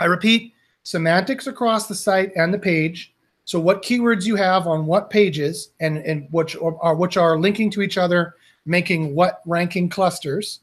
I 0.00 0.06
repeat 0.06 0.54
semantics 0.82 1.46
across 1.46 1.86
the 1.86 1.94
site 1.94 2.32
and 2.34 2.52
the 2.52 2.58
page. 2.58 3.14
So, 3.44 3.60
what 3.60 3.82
keywords 3.82 4.24
you 4.24 4.36
have 4.36 4.66
on 4.66 4.86
what 4.86 5.10
pages 5.10 5.70
and, 5.80 5.98
and 5.98 6.26
which 6.30 6.56
are, 6.56 6.94
which 6.94 7.16
are 7.16 7.38
linking 7.38 7.70
to 7.72 7.82
each 7.82 7.98
other, 7.98 8.34
making 8.64 9.14
what 9.14 9.40
ranking 9.46 9.88
clusters, 9.88 10.60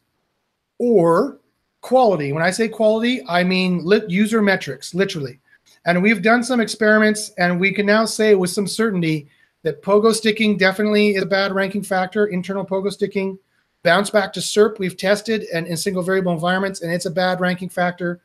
or 0.79 1.39
quality. 1.81 2.33
When 2.33 2.43
I 2.43 2.51
say 2.51 2.67
quality, 2.67 3.21
I 3.27 3.43
mean 3.43 3.83
lit 3.83 4.09
user 4.09 4.41
metrics, 4.41 4.93
literally. 4.93 5.39
And 5.85 6.03
we've 6.03 6.21
done 6.21 6.43
some 6.43 6.59
experiments, 6.59 7.31
and 7.37 7.59
we 7.59 7.71
can 7.71 7.85
now 7.85 8.05
say 8.05 8.35
with 8.35 8.49
some 8.49 8.67
certainty 8.67 9.29
that 9.63 9.81
pogo 9.81 10.13
sticking 10.13 10.57
definitely 10.57 11.15
is 11.15 11.23
a 11.23 11.27
bad 11.27 11.53
ranking 11.53 11.83
factor. 11.83 12.27
Internal 12.27 12.65
pogo 12.65 12.91
sticking, 12.91 13.39
bounce 13.83 14.09
back 14.09 14.33
to 14.33 14.39
SERP, 14.39 14.79
we've 14.79 14.97
tested 14.97 15.45
and 15.53 15.67
in 15.67 15.77
single 15.77 16.03
variable 16.03 16.33
environments, 16.33 16.81
and 16.81 16.91
it's 16.91 17.05
a 17.05 17.11
bad 17.11 17.39
ranking 17.39 17.69
factor. 17.69 18.21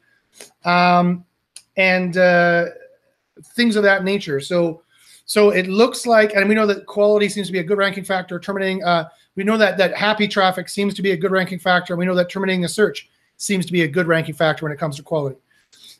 Um, 0.65 1.25
and 1.77 2.17
uh, 2.17 2.67
things 3.55 3.77
of 3.77 3.83
that 3.83 4.05
nature. 4.05 4.41
So, 4.41 4.83
so 5.25 5.51
it 5.51 5.67
looks 5.67 6.07
like, 6.07 6.35
and 6.35 6.49
we 6.49 6.55
know 6.55 6.67
that 6.67 6.87
quality 6.87 7.29
seems 7.29 7.47
to 7.47 7.53
be 7.53 7.61
a 7.61 7.65
good 7.65 7.79
ranking 7.79 8.05
factor. 8.05 8.39
Terminating, 8.39 8.85
uh, 8.85 9.09
we 9.37 9.45
know 9.45 9.57
that 9.57 9.79
that 9.79 9.97
happy 9.97 10.29
traffic 10.29 10.69
seems 10.69 10.95
to 10.95 11.03
be 11.03 11.13
a 11.13 11.17
good 11.17 11.31
ranking 11.31 11.59
factor. 11.59 11.97
We 11.97 12.05
know 12.05 12.15
that 12.15 12.29
terminating 12.29 12.65
a 12.65 12.69
search 12.69 13.09
seems 13.37 13.67
to 13.67 13.73
be 13.73 13.83
a 13.83 13.89
good 13.89 14.07
ranking 14.07 14.35
factor 14.35 14.65
when 14.65 14.73
it 14.73 14.79
comes 14.79 14.97
to 14.97 15.03
quality. 15.03 15.37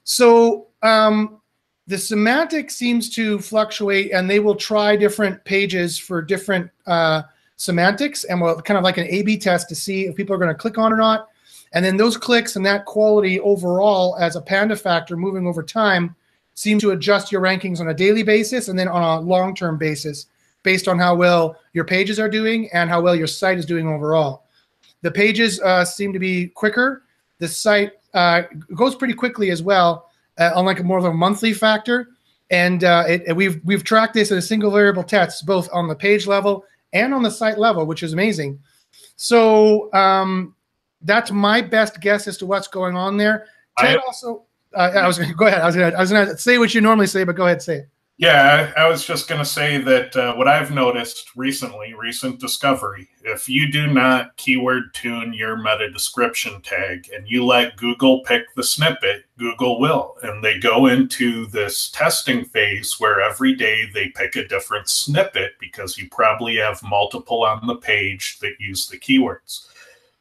So 0.05 0.67
um, 0.83 1.41
the 1.87 1.99
semantic 1.99 2.71
seems 2.71 3.09
to 3.11 3.39
fluctuate, 3.39 4.13
and 4.13 4.29
they 4.29 4.41
will 4.41 4.55
try 4.55 4.97
different 4.97 5.43
pages 5.45 5.99
for 5.99 6.21
different 6.23 6.71
uh, 6.87 7.23
semantics, 7.57 8.25
and 8.25 8.41
we'll 8.41 8.61
kind 8.61 8.79
of 8.79 8.85
like 8.85 8.99
an 8.99 9.07
A/B 9.07 9.39
test 9.39 9.69
to 9.71 9.75
see 9.75 10.07
if 10.07 10.17
people 10.17 10.35
are 10.35 10.39
going 10.39 10.49
to 10.49 10.55
click 10.55 10.79
on 10.79 10.93
or 10.93 10.97
not. 10.97 11.29
And 11.73 11.85
then 11.85 11.97
those 11.97 12.17
clicks 12.17 12.57
and 12.57 12.67
that 12.67 12.85
quality 12.85 13.41
overall, 13.41 14.17
as 14.19 14.37
a 14.37 14.43
panda 14.43 14.77
factor 14.77 15.17
moving 15.17 15.47
over 15.47 15.63
time, 15.63 16.15
seem 16.55 16.79
to 16.81 16.91
adjust 16.91 17.33
your 17.33 17.41
rankings 17.41 17.81
on 17.81 17.89
a 17.89 17.95
daily 17.95 18.23
basis 18.23 18.69
and 18.69 18.79
then 18.79 18.89
on 18.89 19.03
a 19.03 19.21
long-term 19.21 19.79
basis, 19.79 20.27
based 20.63 20.87
on 20.87 20.99
how 20.99 21.15
well 21.15 21.57
your 21.73 21.85
pages 21.85 22.21
are 22.21 22.29
doing 22.29 22.69
and 22.73 22.91
how 22.91 23.01
well 23.01 23.17
your 23.17 23.27
site 23.27 23.59
is 23.59 23.67
doing 23.67 23.89
overall. 23.89 24.45
The 25.01 25.11
pages 25.11 25.61
uh, 25.61 25.85
seem 25.85 26.13
to 26.13 26.19
be 26.19 26.49
quicker. 26.49 27.05
The 27.39 27.49
site 27.49 27.93
uh, 28.15 28.43
goes 28.75 28.95
pretty 28.95 29.15
quickly 29.15 29.51
as 29.51 29.63
well, 29.63 30.11
uh, 30.39 30.53
a 30.55 30.83
more 30.83 30.99
of 30.99 31.05
a 31.05 31.13
monthly 31.13 31.53
factor. 31.53 32.09
And 32.51 32.85
uh, 32.85 33.05
it, 33.09 33.23
and 33.27 33.37
we've 33.37 33.61
we've 33.65 33.83
tracked 33.83 34.13
this 34.13 34.31
at 34.31 34.37
a 34.37 34.43
single 34.43 34.71
variable 34.71 35.03
test, 35.03 35.47
both 35.47 35.71
on 35.73 35.89
the 35.89 35.95
page 35.95 36.27
level 36.27 36.65
and 36.93 37.15
on 37.15 37.23
the 37.23 37.31
site 37.31 37.59
level, 37.59 37.87
which 37.87 38.03
is 38.03 38.13
amazing. 38.13 38.61
So 39.17 39.93
um, 39.95 40.55
that's 41.05 41.31
my 41.31 41.61
best 41.61 42.01
guess 42.01 42.27
as 42.29 42.37
to 42.39 42.47
what's 42.47 42.69
going 42.69 42.97
on 42.97 43.17
there. 43.17 43.47
Ted 43.79 43.97
I- 43.97 44.01
also, 44.01 44.45
uh, 44.75 44.93
I 44.95 45.07
was 45.07 45.19
gonna 45.19 45.35
go 45.35 45.47
ahead. 45.47 45.61
I 45.61 45.67
was 45.67 45.77
gonna 45.77 45.97
I 45.97 46.01
was 46.01 46.11
gonna 46.11 46.37
say 46.39 46.59
what 46.59 46.75
you 46.75 46.81
normally 46.81 47.07
say, 47.07 47.25
but 47.25 47.37
go 47.37 47.47
ahead, 47.47 47.63
say 47.63 47.77
it. 47.77 47.89
Yeah, 48.23 48.73
I, 48.77 48.83
I 48.83 48.89
was 48.89 49.05
just 49.05 49.27
going 49.27 49.41
to 49.41 49.45
say 49.45 49.79
that 49.79 50.15
uh, 50.15 50.35
what 50.37 50.47
I've 50.47 50.71
noticed 50.71 51.35
recently, 51.35 51.93
recent 51.95 52.39
discovery, 52.39 53.09
if 53.25 53.49
you 53.49 53.73
do 53.73 53.89
not 53.89 54.37
keyword 54.37 54.95
tune 54.95 55.33
your 55.33 55.57
meta 55.57 55.91
description 55.91 56.61
tag 56.63 57.11
and 57.13 57.27
you 57.27 57.45
let 57.45 57.77
Google 57.79 58.23
pick 58.23 58.43
the 58.55 58.63
snippet, 58.63 59.25
Google 59.39 59.81
will. 59.81 60.19
And 60.23 60.45
they 60.45 60.61
go 60.61 60.87
into 60.87 61.47
this 61.47 61.91
testing 61.91 62.45
phase 62.45 63.01
where 63.01 63.21
every 63.21 63.57
day 63.57 63.87
they 63.93 64.11
pick 64.11 64.37
a 64.37 64.47
different 64.47 64.89
snippet 64.89 65.55
because 65.59 65.99
you 65.99 66.09
probably 66.11 66.57
have 66.59 66.81
multiple 66.85 67.43
on 67.43 67.67
the 67.67 67.77
page 67.77 68.39
that 68.41 68.61
use 68.61 68.87
the 68.87 68.99
keywords. 68.99 69.67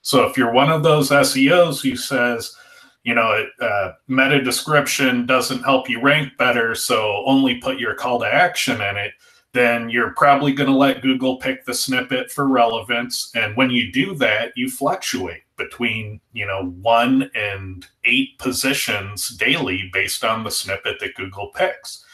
So 0.02 0.28
if 0.28 0.38
you're 0.38 0.52
one 0.52 0.72
of 0.72 0.84
those 0.84 1.10
SEOs 1.10 1.82
who 1.82 1.96
says, 1.96 2.56
you 3.04 3.16
know, 3.16 3.46
uh, 3.60 3.94
meta 4.08 4.42
description 4.42 5.26
doesn't 5.26 5.64
help 5.64 5.90
you 5.90 6.02
rank 6.02 6.38
better, 6.38 6.76
so 6.76 7.24
only 7.26 7.56
put 7.56 7.80
your 7.80 7.96
call 7.96 8.20
to 8.20 8.26
action 8.26 8.82
in 8.82 8.98
it, 8.98 9.14
then 9.54 9.90
you're 9.90 10.14
probably 10.14 10.54
going 10.54 10.70
to 10.70 10.76
let 10.76 11.02
Google 11.02 11.38
pick 11.38 11.66
the 11.66 11.74
snippet 11.74 12.32
for 12.32 12.48
relevance. 12.48 13.32
And 13.36 13.56
when 13.58 13.70
you 13.70 13.92
do 13.92 14.16
that, 14.16 14.54
you 14.56 14.70
fluctuate 14.70 15.44
between, 15.58 16.22
you 16.32 16.46
know, 16.46 16.74
one 16.82 17.30
and 17.36 17.86
eight 18.06 18.38
positions 18.40 19.30
daily 19.30 19.90
based 19.92 20.24
on 20.24 20.44
the 20.44 20.52
snippet 20.52 21.00
that 21.00 21.16
Google 21.16 21.48
picks. 21.48 22.06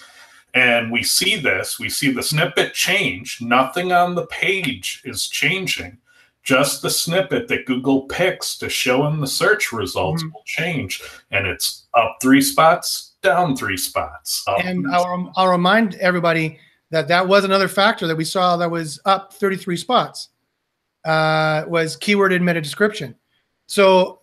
And 0.54 0.92
we 0.92 1.04
see 1.04 1.36
this, 1.36 1.78
we 1.78 1.90
see 1.90 2.12
the 2.12 2.24
snippet 2.24 2.74
change. 2.74 3.40
Nothing 3.42 3.92
on 3.92 4.16
the 4.16 4.26
page 4.26 5.04
is 5.06 5.28
changing 5.28 6.00
just 6.48 6.82
the 6.82 6.90
snippet 6.90 7.46
that 7.50 7.66
Google 7.66 8.04
picks 8.04 8.58
to 8.58 8.70
show 8.70 9.06
in 9.08 9.20
the 9.20 9.28
search 9.28 9.74
results 9.74 10.24
Mhm. 10.24 10.32
will 10.32 10.44
change. 10.46 11.02
And 11.30 11.46
it's 11.46 11.88
up 11.94 12.20
three 12.22 12.42
spots, 12.42 13.16
down 13.22 13.58
three 13.58 13.76
spots. 13.76 14.46
And 14.64 14.86
three 14.86 14.94
I'll, 14.94 15.30
I'll 15.36 15.50
remind 15.50 15.96
everybody 15.96 16.58
that 16.90 17.10
that 17.10 17.28
was 17.28 17.44
another 17.44 17.68
factor 17.68 18.08
that 18.08 18.16
we 18.16 18.24
saw 18.24 18.56
that 18.56 18.72
was 18.72 18.98
up 19.04 19.34
33 19.34 19.76
spots. 19.76 20.30
uh, 21.06 21.64
was 21.68 21.96
keyworded 21.98 22.42
meta 22.42 22.60
description. 22.60 23.16
So, 23.68 24.20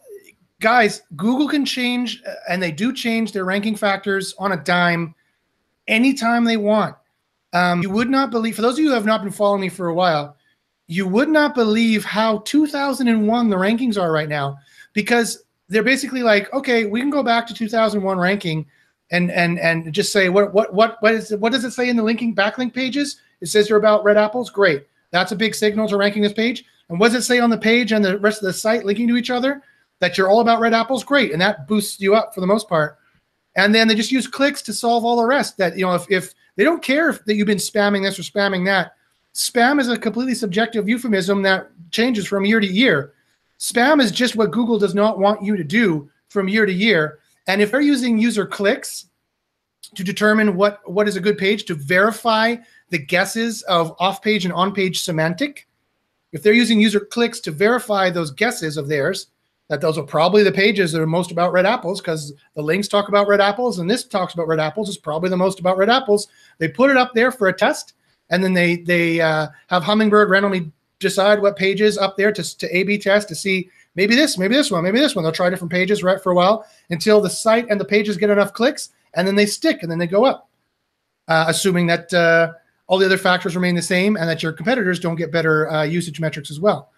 guys, 0.61 1.01
Google 1.17 1.49
can 1.49 1.65
change, 1.65 2.23
uh, 2.27 2.35
and 2.49 2.63
they 2.63 2.73
do 2.73 2.93
change 2.93 3.33
their 3.33 3.45
ranking 3.47 3.75
factors 3.75 4.35
on 4.39 4.53
a 4.53 4.57
dime 4.59 5.15
anytime 5.89 6.45
they 6.45 6.59
want. 6.59 6.95
Um, 7.55 7.81
you 7.81 7.89
would 7.89 8.11
not 8.11 8.31
believe, 8.31 8.55
for 8.57 8.61
those 8.61 8.75
of 8.75 8.81
you 8.81 8.89
who 8.89 8.95
have 8.95 9.07
not 9.07 9.23
been 9.23 9.33
following 9.33 9.63
me 9.63 9.71
for 9.71 9.89
a 9.89 9.95
while, 9.95 10.37
you 10.87 11.07
would 11.07 11.29
not 11.29 11.55
believe 11.55 12.05
how 12.05 12.39
2001 12.39 13.49
the 13.49 13.57
rankings 13.57 14.01
are 14.01 14.13
right 14.13 14.29
now 14.29 14.57
because 14.93 15.45
they're 15.69 15.83
basically 15.83 16.23
like, 16.23 16.53
okay, 16.53 16.85
we 16.85 17.01
can 17.01 17.11
go 17.11 17.23
back 17.23 17.47
to 17.47 17.55
2001 17.55 18.19
ranking 18.19 18.67
and 19.11 19.31
and 19.31 19.59
and 19.59 19.93
just 19.93 20.13
say 20.13 20.29
what 20.29 20.53
what 20.55 20.73
what 20.75 20.97
what 21.01 21.15
is 21.15 21.35
what 21.37 21.53
does 21.53 21.65
it 21.65 21.73
say 21.73 21.89
in 21.89 21.97
the 21.97 22.03
linking 22.03 22.35
backlink 22.35 22.75
pages? 22.75 23.21
It 23.41 23.47
says 23.47 23.69
you're 23.69 23.79
about 23.79 24.05
red 24.05 24.17
apples. 24.17 24.51
Great, 24.51 24.87
that's 25.11 25.33
a 25.33 25.37
big 25.37 25.55
signal 25.55 25.89
to 25.89 25.97
ranking 25.97 26.23
this 26.23 26.33
page. 26.33 26.65
And 26.89 26.99
what 26.99 27.13
does 27.13 27.25
it 27.25 27.27
say 27.27 27.39
on 27.39 27.51
the 27.51 27.59
page 27.59 27.93
and 27.93 28.05
the 28.05 28.19
rest 28.19 28.43
of 28.43 28.47
the 28.47 28.53
site 28.53 28.85
linking 28.85 29.09
to 29.09 29.17
each 29.17 29.31
other? 29.31 29.63
That 30.01 30.19
you're 30.19 30.29
all 30.29 30.41
about 30.41 30.61
red 30.61 30.75
apples. 30.75 31.05
Great, 31.05 31.33
and 31.33 31.41
that 31.41 31.69
boosts 31.69 32.01
you 32.01 32.15
up 32.15 32.35
for 32.35 32.41
the 32.41 32.47
most 32.47 32.69
part. 32.69 32.99
And 33.57 33.75
then 33.75 33.87
they 33.87 33.95
just 33.95 34.11
use 34.11 34.27
clicks 34.27 34.61
to 34.63 34.73
solve 34.73 35.05
all 35.05 35.17
the 35.17 35.25
rest. 35.25 35.57
That 35.59 35.79
you 35.79 35.87
know, 35.87 35.95
if 35.95 36.11
if 36.11 36.35
they 36.57 36.65
don't 36.65 36.83
care 36.83 37.11
if 37.11 37.25
that 37.25 37.37
you've 37.37 37.47
been 37.47 37.59
spamming 37.59 38.03
this 38.03 38.19
or 38.19 38.23
spamming 38.23 38.65
that, 38.67 38.95
spam 39.35 39.81
is 39.81 39.89
a 39.89 39.99
completely 39.99 40.35
subjective 40.35 40.89
euphemism 40.89 41.43
that 41.43 41.71
changes 41.91 42.27
from 42.27 42.45
year 42.45 42.61
to 42.61 42.67
year. 42.67 43.15
Spam 43.59 44.01
is 44.01 44.11
just 44.11 44.37
what 44.37 44.53
Google 44.53 44.79
does 44.79 44.95
not 44.95 45.19
want 45.19 45.43
you 45.43 45.57
to 45.57 45.65
do 45.65 46.11
from 46.29 46.49
year 46.49 46.67
to 46.67 46.73
year. 46.73 47.19
And 47.47 47.61
if 47.61 47.71
they're 47.71 47.81
using 47.81 48.19
user 48.19 48.47
clicks 48.47 49.07
to 49.95 50.05
determine 50.05 50.57
what, 50.57 50.81
what 50.91 51.09
is 51.09 51.17
a 51.17 51.21
good 51.21 51.39
page 51.39 51.65
to 51.65 51.75
verify 51.75 52.57
the 52.91 52.99
guesses 52.99 53.63
of 53.63 53.95
off 53.99 54.23
page 54.23 54.45
and 54.45 54.55
on 54.55 54.73
page 54.73 55.01
semantic, 55.01 55.69
if 56.33 56.43
they're 56.43 56.53
using 56.53 56.81
user 56.81 57.01
clicks 57.01 57.41
to 57.41 57.51
verify 57.51 58.11
those 58.11 58.31
guesses 58.31 58.77
of 58.77 58.89
theirs, 58.89 59.29
that 59.69 59.81
those 59.81 59.97
are 59.97 60.05
probably 60.05 60.43
the 60.43 60.53
pages 60.53 60.93
that 60.93 61.01
are 61.01 61.07
most 61.07 61.31
about 61.31 61.53
red 61.53 61.65
apples 61.65 62.01
because 62.01 62.33
the 62.55 62.63
links 62.63 62.89
talk 62.89 63.09
about 63.09 63.29
red 63.29 63.41
apples 63.41 63.79
and 63.79 63.91
this 63.91 64.05
talks 64.05 64.35
about 64.35 64.49
red 64.49 64.61
apples 64.61 64.89
is 64.89 64.99
probably 64.99 65.31
the 65.31 65.37
most 65.37 65.59
about 65.59 65.79
red 65.79 65.89
apples. 65.89 66.29
They 66.59 66.69
put 66.69 66.91
it 66.91 66.97
up 66.97 67.15
there 67.15 67.33
for 67.33 67.49
a 67.49 67.53
test 67.53 67.95
and 68.35 68.43
then 68.43 68.53
they 68.53 68.79
they 68.79 69.21
uh, 69.21 69.47
have 69.69 69.85
Hummingbird 69.85 70.29
randomly 70.29 70.73
decide 70.99 71.41
what 71.41 71.57
pages 71.57 71.97
up 71.97 72.17
there 72.17 72.33
to, 72.33 72.59
to 72.59 72.77
A/B 72.77 72.99
test 72.99 73.29
to 73.29 73.35
see 73.35 73.71
maybe 73.95 74.17
this, 74.17 74.37
maybe 74.37 74.57
this 74.57 74.73
one, 74.73 74.83
maybe 74.83 74.99
this 74.99 75.15
one. 75.15 75.23
They'll 75.23 75.33
try 75.33 75.51
different 75.51 75.71
pages 75.71 76.03
right 76.03 76.21
for 76.21 76.33
a 76.33 76.35
while 76.35 76.67
until 76.91 77.21
the 77.21 77.31
site 77.31 77.69
and 77.71 77.81
the 77.81 77.85
pages 77.85 78.17
get 78.17 78.31
enough 78.31 78.53
clicks, 78.53 78.91
and 79.15 79.27
then 79.27 79.37
they 79.37 79.47
stick, 79.47 79.83
and 79.83 79.91
then 79.91 79.99
they 79.99 80.09
go 80.09 80.25
up, 80.25 80.49
uh, 81.29 81.45
assuming 81.47 81.87
that 81.87 82.13
uh, 82.13 82.53
all 82.89 82.99
the 82.99 83.07
other 83.07 83.19
factors 83.19 83.55
remain 83.55 83.77
the 83.77 83.83
same 83.83 84.17
and 84.17 84.29
that 84.29 84.43
your 84.43 84.53
competitors 84.53 84.99
don't 84.99 85.17
get 85.17 85.31
better 85.31 85.71
uh, 85.71 85.85
usage 85.85 86.19
metrics 86.19 86.51
as 86.51 86.59
well. 86.59 86.91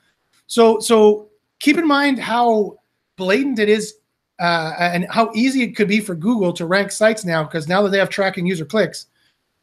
So 0.47 0.81
so 0.81 1.29
keep 1.59 1.77
in 1.77 1.87
mind 1.87 2.19
how 2.19 2.79
blatant 3.17 3.59
it 3.59 3.69
is 3.69 3.95
uh, 4.39 4.73
and 4.79 5.07
how 5.11 5.31
easy 5.35 5.63
it 5.63 5.77
could 5.77 5.89
be 5.89 6.01
for 6.01 6.15
Google 6.15 6.53
to 6.55 6.65
rank 6.65 6.93
sites 6.93 7.27
now 7.27 7.45
because 7.45 7.69
now 7.69 7.83
that 7.83 7.91
they 7.91 7.99
have 7.99 8.09
tracking 8.09 8.47
user 8.47 8.65
clicks. 8.65 9.07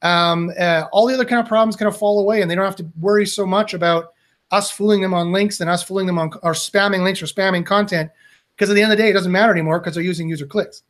Um, 0.04 0.51
uh, 0.60 0.84
all 0.91 1.08
the 1.08 1.14
other 1.14 1.26
kind 1.26 1.39
of 1.39 1.47
problems 1.47 1.78
kind 1.78 1.88
of 1.88 1.97
fall 1.97 2.20
away 2.20 2.41
and 2.41 2.51
they 2.51 2.56
don't 2.56 2.66
have 2.66 2.76
to 2.76 2.89
worry 2.99 3.26
so 3.26 3.45
much 3.45 3.74
about 3.74 4.14
us 4.51 4.70
fooling 4.70 5.01
them 5.01 5.14
on 5.14 5.32
links 5.32 5.62
and 5.62 5.70
us 5.70 5.82
fooling 5.82 6.06
them 6.06 6.20
on 6.20 6.30
or 6.43 6.51
spamming 6.51 7.04
links 7.04 7.22
or 7.22 7.26
spamming 7.26 7.66
content 7.66 8.12
because 8.56 8.70
at 8.70 8.74
the 8.74 8.82
end 8.82 8.91
of 8.91 8.97
the 8.97 9.01
day 9.04 9.10
it 9.10 9.14
doesn't 9.14 9.32
matter 9.32 9.51
anymore 9.51 9.80
because 9.80 9.95
they're 9.95 10.04
using 10.04 10.30
user 10.30 10.45
clicks. 10.45 10.84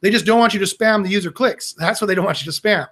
They 0.00 0.10
just 0.10 0.26
don't 0.26 0.40
want 0.40 0.52
you 0.52 0.60
to 0.60 0.66
spam 0.66 1.04
the 1.04 1.08
user 1.08 1.30
clicks. 1.30 1.74
That's 1.74 2.00
what 2.00 2.08
they 2.08 2.14
don't 2.16 2.24
want 2.24 2.44
you 2.44 2.50
to 2.50 2.60
spam. 2.60 2.88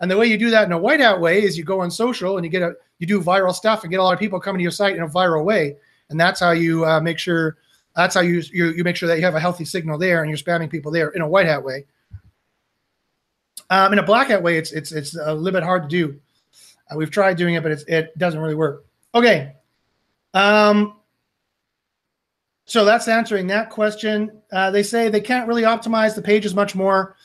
And 0.00 0.10
the 0.10 0.16
way 0.16 0.26
you 0.26 0.36
do 0.36 0.50
that 0.50 0.64
in 0.64 0.72
a 0.72 0.78
white 0.78 1.00
hat 1.00 1.20
way 1.20 1.42
is 1.42 1.56
you 1.56 1.64
go 1.64 1.80
on 1.80 1.90
social 1.90 2.36
and 2.36 2.44
you 2.44 2.50
get 2.50 2.62
a 2.62 2.74
you 2.98 3.06
do 3.06 3.22
viral 3.22 3.54
stuff 3.54 3.84
and 3.84 3.90
get 3.90 4.00
a 4.00 4.02
lot 4.02 4.12
of 4.12 4.18
people 4.18 4.40
coming 4.40 4.58
to 4.58 4.62
your 4.64 4.72
site 4.72 4.96
in 4.96 5.02
a 5.02 5.08
viral 5.08 5.44
way. 5.44 5.76
And 6.10 6.18
that's 6.18 6.40
how 6.40 6.50
you 6.50 6.84
uh, 6.84 7.00
make 7.00 7.18
sure 7.18 7.56
that's 7.94 8.14
how 8.14 8.20
you, 8.20 8.42
you 8.52 8.72
you 8.72 8.84
make 8.84 8.96
sure 8.96 9.08
that 9.08 9.18
you 9.18 9.24
have 9.24 9.36
a 9.36 9.40
healthy 9.40 9.64
signal 9.64 9.96
there 9.96 10.22
and 10.22 10.30
you're 10.30 10.38
spamming 10.38 10.70
people 10.70 10.90
there 10.90 11.10
in 11.10 11.22
a 11.22 11.28
white 11.28 11.46
hat 11.46 11.62
way 11.62 11.86
um, 13.74 13.92
in 13.92 13.98
a 13.98 14.02
black 14.02 14.28
hat 14.28 14.42
way 14.42 14.58
it's 14.58 14.72
it's 14.72 14.92
it's 14.92 15.16
a 15.16 15.34
little 15.34 15.58
bit 15.58 15.64
hard 15.64 15.82
to 15.82 15.88
do 15.88 16.18
uh, 16.90 16.96
we've 16.96 17.10
tried 17.10 17.36
doing 17.36 17.54
it 17.54 17.62
but 17.62 17.72
it 17.72 18.16
doesn't 18.18 18.40
really 18.40 18.54
work 18.54 18.84
Okay. 19.14 19.54
Um, 20.34 20.96
so 22.66 22.84
that's 22.84 23.06
answering 23.08 23.46
that 23.48 23.70
question. 23.70 24.40
Uh, 24.50 24.70
they 24.70 24.82
say 24.82 25.08
they 25.08 25.20
can't 25.20 25.46
really 25.46 25.62
optimize 25.62 26.14
the 26.14 26.22
pages 26.22 26.54
much 26.54 26.74
more. 26.74 27.16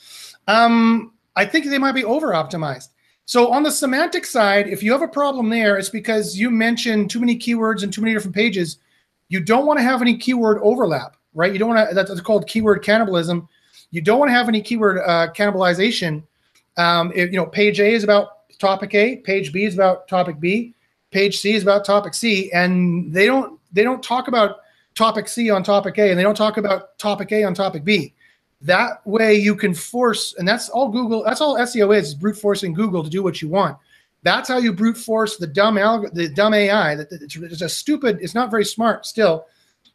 Um, 0.46 1.12
I 1.34 1.44
think 1.44 1.66
they 1.66 1.78
might 1.78 1.92
be 1.92 2.04
over 2.04 2.28
optimized. 2.28 2.88
So 3.24 3.50
on 3.52 3.62
the 3.62 3.70
semantic 3.70 4.26
side, 4.26 4.68
if 4.68 4.82
you 4.82 4.92
have 4.92 5.02
a 5.02 5.08
problem 5.08 5.48
there, 5.48 5.76
it's 5.76 5.88
because 5.88 6.36
you 6.36 6.50
mentioned 6.50 7.10
too 7.10 7.20
many 7.20 7.36
keywords 7.36 7.82
and 7.82 7.92
too 7.92 8.00
many 8.00 8.12
different 8.12 8.34
pages. 8.34 8.78
You 9.28 9.40
don't 9.40 9.66
want 9.66 9.78
to 9.78 9.84
have 9.84 10.02
any 10.02 10.16
keyword 10.16 10.58
overlap, 10.62 11.16
right? 11.34 11.52
You 11.52 11.58
don't 11.58 11.74
want 11.74 11.88
to, 11.88 11.94
that's 11.94 12.20
called 12.20 12.48
keyword 12.48 12.82
cannibalism. 12.82 13.48
You 13.92 14.00
don't 14.00 14.18
want 14.18 14.30
to 14.30 14.34
have 14.34 14.48
any 14.48 14.60
keyword 14.60 14.98
uh, 14.98 15.28
cannibalization. 15.32 16.24
Um, 16.80 17.12
you 17.14 17.32
know, 17.32 17.46
page 17.46 17.80
A 17.80 17.92
is 17.92 18.04
about 18.04 18.48
topic 18.58 18.94
A, 18.94 19.16
page 19.16 19.52
B 19.52 19.64
is 19.64 19.74
about 19.74 20.08
topic 20.08 20.40
B 20.40 20.74
page 21.10 21.38
C 21.38 21.54
is 21.54 21.62
about 21.62 21.84
topic 21.84 22.14
C, 22.14 22.50
and 22.52 23.12
they 23.12 23.26
don't 23.26 23.58
they 23.72 23.82
don't 23.82 24.02
talk 24.02 24.28
about 24.28 24.60
topic 24.94 25.28
C 25.28 25.50
on 25.50 25.62
topic 25.62 25.98
A, 25.98 26.10
and 26.10 26.18
they 26.18 26.22
don't 26.22 26.36
talk 26.36 26.56
about 26.56 26.98
topic 26.98 27.32
A 27.32 27.44
on 27.44 27.54
topic 27.54 27.84
B. 27.84 28.12
That 28.62 29.04
way, 29.06 29.34
you 29.34 29.56
can 29.56 29.74
force, 29.74 30.34
and 30.38 30.46
that's 30.46 30.68
all 30.68 30.88
Google. 30.88 31.24
That's 31.24 31.40
all 31.40 31.56
SEO 31.56 31.96
is: 31.96 32.08
is 32.08 32.14
brute 32.14 32.36
forcing 32.36 32.72
Google 32.72 33.02
to 33.02 33.10
do 33.10 33.22
what 33.22 33.40
you 33.40 33.48
want. 33.48 33.76
That's 34.22 34.48
how 34.48 34.58
you 34.58 34.72
brute 34.72 34.98
force 34.98 35.38
the 35.38 35.46
dumb 35.46 35.76
alg- 35.76 36.12
the 36.12 36.28
dumb 36.28 36.54
AI. 36.54 36.94
That 36.94 37.10
it's, 37.10 37.36
it's 37.36 37.62
a 37.62 37.68
stupid. 37.68 38.18
It's 38.20 38.34
not 38.34 38.50
very 38.50 38.64
smart 38.64 39.06
still. 39.06 39.46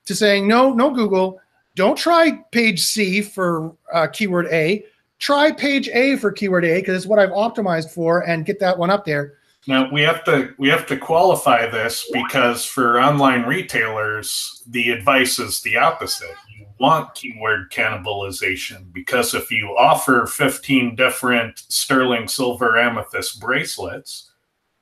To 0.05 0.15
saying 0.15 0.47
no, 0.47 0.71
no 0.71 0.91
Google, 0.91 1.39
don't 1.75 1.97
try 1.97 2.43
page 2.51 2.81
C 2.81 3.21
for 3.21 3.75
uh, 3.91 4.07
keyword 4.07 4.47
A. 4.47 4.85
Try 5.19 5.51
page 5.51 5.89
A 5.89 6.17
for 6.17 6.31
keyword 6.31 6.65
A 6.65 6.81
because 6.81 6.95
it's 6.95 7.05
what 7.05 7.19
I've 7.19 7.29
optimized 7.29 7.91
for, 7.91 8.21
and 8.27 8.45
get 8.45 8.59
that 8.59 8.77
one 8.77 8.89
up 8.89 9.05
there 9.05 9.35
now 9.67 9.89
we 9.91 10.01
have 10.01 10.23
to 10.25 10.53
we 10.57 10.69
have 10.69 10.85
to 10.87 10.97
qualify 10.97 11.67
this 11.67 12.09
because 12.13 12.65
for 12.65 12.99
online 12.99 13.43
retailers, 13.43 14.63
the 14.67 14.91
advice 14.91 15.39
is 15.39 15.61
the 15.61 15.77
opposite. 15.77 16.35
You 16.55 16.67
want 16.79 17.15
keyword 17.15 17.71
cannibalization 17.71 18.93
because 18.93 19.33
if 19.33 19.51
you 19.51 19.75
offer 19.77 20.27
15 20.27 20.95
different 20.95 21.63
sterling 21.69 22.27
silver 22.27 22.77
amethyst 22.77 23.39
bracelets, 23.39 24.31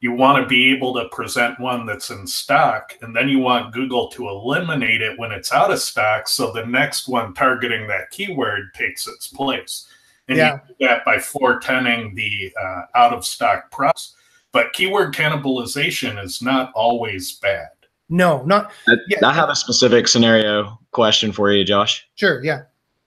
you 0.02 0.12
want 0.12 0.44
to 0.44 0.50
be 0.50 0.74
able 0.74 0.94
to 0.96 1.08
present 1.10 1.60
one 1.62 1.86
that's 1.86 2.10
in 2.10 2.28
stock 2.28 2.98
and 3.02 3.16
then 3.16 3.30
you 3.30 3.40
want 3.40 3.74
Google 3.74 4.10
to 4.10 4.28
eliminate 4.28 5.02
it 5.02 5.18
when 5.18 5.32
it's 5.32 5.54
out 5.54 5.72
of 5.72 5.80
stock 5.80 6.28
so 6.28 6.52
the 6.52 6.66
next 6.66 7.08
one 7.08 7.34
targeting 7.34 7.88
that 7.88 8.12
keyword 8.12 8.74
takes 8.74 9.08
its 9.08 9.28
place. 9.28 9.88
And 10.28 10.38
yeah. 10.38 10.60
you 10.68 10.76
do 10.80 10.88
that 10.88 11.06
by 11.06 11.18
410ing 11.18 12.16
the 12.16 12.54
uh, 12.62 12.82
out 12.96 13.14
of 13.14 13.26
stock 13.26 13.72
price 13.72 14.16
but 14.54 14.72
keyword 14.72 15.14
cannibalization 15.14 16.24
is 16.24 16.42
not 16.42 16.72
always 16.74 17.34
bad. 17.34 17.70
No, 18.08 18.44
not. 18.44 18.72
I, 18.88 18.94
yeah. 19.10 19.26
I 19.26 19.34
have 19.34 19.50
a 19.50 19.56
specific 19.56 20.08
scenario 20.08 20.80
question 20.92 21.32
for 21.32 21.52
you, 21.52 21.66
Josh. 21.66 22.08
Sure. 22.16 22.42
Yeah. 22.44 22.62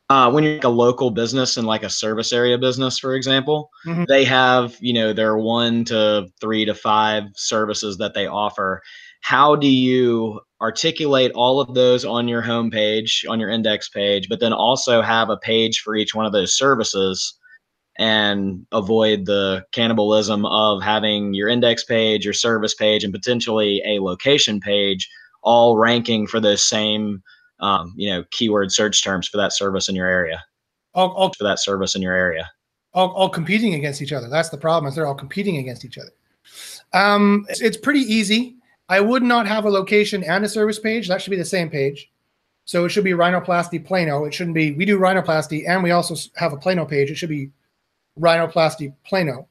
Uh, 0.09 0.31
when 0.31 0.45
you're 0.45 0.55
like 0.55 0.65
a 0.65 0.69
local 0.69 1.11
business 1.11 1.57
and 1.57 1.67
like 1.67 1.83
a 1.83 1.91
service 1.91 2.33
area 2.33 2.57
business, 2.57 2.99
for 2.99 3.17
example, 3.17 3.71
mm-hmm. 3.85 4.05
they 4.09 4.25
have, 4.25 4.77
you 4.81 4.93
know, 4.93 5.13
their 5.13 5.37
one 5.37 5.85
to 5.85 6.29
three 6.41 6.65
to 6.65 6.75
five 6.75 7.25
services 7.35 7.99
that 7.99 8.15
they 8.15 8.27
offer. 8.27 8.83
How 9.23 9.57
do 9.57 9.67
you 9.67 10.41
articulate 10.61 11.33
all 11.33 11.61
of 11.61 11.75
those 11.75 12.05
on 12.05 12.29
your 12.29 12.43
homepage, 12.43 13.29
on 13.29 13.41
your 13.41 13.51
index 13.51 13.89
page, 13.89 14.29
but 14.29 14.39
then 14.39 14.53
also 14.53 15.03
have 15.03 15.29
a 15.29 15.37
page 15.39 15.81
for 15.81 15.97
each 15.97 16.15
one 16.15 16.25
of 16.25 16.33
those 16.33 16.57
services 16.57 17.37
and 17.99 18.67
avoid 18.73 19.27
the 19.27 19.65
cannibalism 19.73 20.47
of 20.47 20.83
having 20.83 21.35
your 21.35 21.49
index 21.49 21.83
page, 21.83 22.25
your 22.25 22.35
service 22.35 22.75
page, 22.75 23.03
and 23.03 23.13
potentially 23.13 23.83
a 23.87 24.01
location 24.01 24.61
page 24.61 25.09
all 25.43 25.79
ranking 25.79 26.27
for 26.27 26.41
those 26.41 26.63
same 26.63 27.23
um, 27.61 27.95
you 27.97 28.11
know 28.11 28.25
keyword 28.31 28.73
search 28.73 29.03
terms 29.03 29.29
for 29.29 29.37
that 29.37 29.53
service 29.53 29.89
in 29.89 29.95
your 29.95 30.09
area. 30.09 30.43
All, 30.95 31.11
all 31.11 31.33
for 31.37 31.45
that 31.45 31.59
service 31.59 31.95
in 31.95 32.03
your 32.03 32.15
area. 32.15 32.51
All, 32.95 33.11
all 33.11 33.29
competing 33.29 33.75
against 33.75 34.01
each 34.01 34.13
other. 34.13 34.29
That's 34.29 34.49
the 34.49 34.57
problem. 34.59 34.89
Is 34.89 34.95
they're 34.95 35.07
all 35.07 35.15
competing 35.15 35.59
against 35.59 35.85
each 35.85 35.99
other. 35.99 36.13
Um, 36.95 37.45
it's, 37.49 37.61
it's 37.61 37.77
pretty 37.77 38.01
easy. 38.01 38.57
I 38.89 39.01
would 39.01 39.23
not 39.23 39.47
have 39.47 39.65
a 39.65 39.71
location 39.71 40.25
and 40.25 40.45
a 40.45 40.49
service 40.49 40.79
page. 40.79 41.09
That 41.09 41.21
should 41.21 41.31
be 41.31 41.37
the 41.37 41.45
same 41.45 41.69
page. 41.69 42.11
So 42.65 42.85
it 42.85 42.89
should 42.89 43.05
be 43.05 43.13
rhinoplasty 43.13 43.85
Plano. 43.85 44.25
It 44.25 44.35
shouldn't 44.35 44.55
be. 44.55 44.73
We 44.73 44.85
do 44.85 44.99
rhinoplasty, 44.99 45.69
and 45.69 45.83
we 45.83 45.91
also 45.91 46.17
have 46.37 46.53
a 46.53 46.57
Plano 46.57 46.85
page. 46.85 47.11
It 47.11 47.17
should 47.17 47.29
be 47.29 47.51
rhinoplasty 48.19 48.95
plano. 49.05 49.47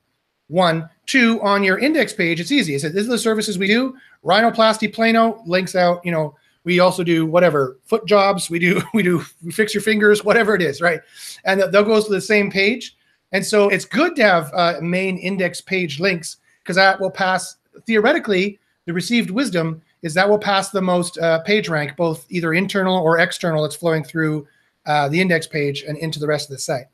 One, 0.48 0.90
two, 1.06 1.42
on 1.42 1.64
your 1.64 1.80
index 1.80 2.14
page, 2.14 2.40
it's 2.40 2.52
easy. 2.52 2.76
It 2.76 2.82
says, 2.82 2.94
this 2.94 3.04
is 3.04 3.10
the 3.10 3.18
services 3.18 3.58
we 3.58 3.68
do. 3.68 3.96
Rhinoplasty 4.24 4.94
plano 4.94 5.42
links 5.46 5.76
out, 5.76 6.06
you 6.06 6.12
know, 6.12 6.36
we 6.66 6.80
also 6.80 7.04
do 7.04 7.26
whatever 7.26 7.78
foot 7.86 8.06
jobs 8.06 8.50
we 8.50 8.60
do 8.60 8.82
we 8.94 9.02
do 9.02 9.24
we 9.44 9.52
fix 9.52 9.74
your 9.74 9.82
fingers 9.82 10.24
whatever 10.24 10.54
it 10.54 10.62
is 10.62 10.82
right 10.82 11.02
and 11.46 11.62
they'll 11.62 11.84
go 11.84 12.02
to 12.02 12.12
the 12.12 12.22
same 12.22 12.52
page 12.52 12.98
and 13.32 13.46
so 13.46 13.70
it's 13.70 13.86
good 13.86 14.16
to 14.16 14.24
have 14.24 14.52
uh, 14.54 14.76
main 14.82 15.18
index 15.18 15.62
page 15.62 16.00
links 16.00 16.38
because 16.62 16.76
that 16.76 17.00
will 17.00 17.12
pass 17.12 17.56
theoretically 17.86 18.60
the 18.86 18.94
received 18.94 19.30
wisdom 19.30 19.82
is 20.06 20.14
that 20.14 20.30
will 20.30 20.38
pass 20.38 20.70
the 20.70 20.82
most 20.82 21.18
uh, 21.18 21.40
page 21.40 21.68
rank, 21.68 21.96
both 21.96 22.28
either 22.30 22.54
internal 22.54 22.98
or 22.98 23.18
external 23.18 23.64
that's 23.64 23.76
flowing 23.76 24.04
through 24.04 24.48
uh, 24.86 25.10
the 25.10 25.20
index 25.20 25.48
page 25.48 25.82
and 25.82 25.98
into 25.98 26.20
the 26.20 26.28
rest 26.28 26.48
of 26.48 26.56
the 26.56 26.60
site. 26.60 26.86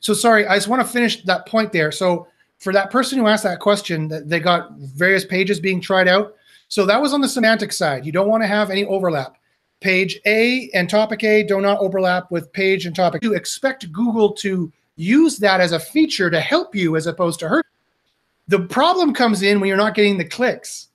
So 0.00 0.12
sorry, 0.12 0.48
I 0.48 0.56
just 0.56 0.66
want 0.66 0.82
to 0.82 0.88
finish 0.88 1.22
that 1.22 1.46
point 1.46 1.72
there. 1.72 1.92
So 1.92 2.26
for 2.58 2.72
that 2.72 2.90
person 2.90 3.18
who 3.18 3.28
asked 3.28 3.44
that 3.44 3.60
question, 3.60 4.08
that 4.08 4.28
they 4.28 4.40
got 4.40 4.72
various 4.72 5.24
pages 5.24 5.60
being 5.60 5.80
tried 5.80 6.08
out. 6.08 6.34
So 6.68 6.84
that 6.86 7.00
was 7.00 7.12
on 7.12 7.20
the 7.20 7.28
semantic 7.28 7.72
side. 7.72 8.04
You 8.04 8.12
don't 8.12 8.28
want 8.28 8.42
to 8.42 8.48
have 8.48 8.70
any 8.70 8.84
overlap. 8.84 9.36
Page 9.80 10.18
A 10.26 10.70
and 10.74 10.88
topic 10.88 11.22
A 11.22 11.42
do 11.42 11.60
not 11.60 11.78
overlap 11.78 12.30
with 12.30 12.52
page 12.52 12.86
and 12.86 12.96
topic. 12.96 13.22
You 13.22 13.34
expect 13.34 13.92
Google 13.92 14.32
to 14.34 14.72
use 14.96 15.36
that 15.38 15.60
as 15.60 15.72
a 15.72 15.78
feature 15.78 16.30
to 16.30 16.40
help 16.40 16.74
you 16.74 16.96
as 16.96 17.06
opposed 17.06 17.38
to 17.40 17.48
hurt. 17.48 17.66
The 18.48 18.60
problem 18.60 19.12
comes 19.12 19.42
in 19.42 19.60
when 19.60 19.68
you're 19.68 19.76
not 19.76 19.94
getting 19.94 20.16
the 20.16 20.24
clicks, 20.24 20.88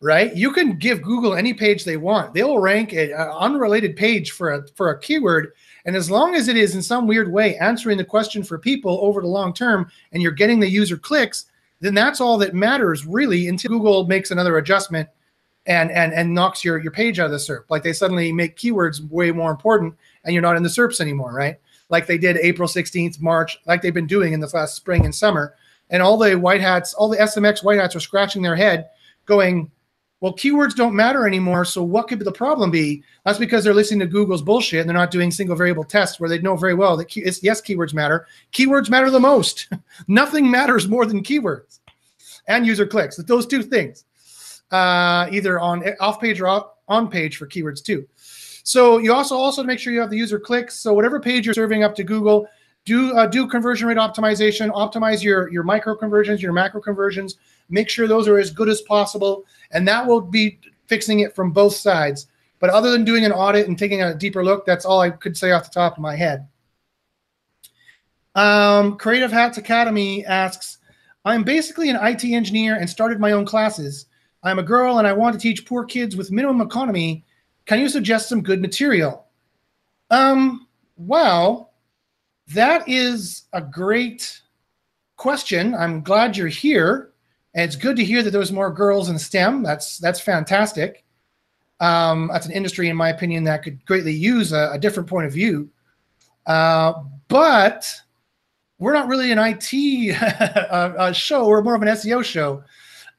right? 0.00 0.34
You 0.36 0.52
can 0.52 0.78
give 0.78 1.02
Google 1.02 1.34
any 1.34 1.52
page 1.52 1.84
they 1.84 1.96
want. 1.96 2.34
They 2.34 2.44
will 2.44 2.60
rank 2.60 2.92
an 2.92 3.12
unrelated 3.12 3.96
page 3.96 4.30
for 4.30 4.52
a 4.52 4.68
for 4.76 4.90
a 4.90 5.00
keyword, 5.00 5.52
and 5.84 5.96
as 5.96 6.10
long 6.10 6.34
as 6.34 6.46
it 6.46 6.56
is 6.56 6.74
in 6.74 6.82
some 6.82 7.06
weird 7.06 7.32
way 7.32 7.56
answering 7.56 7.98
the 7.98 8.04
question 8.04 8.44
for 8.44 8.58
people 8.58 9.00
over 9.02 9.20
the 9.20 9.26
long 9.26 9.52
term, 9.52 9.90
and 10.12 10.22
you're 10.22 10.30
getting 10.30 10.60
the 10.60 10.68
user 10.68 10.96
clicks, 10.96 11.46
then 11.80 11.94
that's 11.94 12.20
all 12.20 12.38
that 12.38 12.54
matters 12.54 13.06
really 13.06 13.48
until 13.48 13.70
Google 13.70 14.06
makes 14.06 14.30
another 14.30 14.56
adjustment 14.58 15.08
and 15.66 15.90
and 15.90 16.12
and 16.12 16.34
knocks 16.34 16.64
your 16.64 16.78
your 16.78 16.92
page 16.92 17.18
out 17.18 17.26
of 17.26 17.32
the 17.32 17.38
SERP. 17.38 17.64
Like 17.68 17.82
they 17.82 17.92
suddenly 17.92 18.32
make 18.32 18.56
keywords 18.56 19.00
way 19.10 19.32
more 19.32 19.50
important, 19.50 19.94
and 20.24 20.32
you're 20.32 20.42
not 20.42 20.56
in 20.56 20.62
the 20.62 20.68
SERPs 20.68 21.00
anymore, 21.00 21.32
right? 21.32 21.58
Like 21.88 22.06
they 22.06 22.18
did 22.18 22.36
April 22.38 22.68
16th, 22.68 23.20
March, 23.20 23.58
like 23.66 23.82
they've 23.82 23.92
been 23.92 24.06
doing 24.06 24.32
in 24.32 24.40
the 24.40 24.50
last 24.54 24.76
spring 24.76 25.04
and 25.04 25.14
summer. 25.14 25.54
And 25.90 26.02
all 26.02 26.16
the 26.16 26.36
white 26.36 26.60
hats, 26.60 26.94
all 26.94 27.08
the 27.08 27.16
SMX 27.16 27.64
white 27.64 27.80
hats 27.80 27.96
are 27.96 28.00
scratching 28.00 28.42
their 28.42 28.54
head, 28.54 28.90
going, 29.26 29.72
"Well, 30.20 30.34
keywords 30.34 30.74
don't 30.74 30.94
matter 30.94 31.26
anymore. 31.26 31.64
So 31.64 31.82
what 31.82 32.08
could 32.08 32.20
the 32.20 32.32
problem 32.32 32.70
be?" 32.70 33.02
That's 33.24 33.38
because 33.38 33.64
they're 33.64 33.74
listening 33.74 34.00
to 34.00 34.06
Google's 34.06 34.42
bullshit 34.42 34.80
and 34.80 34.88
they're 34.88 34.96
not 34.96 35.10
doing 35.10 35.30
single 35.30 35.56
variable 35.56 35.84
tests 35.84 36.20
where 36.20 36.28
they 36.28 36.40
know 36.40 36.56
very 36.56 36.74
well 36.74 36.96
that 36.96 37.06
key, 37.06 37.22
yes, 37.42 37.60
keywords 37.60 37.94
matter. 37.94 38.26
Keywords 38.52 38.90
matter 38.90 39.10
the 39.10 39.20
most. 39.20 39.68
Nothing 40.08 40.50
matters 40.50 40.88
more 40.88 41.06
than 41.06 41.22
keywords 41.22 41.80
and 42.46 42.66
user 42.66 42.86
clicks. 42.86 43.16
Those 43.16 43.46
two 43.46 43.62
things 43.62 44.04
uh, 44.70 45.28
either 45.30 45.58
on 45.58 45.84
off 46.00 46.20
page 46.20 46.40
or 46.40 46.70
on 46.88 47.08
page 47.08 47.36
for 47.36 47.46
keywords 47.46 47.82
too. 47.82 48.06
So 48.62 48.98
you 48.98 49.12
also 49.12 49.36
also 49.36 49.62
make 49.62 49.78
sure 49.78 49.92
you 49.92 50.00
have 50.00 50.10
the 50.10 50.16
user 50.16 50.38
clicks. 50.38 50.78
So 50.78 50.92
whatever 50.92 51.20
page 51.20 51.46
you're 51.46 51.54
serving 51.54 51.82
up 51.82 51.94
to 51.96 52.04
Google, 52.04 52.46
do 52.84 53.16
uh, 53.16 53.26
do 53.26 53.46
conversion 53.46 53.88
rate 53.88 53.96
optimization, 53.96 54.70
optimize 54.70 55.22
your 55.22 55.50
your 55.50 55.62
micro 55.62 55.94
conversions, 55.94 56.42
your 56.42 56.52
macro 56.52 56.80
conversions. 56.80 57.36
Make 57.68 57.88
sure 57.88 58.08
those 58.08 58.26
are 58.26 58.38
as 58.38 58.50
good 58.50 58.68
as 58.68 58.80
possible, 58.82 59.44
and 59.70 59.86
that 59.86 60.06
will 60.06 60.20
be 60.20 60.58
fixing 60.86 61.20
it 61.20 61.34
from 61.34 61.52
both 61.52 61.74
sides. 61.74 62.26
But 62.58 62.70
other 62.70 62.90
than 62.90 63.04
doing 63.04 63.24
an 63.24 63.32
audit 63.32 63.68
and 63.68 63.78
taking 63.78 64.02
a 64.02 64.14
deeper 64.14 64.44
look, 64.44 64.66
that's 64.66 64.84
all 64.84 65.00
I 65.00 65.10
could 65.10 65.36
say 65.36 65.52
off 65.52 65.64
the 65.64 65.70
top 65.70 65.94
of 65.94 66.02
my 66.02 66.14
head. 66.14 66.46
Um, 68.34 68.96
Creative 68.98 69.32
Hats 69.32 69.58
Academy 69.58 70.24
asks, 70.26 70.78
I'm 71.24 71.42
basically 71.42 71.90
an 71.90 71.98
IT 72.00 72.24
engineer 72.24 72.76
and 72.76 72.88
started 72.88 73.18
my 73.18 73.32
own 73.32 73.44
classes. 73.44 74.06
I'm 74.42 74.58
a 74.58 74.62
girl 74.62 74.98
and 74.98 75.06
I 75.06 75.12
want 75.12 75.34
to 75.34 75.40
teach 75.40 75.66
poor 75.66 75.84
kids 75.84 76.16
with 76.16 76.30
minimum 76.30 76.60
economy. 76.60 77.24
Can 77.66 77.80
you 77.80 77.88
suggest 77.88 78.28
some 78.28 78.42
good 78.42 78.60
material? 78.60 79.26
Um, 80.10 80.66
well, 80.96 81.69
that 82.54 82.88
is 82.88 83.44
a 83.52 83.60
great 83.60 84.40
question. 85.16 85.74
I'm 85.74 86.02
glad 86.02 86.36
you're 86.36 86.48
here. 86.48 87.12
And 87.54 87.64
it's 87.64 87.76
good 87.76 87.96
to 87.96 88.04
hear 88.04 88.22
that 88.22 88.30
there's 88.30 88.52
more 88.52 88.70
girls 88.72 89.08
in 89.08 89.18
STEM. 89.18 89.62
That's 89.62 89.98
that's 89.98 90.20
fantastic. 90.20 91.04
Um, 91.80 92.28
that's 92.32 92.46
an 92.46 92.52
industry, 92.52 92.88
in 92.88 92.96
my 92.96 93.08
opinion, 93.08 93.44
that 93.44 93.62
could 93.62 93.84
greatly 93.86 94.12
use 94.12 94.52
a, 94.52 94.70
a 94.72 94.78
different 94.78 95.08
point 95.08 95.26
of 95.26 95.32
view. 95.32 95.68
Uh, 96.46 96.92
but 97.28 97.86
we're 98.78 98.92
not 98.92 99.08
really 99.08 99.32
an 99.32 99.38
IT 99.38 101.14
show. 101.16 101.48
We're 101.48 101.62
more 101.62 101.74
of 101.74 101.82
an 101.82 101.88
SEO 101.88 102.24
show. 102.24 102.62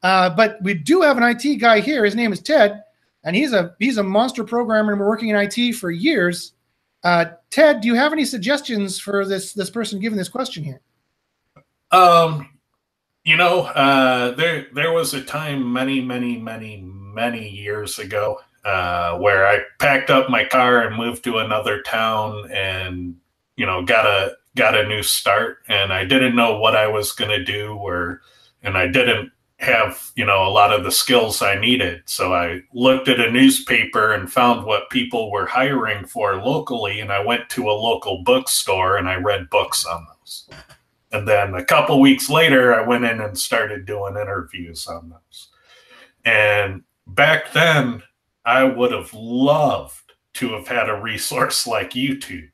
Uh, 0.03 0.29
but 0.29 0.61
we 0.61 0.73
do 0.73 1.01
have 1.01 1.17
an 1.17 1.23
IT 1.23 1.57
guy 1.57 1.79
here. 1.79 2.05
His 2.05 2.15
name 2.15 2.34
is 2.34 2.41
Ted, 2.41 2.84
and 3.23 3.36
he's 3.36 3.53
a 3.53 3.75
he's 3.79 3.97
a 3.97 4.03
monster 4.03 4.43
programmer 4.43 4.91
and 4.91 4.99
we're 4.99 5.07
working 5.07 5.29
in 5.29 5.36
IT 5.36 5.73
for 5.73 5.91
years. 5.91 6.53
Uh, 7.04 7.26
Ted, 7.49 7.82
do 7.82 7.88
you 7.88 7.95
have 7.95 8.14
any 8.14 8.26
suggestions 8.26 8.99
for 8.99 9.26
this 9.26 9.54
this 9.54 9.70
person 9.70 9.99
giving 9.99 10.18
this 10.18 10.30
question 10.30 10.64
here? 10.64 10.82
Um, 11.91 12.49
you 13.24 13.38
know, 13.38 13.62
uh, 13.62 14.32
there 14.32 14.68
there 14.74 14.91
was 14.91 15.14
a 15.14 15.24
time 15.24 15.72
many 15.72 16.02
many 16.02 16.38
many 16.38 16.82
many 16.82 17.49
years 17.49 17.99
ago 17.99 18.39
uh, 18.64 19.18
where 19.18 19.47
I 19.47 19.62
packed 19.80 20.10
up 20.10 20.30
my 20.30 20.45
car 20.45 20.86
and 20.86 20.95
moved 20.95 21.24
to 21.26 21.39
another 21.39 21.82
town 21.82 22.49
and 22.52 23.16
you 23.58 23.66
know 23.66 23.84
got 23.84 24.06
a 24.06 24.36
got 24.56 24.78
a 24.78 24.88
new 24.88 25.02
start 25.04 25.60
and 25.68 25.91
I 25.91 26.06
didn't 26.06 26.36
know 26.36 26.60
what 26.60 26.76
I 26.76 26.88
was 26.88 27.12
going 27.14 27.32
to 27.32 27.43
do 27.43 27.76
or 27.76 28.22
and 28.64 28.78
I 28.78 28.88
didn't 28.88 29.32
have 29.62 30.12
you 30.16 30.26
know 30.26 30.43
a 30.43 30.49
lot 30.49 30.74
of 30.74 30.84
the 30.84 30.91
skills 30.91 31.41
I 31.41 31.55
needed. 31.59 32.01
So 32.05 32.34
I 32.34 32.62
looked 32.74 33.07
at 33.07 33.20
a 33.20 33.32
newspaper 33.32 34.14
and 34.14 34.32
found 34.32 34.66
what 34.66 34.89
people 34.89 35.32
were 35.32 35.45
hiring 35.45 36.05
for 36.05 36.36
locally, 36.36 36.99
and 36.99 37.12
I 37.12 37.24
went 37.24 37.49
to 37.51 37.70
a 37.70 37.72
local 37.72 38.24
bookstore 38.24 38.97
and 38.97 39.07
I 39.07 39.16
read 39.16 39.49
books 39.49 39.86
on 39.86 40.05
those. 40.07 40.49
And 41.12 41.28
then 41.28 41.53
a 41.55 41.64
couple 41.64 41.99
weeks 41.99 42.30
later, 42.30 42.74
I 42.74 42.88
went 42.88 43.05
in 43.05 43.22
and 43.22 43.38
started 43.38 43.86
doing 43.86 44.16
interviews 44.16 44.88
on 44.88 45.09
those. 45.09 45.49
And 46.26 46.84
back 47.05 47.51
then, 47.51 48.01
I 48.45 48.64
would 48.64 48.91
have 48.91 49.14
loved 49.14 50.14
to 50.36 50.53
have 50.53 50.68
had 50.68 50.89
a 50.89 51.01
resource 51.01 51.68
like 51.68 51.91
YouTube 51.91 52.49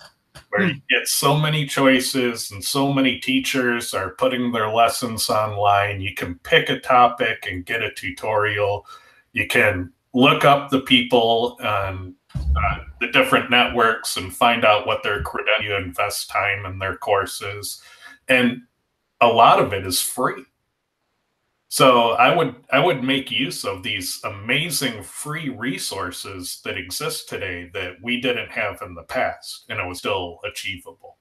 where 0.49 0.67
you 0.67 0.81
get 0.89 1.07
so 1.07 1.37
many 1.37 1.65
choices 1.65 2.51
and 2.51 2.63
so 2.63 2.93
many 2.93 3.19
teachers 3.19 3.93
are 3.93 4.11
putting 4.11 4.51
their 4.51 4.69
lessons 4.69 5.29
online. 5.29 6.01
You 6.01 6.13
can 6.13 6.39
pick 6.39 6.69
a 6.69 6.79
topic 6.79 7.47
and 7.49 7.65
get 7.65 7.81
a 7.81 7.93
tutorial. 7.93 8.85
You 9.33 9.47
can 9.47 9.91
look 10.13 10.45
up 10.45 10.69
the 10.69 10.81
people 10.81 11.57
on 11.61 12.15
uh, 12.35 12.79
the 12.99 13.07
different 13.07 13.49
networks 13.49 14.17
and 14.17 14.33
find 14.33 14.65
out 14.65 14.87
what 14.87 15.03
their 15.03 15.21
credential. 15.21 15.65
You 15.65 15.75
invest 15.75 16.29
time 16.29 16.65
in 16.65 16.79
their 16.79 16.97
courses, 16.97 17.81
and 18.27 18.61
a 19.21 19.27
lot 19.27 19.59
of 19.59 19.73
it 19.73 19.85
is 19.85 20.01
free. 20.01 20.45
So 21.69 22.11
I 22.11 22.33
would 22.33 22.55
I 22.71 22.79
would 22.79 23.03
make 23.03 23.29
use 23.29 23.65
of 23.65 23.83
these 23.83 24.21
amazing 24.23 25.03
free 25.03 25.49
resources 25.49 26.61
that 26.63 26.77
exist 26.77 27.27
today 27.27 27.69
that 27.73 27.95
we 28.01 28.21
didn't 28.21 28.49
have 28.49 28.81
in 28.81 28.95
the 28.95 29.03
past, 29.03 29.65
and 29.69 29.79
it 29.79 29.85
was 29.85 29.97
still 29.97 30.39
achievable. 30.45 31.17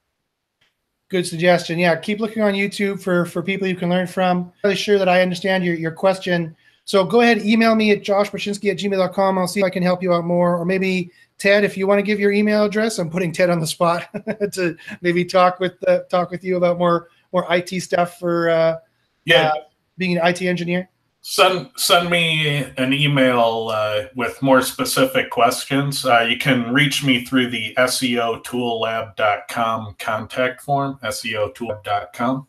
Good 1.09 1.27
suggestion. 1.27 1.79
Yeah, 1.79 1.97
keep 1.97 2.21
looking 2.21 2.43
on 2.43 2.55
YouTube 2.55 3.03
for 3.03 3.27
for 3.27 3.43
people 3.43 3.67
you 3.67 3.75
can 3.75 3.89
learn 3.89 4.07
from. 4.07 4.39
I'm 4.39 4.53
really 4.63 4.77
sure 4.77 4.99
that 4.99 5.09
I 5.09 5.21
understand 5.21 5.65
your 5.65 5.75
your 5.75 5.91
question. 5.91 6.57
So 6.85 7.05
go 7.05 7.21
ahead, 7.21 7.39
email 7.39 7.75
me 7.75 7.91
at 7.91 8.03
joshbachynski 8.03 8.71
at 8.71 8.79
gmail.com. 8.79 9.39
I'll 9.39 9.49
see 9.49 9.59
if 9.59 9.67
I 9.67 9.71
can 9.71 9.83
help 9.83 10.05
you 10.05 10.15
out 10.15 10.25
more. 10.25 10.57
Or 10.57 10.65
maybe 10.65 11.11
Ted, 11.37 11.65
if 11.65 11.77
you 11.77 11.89
want 11.89 11.99
to 11.99 12.05
give 12.05 12.21
your 12.21 12.31
email 12.31 12.63
address, 12.63 13.01
I'm 13.01 13.11
putting 13.11 13.33
Ted 13.33 13.51
on 13.51 13.59
the 13.59 13.67
spot 13.67 14.09
to 14.53 14.77
maybe 15.01 15.25
talk 15.25 15.59
with 15.59 15.75
uh, 15.89 16.01
talk 16.09 16.31
with 16.31 16.45
you 16.45 16.57
about 16.57 16.79
more 16.79 17.09
more 17.33 17.45
IT 17.51 17.81
stuff 17.83 18.21
for 18.21 18.49
uh, 18.49 18.77
yeah. 19.25 19.49
Uh, 19.49 19.55
being 19.99 20.17
an 20.17 20.27
IT 20.27 20.41
engineer? 20.43 20.89
Send 21.23 21.71
send 21.77 22.09
me 22.09 22.65
an 22.77 22.93
email 22.93 23.71
uh, 23.73 24.05
with 24.15 24.41
more 24.43 24.63
specific 24.63 25.31
questions. 25.31 26.07
Uh, 26.07 26.21
you 26.21 26.39
can 26.39 26.73
reach 26.73 27.03
me 27.03 27.25
through 27.25 27.51
the 27.51 27.75
SEOtoollab.com 27.77 29.97
contact 29.99 30.63
form, 30.63 31.01
SEOtoollab.com. 31.03 32.47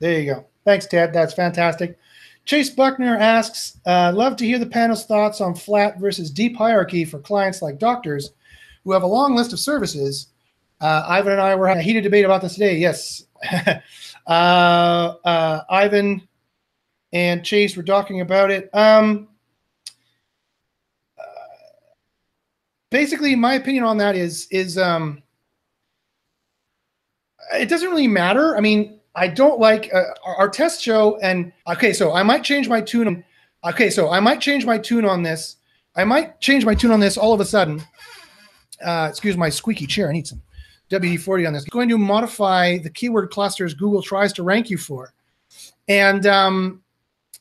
There 0.00 0.20
you 0.20 0.34
go. 0.34 0.44
Thanks, 0.66 0.86
Ted. 0.86 1.14
That's 1.14 1.32
fantastic. 1.32 1.98
Chase 2.44 2.68
Buckner 2.70 3.16
asks, 3.16 3.78
uh, 3.86 4.12
love 4.14 4.36
to 4.36 4.44
hear 4.44 4.58
the 4.58 4.66
panel's 4.66 5.06
thoughts 5.06 5.40
on 5.40 5.54
flat 5.54 5.98
versus 5.98 6.30
deep 6.30 6.54
hierarchy 6.56 7.06
for 7.06 7.18
clients 7.18 7.62
like 7.62 7.78
doctors 7.78 8.32
who 8.84 8.92
have 8.92 9.02
a 9.02 9.06
long 9.06 9.34
list 9.34 9.54
of 9.54 9.58
services. 9.58 10.26
Uh, 10.80 11.04
Ivan 11.06 11.32
and 11.32 11.40
I 11.40 11.54
were 11.54 11.66
having 11.66 11.80
a 11.80 11.84
heated 11.84 12.02
debate 12.02 12.26
about 12.26 12.42
this 12.42 12.52
today. 12.54 12.76
Yes. 12.76 13.24
Uh, 14.26 15.14
uh, 15.24 15.62
Ivan 15.70 16.27
and 17.12 17.44
Chase 17.44 17.76
were 17.76 17.82
talking 17.82 18.20
about 18.20 18.50
it. 18.50 18.70
Um, 18.74 19.28
uh, 21.18 21.22
basically, 22.90 23.34
my 23.34 23.54
opinion 23.54 23.84
on 23.84 23.98
that 23.98 24.16
is 24.16 24.46
is 24.50 24.78
um, 24.78 25.22
it 27.54 27.68
doesn't 27.68 27.88
really 27.88 28.08
matter. 28.08 28.56
I 28.56 28.60
mean, 28.60 29.00
I 29.14 29.28
don't 29.28 29.58
like 29.58 29.92
uh, 29.92 30.04
our, 30.24 30.48
test 30.48 30.82
show, 30.82 31.18
and 31.18 31.52
okay, 31.66 31.92
so 31.92 32.12
I 32.12 32.22
might 32.22 32.44
change 32.44 32.68
my 32.68 32.80
tune. 32.80 33.24
Okay, 33.64 33.90
so 33.90 34.10
I 34.10 34.20
might 34.20 34.40
change 34.40 34.64
my 34.64 34.78
tune 34.78 35.04
on 35.04 35.22
this. 35.22 35.56
I 35.96 36.04
might 36.04 36.40
change 36.40 36.64
my 36.64 36.74
tune 36.74 36.92
on 36.92 37.00
this 37.00 37.16
all 37.16 37.32
of 37.32 37.40
a 37.40 37.44
sudden. 37.44 37.82
Uh, 38.84 39.08
excuse 39.10 39.36
my 39.36 39.48
squeaky 39.48 39.86
chair. 39.86 40.08
I 40.08 40.12
need 40.12 40.28
some 40.28 40.40
WD-40 40.90 41.46
on 41.48 41.52
this. 41.52 41.64
I'm 41.64 41.68
going 41.72 41.88
to 41.88 41.98
modify 41.98 42.78
the 42.78 42.90
keyword 42.90 43.30
clusters 43.30 43.74
Google 43.74 44.02
tries 44.02 44.32
to 44.34 44.44
rank 44.44 44.70
you 44.70 44.78
for. 44.78 45.12
And 45.88 46.26
um, 46.26 46.82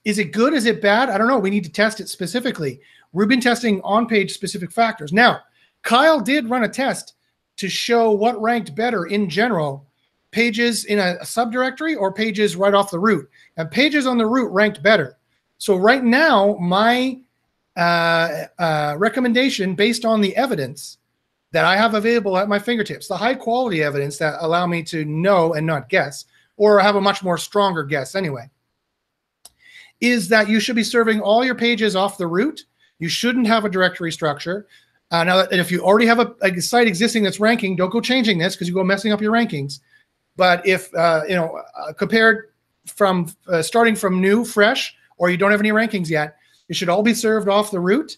Is 0.08 0.20
it 0.20 0.32
good? 0.32 0.54
Is 0.54 0.66
it 0.66 0.82
bad? 0.82 1.10
I 1.10 1.18
don't 1.18 1.28
know. 1.28 1.38
We 1.38 1.50
need 1.50 1.66
to 1.66 1.70
test 1.70 2.00
it 2.00 2.08
specifically. 2.08 2.80
We've 3.12 3.28
been 3.28 3.42
testing 3.42 3.82
on 3.82 4.08
page 4.08 4.32
specific 4.32 4.72
factors. 4.72 5.12
Now, 5.12 5.42
Kyle 5.82 6.22
did 6.22 6.50
run 6.50 6.64
a 6.64 6.70
test 6.70 7.16
to 7.58 7.68
show 7.68 8.12
what 8.12 8.42
ranked 8.42 8.74
better 8.74 9.08
in 9.08 9.30
general 9.30 9.86
pages 10.32 10.86
in 10.86 11.00
a, 11.00 11.18
subdirectory 11.24 11.98
or 11.98 12.14
pages 12.14 12.56
right 12.56 12.74
off 12.74 12.90
the 12.90 12.98
root. 12.98 13.30
And 13.58 13.70
pages 13.70 14.08
on 14.08 14.18
the 14.18 14.26
root 14.26 14.50
ranked 14.54 14.82
better. 14.82 15.18
So, 15.58 15.76
right 15.76 16.06
now, 16.06 16.56
my 16.56 17.20
uh, 17.76 18.46
uh, 18.58 18.96
recommendation 18.98 19.76
based 19.76 20.06
on 20.06 20.22
the 20.22 20.34
evidence 20.38 21.00
that 21.52 21.66
I 21.66 21.76
have 21.76 21.96
available 21.96 22.38
at 22.38 22.48
my 22.48 22.60
fingertips, 22.60 23.10
the 23.10 23.18
high 23.18 23.36
quality 23.36 23.84
evidence 23.84 24.18
that 24.20 24.38
allow 24.40 24.68
me 24.68 24.84
to 24.84 25.04
know 25.04 25.54
and 25.54 25.68
not 25.68 25.90
guess, 25.90 26.24
or 26.56 26.80
have 26.80 26.96
a 26.96 27.02
much 27.02 27.24
more 27.24 27.38
stronger 27.38 27.84
guess 27.84 28.16
anyway, 28.16 28.50
is 30.02 30.30
that 30.30 30.50
you 30.50 30.60
should 30.60 30.76
be 30.76 30.84
serving 30.84 31.22
all 31.22 31.44
your 31.44 31.56
pages 31.56 31.96
off 31.96 32.18
the 32.18 32.28
root. 32.28 32.66
You 33.00 33.10
shouldn't 33.10 33.48
have 33.48 33.66
a 33.66 33.70
directory 33.70 34.12
structure. 34.12 34.68
Uh, 35.12 35.24
now, 35.24 35.40
if 35.40 35.72
you 35.72 35.82
already 35.82 36.06
have 36.06 36.20
a, 36.20 36.36
a, 36.42 36.62
site 36.62 36.88
existing 36.88 37.24
that's 37.24 37.40
ranking, 37.40 37.76
don't 37.76 37.90
go 37.90 38.02
changing 38.02 38.38
this 38.38 38.56
because 38.56 38.68
you 38.68 38.74
go 38.74 38.84
messing 38.84 39.14
up 39.14 39.22
your 39.22 39.32
rankings. 39.32 39.80
But 40.36 40.66
if 40.68 40.94
uh, 40.94 41.22
you 41.28 41.36
know, 41.36 41.62
uh, 41.78 41.94
compared 41.94 42.50
from 42.86 43.34
uh, 43.48 43.62
starting 43.62 43.96
from 43.96 44.22
new, 44.22 44.44
fresh, 44.44 44.96
or 45.18 45.30
you 45.30 45.38
don't 45.38 45.52
have 45.52 45.62
any 45.62 45.72
rankings 45.72 46.10
yet, 46.10 46.36
it 46.68 46.76
should 46.76 46.90
all 46.90 47.04
be 47.04 47.14
served 47.14 47.48
off 47.48 47.72
the 47.72 47.80
root, 47.80 48.18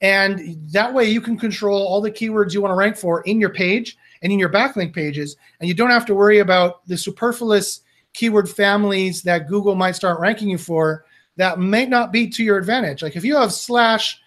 and 0.00 0.58
that 0.72 0.92
way 0.92 1.04
you 1.04 1.20
can 1.20 1.38
control 1.38 1.86
all 1.86 2.00
the 2.00 2.10
keywords 2.10 2.54
you 2.54 2.62
want 2.62 2.72
to 2.72 2.76
rank 2.76 2.96
for 2.96 3.20
in 3.22 3.38
your 3.38 3.50
page 3.50 3.98
and 4.22 4.32
in 4.32 4.38
your 4.38 4.48
backlink 4.48 4.94
pages, 4.94 5.36
and 5.60 5.68
you 5.68 5.74
don't 5.74 5.90
have 5.90 6.06
to 6.06 6.14
worry 6.14 6.38
about 6.38 6.86
the 6.88 6.96
superfluous 6.96 7.82
keyword 8.14 8.48
families 8.48 9.22
that 9.22 9.46
Google 9.46 9.74
might 9.74 9.94
start 9.94 10.18
ranking 10.18 10.48
you 10.48 10.58
for 10.58 11.04
that 11.40 11.58
may 11.58 11.86
not 11.86 12.12
be 12.12 12.28
to 12.28 12.44
your 12.44 12.58
advantage. 12.58 13.02
Like 13.02 13.16
if 13.16 13.24
you 13.24 13.36
have 13.36 13.52
slash, 13.52 14.20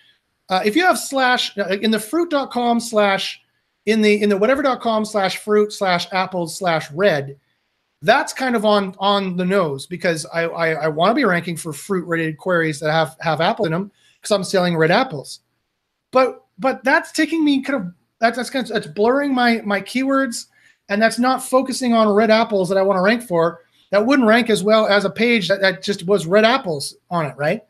uh, 0.49 0.61
if 0.66 0.76
you 0.76 0.84
have 0.84 0.97
slash 0.97 1.57
uh, 1.57 1.78
in 1.78 1.91
the 1.91 1.99
fruit.com 1.99 2.80
slash 2.80 3.39
in 3.86 4.01
the 4.01 4.22
in 4.22 4.30
the 4.30 4.38
whatever.com 4.38 5.05
slash 5.05 5.38
fruit 5.38 5.72
slash 5.72 6.07
apples 6.11 6.57
slash 6.57 6.89
red, 6.91 7.38
that's 8.01 8.34
kind 8.34 8.55
of 8.55 8.66
on 8.66 8.95
on 8.99 9.38
the 9.38 9.45
nose 9.45 9.86
because 9.86 10.26
I 10.34 10.43
I, 10.43 10.70
I 10.72 10.88
want 10.88 11.11
to 11.11 11.16
be 11.16 11.26
ranking 11.26 11.55
for 11.55 11.72
fruit 11.72 12.05
related 12.05 12.38
queries 12.38 12.80
that 12.80 12.91
have 12.91 13.16
have 13.20 13.41
apple 13.41 13.66
in 13.66 13.72
them 13.72 13.91
because 14.20 14.32
I'm 14.32 14.43
selling 14.43 14.76
red 14.76 14.91
apples. 14.91 15.41
But 16.11 16.45
but 16.57 16.84
that's 16.84 17.11
taking 17.11 17.43
me 17.43 17.61
kind 17.61 17.82
of 17.82 17.93
that's 18.20 18.38
that's 18.38 18.49
kind 18.49 18.66
of 18.66 18.74
that's 18.74 18.88
blurring 18.88 19.34
my 19.34 19.61
my 19.64 19.82
keywords 19.82 20.47
and 20.89 21.01
that's 21.01 21.20
not 21.20 21.43
focusing 21.43 21.93
on 21.93 22.09
red 22.09 22.32
apples 22.32 22.70
that 22.70 22.78
I 22.78 22.82
want 22.82 22.97
to 22.97 23.01
rank 23.01 23.24
for 23.24 23.61
that 23.94 24.08
wouldn't 24.08 24.28
rank 24.28 24.50
as 24.50 24.64
well 24.64 24.88
as 24.88 25.06
a 25.06 25.10
page 25.10 25.48
that, 25.48 25.62
that 25.62 25.84
just 25.84 26.08
was 26.08 26.26
red 26.26 26.44
apples 26.44 26.96
on 27.12 27.28
it, 27.28 27.38
right? 27.38 27.62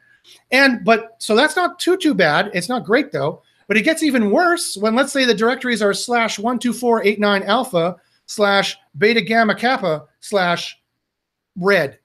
And 0.52 0.86
but 0.86 1.18
so 1.18 1.36
that's 1.36 1.58
not 1.58 1.80
too 1.80 1.98
too 1.98 2.14
bad. 2.14 2.50
It's 2.54 2.70
not 2.70 2.86
great 2.86 3.12
though. 3.12 3.42
But 3.68 3.76
it 3.76 3.82
gets 3.82 4.04
even 4.04 4.32
worse 4.32 4.78
when 4.78 4.96
let's 4.96 5.12
say 5.12 5.26
the 5.26 5.34
directories 5.34 5.82
are 5.82 5.94
slash 5.94 6.40
one 6.40 6.60
two 6.60 6.72
four 6.72 7.04
eight 7.04 7.20
nine 7.20 7.44
alpha 7.44 7.98
slash 8.26 8.78
beta 8.98 9.20
gamma 9.20 9.54
kappa 9.54 10.06
slash 10.22 10.80
red. 11.58 12.00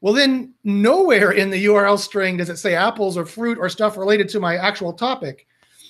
Well, 0.00 0.12
then 0.12 0.54
nowhere 0.64 1.30
in 1.30 1.48
the 1.48 1.66
URL 1.66 2.00
string 2.00 2.38
does 2.38 2.50
it 2.50 2.56
say 2.56 2.74
apples 2.74 3.16
or 3.16 3.24
fruit 3.24 3.58
or 3.58 3.68
stuff 3.68 3.96
related 3.96 4.28
to 4.30 4.40
my 4.40 4.56
actual 4.56 4.92
topic. 4.92 5.46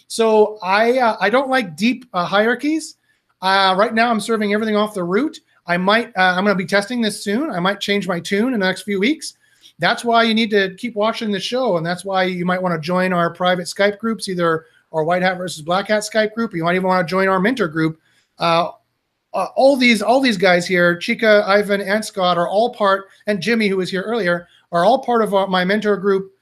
So 0.09 0.59
I 0.63 0.99
uh, 0.99 1.17
I 1.23 1.31
don't 1.31 1.49
like 1.49 1.75
deep 1.75 2.05
uh, 2.13 2.27
hierarchies. 2.27 2.97
Uh, 3.41 3.75
right 3.79 3.95
now, 3.95 4.11
I'm 4.11 4.21
serving 4.21 4.53
everything 4.53 4.77
off 4.77 4.93
the 4.93 5.05
root. 5.05 5.41
I 5.67 5.77
might, 5.77 6.09
uh, 6.17 6.35
I'm 6.37 6.45
going 6.45 6.57
to 6.57 6.63
be 6.63 6.67
testing 6.67 7.01
this 7.01 7.23
soon. 7.23 7.51
I 7.51 7.61
might 7.61 7.81
change 7.81 8.09
my 8.09 8.21
tune 8.21 8.55
in 8.55 8.61
the 8.61 8.67
next 8.67 8.83
few 8.83 8.99
weeks. 8.99 9.35
That's 9.79 10.05
why 10.05 10.25
you 10.25 10.35
need 10.35 10.51
to 10.51 10.75
keep 10.77 10.95
watching 10.95 11.31
the 11.31 11.41
show. 11.41 11.77
And 11.77 11.87
that's 11.87 12.05
why 12.05 12.25
you 12.25 12.45
might 12.45 12.63
want 12.63 12.75
to 12.75 12.81
join 12.81 13.13
our 13.13 13.33
private 13.33 13.67
Skype 13.67 13.99
groups, 13.99 14.29
either 14.29 14.67
our 14.93 15.05
White 15.05 15.23
Hat 15.23 15.39
versus 15.39 15.63
Black 15.63 15.89
Hat 15.89 16.03
Skype 16.03 16.35
group, 16.35 16.53
or 16.53 16.57
you 16.57 16.65
might 16.65 16.75
even 16.75 16.87
want 16.87 17.07
to 17.07 17.11
join 17.11 17.29
our 17.29 17.41
mentor 17.41 17.69
group. 17.69 18.01
Uh, 18.39 18.71
uh, 19.35 19.47
all 19.57 19.77
these, 19.77 20.03
all 20.03 20.21
these 20.21 20.37
guys 20.37 20.67
here, 20.67 20.97
Chica, 20.97 21.43
Ivan, 21.47 21.81
and 21.81 22.05
Scott 22.05 22.37
are 22.37 22.49
all 22.49 22.75
part, 22.75 23.09
and 23.27 23.41
Jimmy, 23.41 23.69
who 23.69 23.79
was 23.79 23.91
here 23.91 24.03
earlier, 24.03 24.47
are 24.73 24.85
all 24.85 24.99
part 24.99 25.23
of 25.23 25.33
our, 25.33 25.47
my 25.47 25.65
mentor 25.65 25.97
group, 25.97 26.33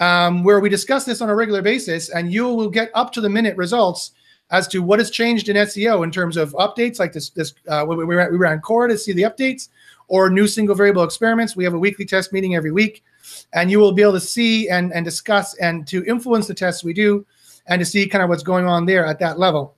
um, 0.00 0.42
where 0.42 0.58
we 0.58 0.68
discuss 0.68 1.04
this 1.04 1.20
on 1.20 1.28
a 1.28 1.34
regular 1.34 1.62
basis, 1.62 2.08
and 2.08 2.32
you 2.32 2.48
will 2.48 2.70
get 2.70 2.90
up 2.94 3.12
to 3.12 3.20
the 3.20 3.28
minute 3.28 3.56
results 3.56 4.12
as 4.50 4.66
to 4.68 4.82
what 4.82 4.98
has 4.98 5.10
changed 5.10 5.48
in 5.48 5.56
SEO 5.56 6.04
in 6.04 6.10
terms 6.10 6.36
of 6.36 6.52
updates, 6.54 6.98
like 6.98 7.12
this. 7.12 7.30
This 7.30 7.54
uh, 7.68 7.84
we, 7.88 8.04
we, 8.04 8.14
ran, 8.14 8.32
we 8.32 8.38
ran 8.38 8.60
Cora 8.60 8.88
to 8.88 8.98
see 8.98 9.12
the 9.12 9.22
updates, 9.22 9.68
or 10.08 10.28
new 10.30 10.46
single 10.46 10.74
variable 10.74 11.04
experiments. 11.04 11.56
We 11.56 11.64
have 11.64 11.74
a 11.74 11.78
weekly 11.78 12.04
test 12.04 12.32
meeting 12.32 12.56
every 12.56 12.72
week, 12.72 13.04
and 13.52 13.70
you 13.70 13.78
will 13.78 13.92
be 13.92 14.02
able 14.02 14.12
to 14.12 14.20
see 14.20 14.68
and 14.68 14.92
and 14.92 15.04
discuss 15.04 15.54
and 15.54 15.86
to 15.88 16.04
influence 16.04 16.46
the 16.46 16.54
tests 16.54 16.84
we 16.84 16.92
do, 16.92 17.24
and 17.66 17.78
to 17.80 17.86
see 17.86 18.08
kind 18.08 18.22
of 18.22 18.28
what's 18.28 18.42
going 18.42 18.66
on 18.66 18.86
there 18.86 19.06
at 19.06 19.18
that 19.20 19.38
level. 19.38 19.76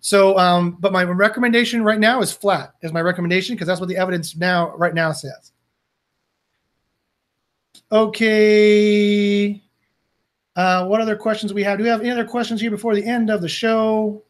So, 0.00 0.36
um, 0.38 0.76
but 0.80 0.92
my 0.92 1.02
recommendation 1.04 1.82
right 1.82 1.98
now 1.98 2.20
is 2.20 2.30
flat. 2.30 2.74
Is 2.82 2.92
my 2.92 3.00
recommendation 3.00 3.54
because 3.54 3.66
that's 3.66 3.80
what 3.80 3.88
the 3.88 3.96
evidence 3.96 4.36
now 4.36 4.74
right 4.76 4.94
now 4.94 5.12
says. 5.12 5.52
Okay. 7.92 9.62
Uh, 10.56 10.86
what 10.86 11.00
other 11.00 11.16
questions 11.16 11.52
we 11.52 11.64
have? 11.64 11.78
Do 11.78 11.84
we 11.84 11.90
have 11.90 12.00
any 12.00 12.10
other 12.10 12.24
questions 12.24 12.60
here 12.60 12.70
before 12.70 12.94
the 12.94 13.04
end 13.04 13.30
of 13.30 13.42
the 13.42 13.48
show? 13.48 14.22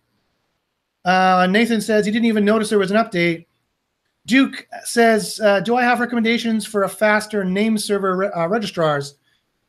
Uh, 1.05 1.47
Nathan 1.51 1.81
says 1.81 2.07
he 2.07 2.12
didn't 2.12 2.27
even 2.27 2.45
notice 2.45 2.70
there 2.70 2.79
was 2.79 2.91
an 2.91 2.97
update. 2.97 3.47
Duke 4.27 4.66
says, 4.85 5.39
uh, 5.45 5.61
"Do 5.61 5.77
I 5.77 5.83
have 5.83 6.01
recommendations 6.01 6.64
for 6.64 6.85
a 6.85 6.89
faster 6.89 7.45
name 7.45 7.77
server 7.77 8.16
re- 8.16 8.31
uh, 8.35 8.47
registrars? 8.49 9.16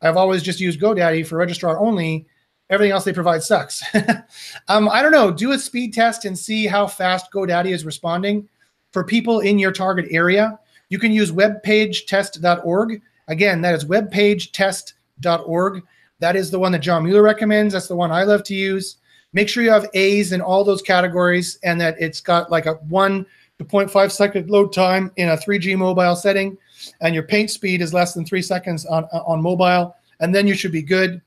I've 0.00 0.16
always 0.16 0.42
just 0.42 0.60
used 0.60 0.80
GoDaddy 0.80 1.26
for 1.26 1.36
registrar 1.36 1.78
only. 1.78 2.26
Everything 2.70 2.92
else 2.92 3.04
they 3.04 3.12
provide 3.12 3.42
sucks. 3.42 3.82
um, 4.68 4.88
I 4.88 5.02
don't 5.02 5.12
know. 5.12 5.30
Do 5.30 5.52
a 5.52 5.58
speed 5.58 5.92
test 5.92 6.24
and 6.24 6.36
see 6.38 6.66
how 6.66 6.86
fast 6.86 7.30
GoDaddy 7.32 7.70
is 7.70 7.84
responding 7.84 8.48
for 8.92 9.04
people 9.04 9.40
in 9.40 9.58
your 9.58 9.72
target 9.72 10.06
area. 10.10 10.58
You 10.88 10.98
can 10.98 11.12
use 11.12 11.30
webpagetest.org. 11.32 13.02
Again, 13.28 13.60
that 13.60 13.74
is 13.74 13.84
webpagetest.org. 13.84 15.82
That 16.18 16.36
is 16.36 16.50
the 16.50 16.58
one 16.58 16.72
that 16.72 16.80
John 16.80 17.04
Mueller 17.04 17.22
recommends. 17.22 17.74
That's 17.74 17.88
the 17.88 17.96
one 17.96 18.10
I 18.10 18.24
love 18.24 18.42
to 18.44 18.54
use. 18.54 18.96
Make 19.32 19.48
sure 19.48 19.62
you 19.62 19.70
have 19.70 19.88
A's 19.94 20.32
in 20.32 20.40
all 20.40 20.64
those 20.64 20.80
categories 20.80 21.58
and 21.62 21.80
that 21.80 21.96
it's 21.98 22.20
got 22.20 22.50
like 22.50 22.66
a 22.66 22.74
one 22.74 23.26
to 23.58 23.64
0.5 23.64 24.10
second 24.10 24.50
load 24.50 24.72
time 24.72 25.10
in 25.16 25.30
a 25.30 25.36
3G 25.36 25.76
mobile 25.76 26.16
setting, 26.16 26.56
and 27.00 27.14
your 27.14 27.24
paint 27.24 27.50
speed 27.50 27.80
is 27.80 27.94
less 27.94 28.12
than 28.12 28.24
three 28.24 28.42
seconds 28.42 28.84
on, 28.86 29.04
on 29.04 29.40
mobile, 29.40 29.94
and 30.20 30.34
then 30.34 30.46
you 30.46 30.54
should 30.54 30.72
be 30.72 30.82
good. 30.82 31.22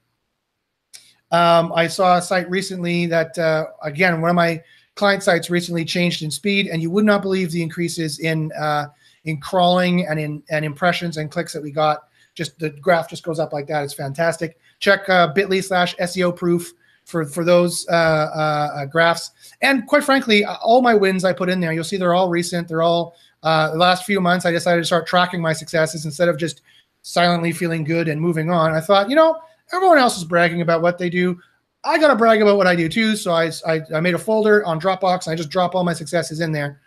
Um, 1.32 1.72
I 1.74 1.88
saw 1.88 2.18
a 2.18 2.22
site 2.22 2.50
recently 2.50 3.06
that, 3.08 3.38
uh, 3.38 3.66
again, 3.84 4.22
one 4.22 4.30
of 4.30 4.36
my 4.36 4.62
client 4.96 5.24
sites 5.24 5.50
recently 5.50 5.86
changed 5.86 6.24
in 6.24 6.32
speed, 6.32 6.68
and 6.68 6.82
you 6.82 6.92
would 6.92 7.06
not 7.06 7.22
believe 7.22 7.52
the 7.52 7.62
increases 7.62 8.20
in 8.20 8.52
uh, 8.54 8.88
in 9.26 9.40
crawling 9.40 10.08
and 10.08 10.20
in 10.20 10.44
and 10.50 10.66
impressions 10.66 11.18
and 11.18 11.32
clicks 11.32 11.54
that 11.54 11.62
we 11.62 11.72
got. 11.72 12.10
Just 12.36 12.58
the 12.60 12.70
graph 12.70 13.10
just 13.10 13.24
goes 13.24 13.40
up 13.40 13.54
like 13.54 13.68
that. 13.68 13.84
It's 13.84 13.94
fantastic 13.94 14.58
check 14.80 15.08
uh, 15.10 15.28
bit.ly 15.28 15.62
slash 15.62 15.96
SEO 15.98 16.36
proof 16.36 16.74
for, 17.06 17.26
for 17.26 17.44
those 17.44 17.88
uh, 17.90 17.94
uh, 17.94 18.72
uh, 18.76 18.86
graphs. 18.86 19.32
And 19.62 19.86
quite 19.88 20.04
frankly, 20.04 20.46
all 20.46 20.82
my 20.82 20.94
wins 20.94 21.26
I 21.26 21.34
put 21.34 21.50
in 21.50 21.60
there, 21.60 21.74
you'll 21.74 21.84
see 21.84 21.98
they're 21.98 22.14
all 22.14 22.30
recent. 22.30 22.68
They're 22.68 22.84
all 22.84 23.16
uh, 23.44 23.72
the 23.72 23.78
last 23.78 24.06
few 24.06 24.22
months. 24.22 24.46
I 24.46 24.52
decided 24.52 24.82
to 24.82 24.86
start 24.86 25.08
tracking 25.08 25.42
my 25.42 25.54
successes 25.54 26.06
instead 26.06 26.30
of 26.30 26.38
just 26.38 26.62
silently 27.02 27.52
feeling 27.52 27.84
good 27.84 28.08
and 28.08 28.22
moving 28.22 28.52
on. 28.52 28.72
I 28.74 28.82
thought, 28.82 29.10
you 29.10 29.16
know, 29.16 29.40
everyone 29.74 29.98
else 29.98 30.18
is 30.18 30.24
bragging 30.24 30.62
about 30.62 30.82
what 30.82 30.98
they 30.98 31.10
do. 31.10 31.40
I 31.84 31.98
got 31.98 32.10
to 32.10 32.16
brag 32.16 32.42
about 32.42 32.58
what 32.58 32.68
I 32.68 32.76
do 32.76 32.90
too. 32.90 33.16
So 33.16 33.32
I, 33.32 33.52
I, 33.66 33.82
I, 33.96 34.00
made 34.02 34.14
a 34.14 34.20
folder 34.20 34.66
on 34.66 34.82
Dropbox 34.82 35.26
and 35.26 35.34
I 35.34 35.36
just 35.36 35.50
drop 35.50 35.76
all 35.76 35.86
my 35.86 35.94
successes 35.94 36.42
in 36.42 36.52
there 36.52 36.82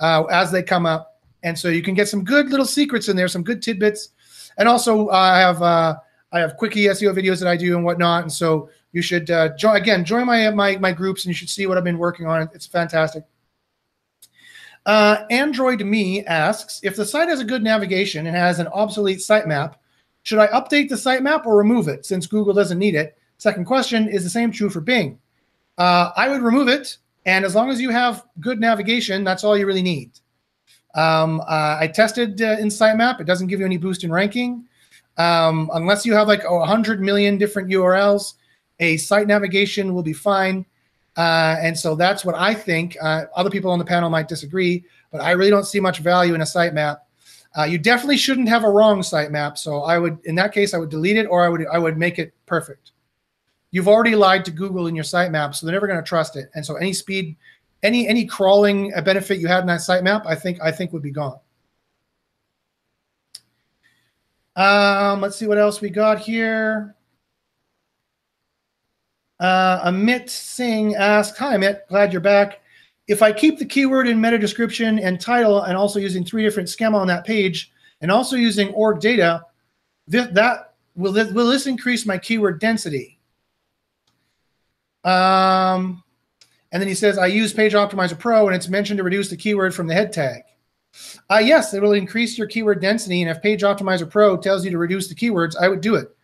uh, 0.00 0.24
as 0.24 0.52
they 0.52 0.62
come 0.62 0.84
up. 0.84 1.18
And 1.42 1.58
so 1.58 1.68
you 1.68 1.82
can 1.82 1.94
get 1.94 2.08
some 2.08 2.24
good 2.24 2.50
little 2.50 2.66
secrets 2.66 3.08
in 3.08 3.16
there, 3.16 3.28
some 3.28 3.42
good 3.42 3.62
tidbits. 3.62 4.10
And 4.58 4.68
also, 4.68 5.08
uh, 5.08 5.12
I 5.12 5.38
have 5.40 5.62
uh, 5.62 5.96
I 6.34 6.40
have 6.40 6.56
quickie 6.56 6.86
SEO 6.86 7.14
videos 7.14 7.38
that 7.38 7.48
I 7.48 7.56
do 7.56 7.76
and 7.76 7.84
whatnot. 7.84 8.24
And 8.24 8.32
so 8.32 8.68
you 8.92 9.00
should 9.00 9.30
uh, 9.30 9.56
join 9.56 9.76
again, 9.76 10.04
join 10.04 10.26
my 10.26 10.50
my 10.50 10.76
my 10.78 10.92
groups, 10.92 11.24
and 11.24 11.30
you 11.30 11.34
should 11.34 11.48
see 11.48 11.66
what 11.66 11.78
I've 11.78 11.84
been 11.84 11.96
working 11.96 12.26
on. 12.26 12.50
It's 12.52 12.66
fantastic. 12.66 13.24
Uh, 14.84 15.24
Android 15.30 15.80
Me 15.80 16.24
asks 16.26 16.80
if 16.82 16.96
the 16.96 17.06
site 17.06 17.28
has 17.28 17.40
a 17.40 17.44
good 17.44 17.62
navigation 17.62 18.26
and 18.26 18.36
has 18.36 18.58
an 18.58 18.66
obsolete 18.68 19.18
sitemap, 19.18 19.76
should 20.24 20.38
I 20.38 20.48
update 20.48 20.88
the 20.88 20.96
sitemap 20.96 21.46
or 21.46 21.56
remove 21.56 21.88
it 21.88 22.04
since 22.04 22.26
Google 22.26 22.52
doesn't 22.52 22.78
need 22.78 22.94
it? 22.94 23.16
Second 23.38 23.64
question 23.64 24.08
is 24.08 24.24
the 24.24 24.30
same 24.30 24.50
true 24.50 24.68
for 24.68 24.80
Bing. 24.80 25.18
Uh, 25.78 26.10
I 26.16 26.28
would 26.28 26.42
remove 26.42 26.68
it, 26.68 26.98
and 27.26 27.44
as 27.44 27.54
long 27.54 27.70
as 27.70 27.80
you 27.80 27.90
have 27.90 28.24
good 28.40 28.60
navigation, 28.60 29.24
that's 29.24 29.44
all 29.44 29.56
you 29.56 29.66
really 29.66 29.82
need. 29.82 30.10
Um, 30.94 31.40
uh, 31.40 31.78
I 31.80 31.90
tested 31.92 32.42
uh, 32.42 32.56
in 32.58 32.68
sitemap; 32.68 33.20
it 33.20 33.24
doesn't 33.24 33.46
give 33.46 33.60
you 33.60 33.66
any 33.66 33.78
boost 33.78 34.04
in 34.04 34.12
ranking. 34.12 34.66
Um, 35.16 35.70
unless 35.74 36.04
you 36.04 36.14
have 36.14 36.28
like 36.28 36.44
a 36.44 36.66
hundred 36.66 37.00
million 37.00 37.38
different 37.38 37.70
URLs, 37.70 38.34
a 38.80 38.96
site 38.96 39.26
navigation 39.26 39.94
will 39.94 40.02
be 40.02 40.12
fine. 40.12 40.66
Uh, 41.16 41.56
and 41.60 41.78
so 41.78 41.94
that's 41.94 42.24
what 42.24 42.34
I 42.34 42.54
think. 42.54 42.96
Uh, 43.00 43.26
other 43.36 43.50
people 43.50 43.70
on 43.70 43.78
the 43.78 43.84
panel 43.84 44.10
might 44.10 44.28
disagree, 44.28 44.84
but 45.12 45.20
I 45.20 45.32
really 45.32 45.50
don't 45.50 45.66
see 45.66 45.78
much 45.80 45.98
value 45.98 46.34
in 46.34 46.40
a 46.40 46.44
sitemap. 46.44 46.98
Uh, 47.56 47.62
you 47.62 47.78
definitely 47.78 48.16
shouldn't 48.16 48.48
have 48.48 48.64
a 48.64 48.70
wrong 48.70 49.00
sitemap. 49.00 49.56
So 49.56 49.82
I 49.82 49.98
would, 49.98 50.18
in 50.24 50.34
that 50.34 50.52
case, 50.52 50.74
I 50.74 50.78
would 50.78 50.90
delete 50.90 51.16
it 51.16 51.26
or 51.26 51.44
I 51.44 51.48
would 51.48 51.66
I 51.68 51.78
would 51.78 51.96
make 51.96 52.18
it 52.18 52.34
perfect. 52.46 52.90
You've 53.70 53.88
already 53.88 54.16
lied 54.16 54.44
to 54.46 54.50
Google 54.50 54.88
in 54.88 54.94
your 54.94 55.04
sitemap, 55.04 55.54
so 55.54 55.66
they're 55.66 55.72
never 55.72 55.86
going 55.86 55.98
to 55.98 56.08
trust 56.08 56.36
it. 56.36 56.50
And 56.54 56.66
so 56.66 56.74
any 56.76 56.92
speed, 56.92 57.36
any 57.84 58.08
any 58.08 58.24
crawling 58.24 58.90
benefit 59.04 59.38
you 59.38 59.46
had 59.46 59.60
in 59.60 59.66
that 59.68 59.80
sitemap, 59.80 60.26
I 60.26 60.34
think 60.34 60.60
I 60.60 60.72
think 60.72 60.92
would 60.92 61.02
be 61.02 61.12
gone. 61.12 61.38
Um, 64.56 65.20
let's 65.20 65.36
see 65.36 65.46
what 65.46 65.58
else 65.58 65.80
we 65.80 65.90
got 65.90 66.18
here. 66.18 66.94
Uh, 69.40 69.90
Amit 69.90 70.30
Singh 70.30 70.94
asked, 70.94 71.36
"Hi 71.38 71.56
Amit, 71.56 71.86
glad 71.88 72.12
you're 72.12 72.20
back. 72.20 72.60
If 73.08 73.20
I 73.20 73.32
keep 73.32 73.58
the 73.58 73.66
keyword 73.66 74.06
in 74.06 74.20
meta 74.20 74.38
description 74.38 74.98
and 74.98 75.20
title, 75.20 75.62
and 75.62 75.76
also 75.76 75.98
using 75.98 76.24
three 76.24 76.42
different 76.42 76.68
schema 76.68 76.98
on 76.98 77.08
that 77.08 77.26
page, 77.26 77.72
and 78.00 78.10
also 78.10 78.36
using 78.36 78.68
org 78.74 79.00
data, 79.00 79.44
th- 80.10 80.30
that 80.30 80.74
will 80.94 81.12
this, 81.12 81.32
will 81.32 81.48
this 81.48 81.66
increase 81.66 82.06
my 82.06 82.16
keyword 82.16 82.60
density?" 82.60 83.18
Um, 85.02 86.02
and 86.72 86.80
then 86.80 86.88
he 86.88 86.94
says, 86.94 87.18
"I 87.18 87.26
use 87.26 87.52
Page 87.52 87.72
Optimizer 87.72 88.18
Pro, 88.18 88.46
and 88.46 88.54
it's 88.54 88.68
mentioned 88.68 88.98
to 88.98 89.04
reduce 89.04 89.28
the 89.28 89.36
keyword 89.36 89.74
from 89.74 89.88
the 89.88 89.94
head 89.94 90.12
tag." 90.12 90.44
Uh, 91.30 91.38
yes, 91.38 91.74
it 91.74 91.82
will 91.82 91.92
increase 91.92 92.36
your 92.36 92.46
keyword 92.46 92.80
density. 92.80 93.22
And 93.22 93.30
if 93.30 93.42
Page 93.42 93.62
Optimizer 93.62 94.08
Pro 94.08 94.36
tells 94.36 94.64
you 94.64 94.70
to 94.70 94.78
reduce 94.78 95.08
the 95.08 95.14
keywords, 95.14 95.56
I 95.60 95.68
would 95.68 95.80
do 95.80 95.94
it. 95.94 96.14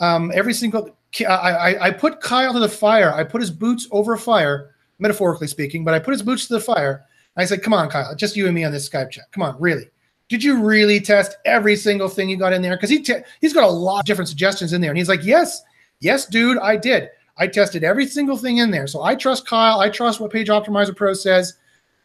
Um, 0.00 0.30
every 0.34 0.54
single, 0.54 0.96
I, 1.20 1.24
I, 1.24 1.86
I 1.86 1.90
put 1.90 2.20
Kyle 2.20 2.52
to 2.52 2.58
the 2.58 2.68
fire. 2.68 3.12
I 3.12 3.24
put 3.24 3.40
his 3.40 3.50
boots 3.50 3.88
over 3.90 4.14
a 4.14 4.18
fire, 4.18 4.74
metaphorically 4.98 5.46
speaking, 5.46 5.84
but 5.84 5.94
I 5.94 5.98
put 5.98 6.12
his 6.12 6.22
boots 6.22 6.46
to 6.46 6.54
the 6.54 6.60
fire. 6.60 7.04
I 7.36 7.44
said, 7.44 7.62
come 7.62 7.74
on, 7.74 7.88
Kyle, 7.88 8.14
just 8.14 8.36
you 8.36 8.46
and 8.46 8.54
me 8.54 8.64
on 8.64 8.72
this 8.72 8.88
Skype 8.88 9.10
chat. 9.10 9.30
Come 9.32 9.42
on, 9.42 9.56
really? 9.60 9.90
Did 10.28 10.42
you 10.42 10.62
really 10.62 11.00
test 11.00 11.36
every 11.44 11.76
single 11.76 12.08
thing 12.08 12.28
you 12.28 12.36
got 12.36 12.52
in 12.52 12.60
there? 12.62 12.76
Because 12.76 12.90
he 12.90 13.00
te- 13.00 13.22
he's 13.40 13.54
got 13.54 13.64
a 13.64 13.70
lot 13.70 14.00
of 14.00 14.06
different 14.06 14.28
suggestions 14.28 14.72
in 14.72 14.80
there. 14.80 14.90
And 14.90 14.98
he's 14.98 15.08
like, 15.08 15.24
yes, 15.24 15.62
yes, 16.00 16.26
dude, 16.26 16.58
I 16.58 16.76
did. 16.76 17.08
I 17.38 17.46
tested 17.46 17.84
every 17.84 18.06
single 18.06 18.36
thing 18.36 18.58
in 18.58 18.70
there. 18.70 18.86
So 18.86 19.02
I 19.02 19.14
trust 19.14 19.46
Kyle. 19.46 19.80
I 19.80 19.88
trust 19.88 20.20
what 20.20 20.32
Page 20.32 20.48
Optimizer 20.48 20.94
Pro 20.94 21.14
says. 21.14 21.54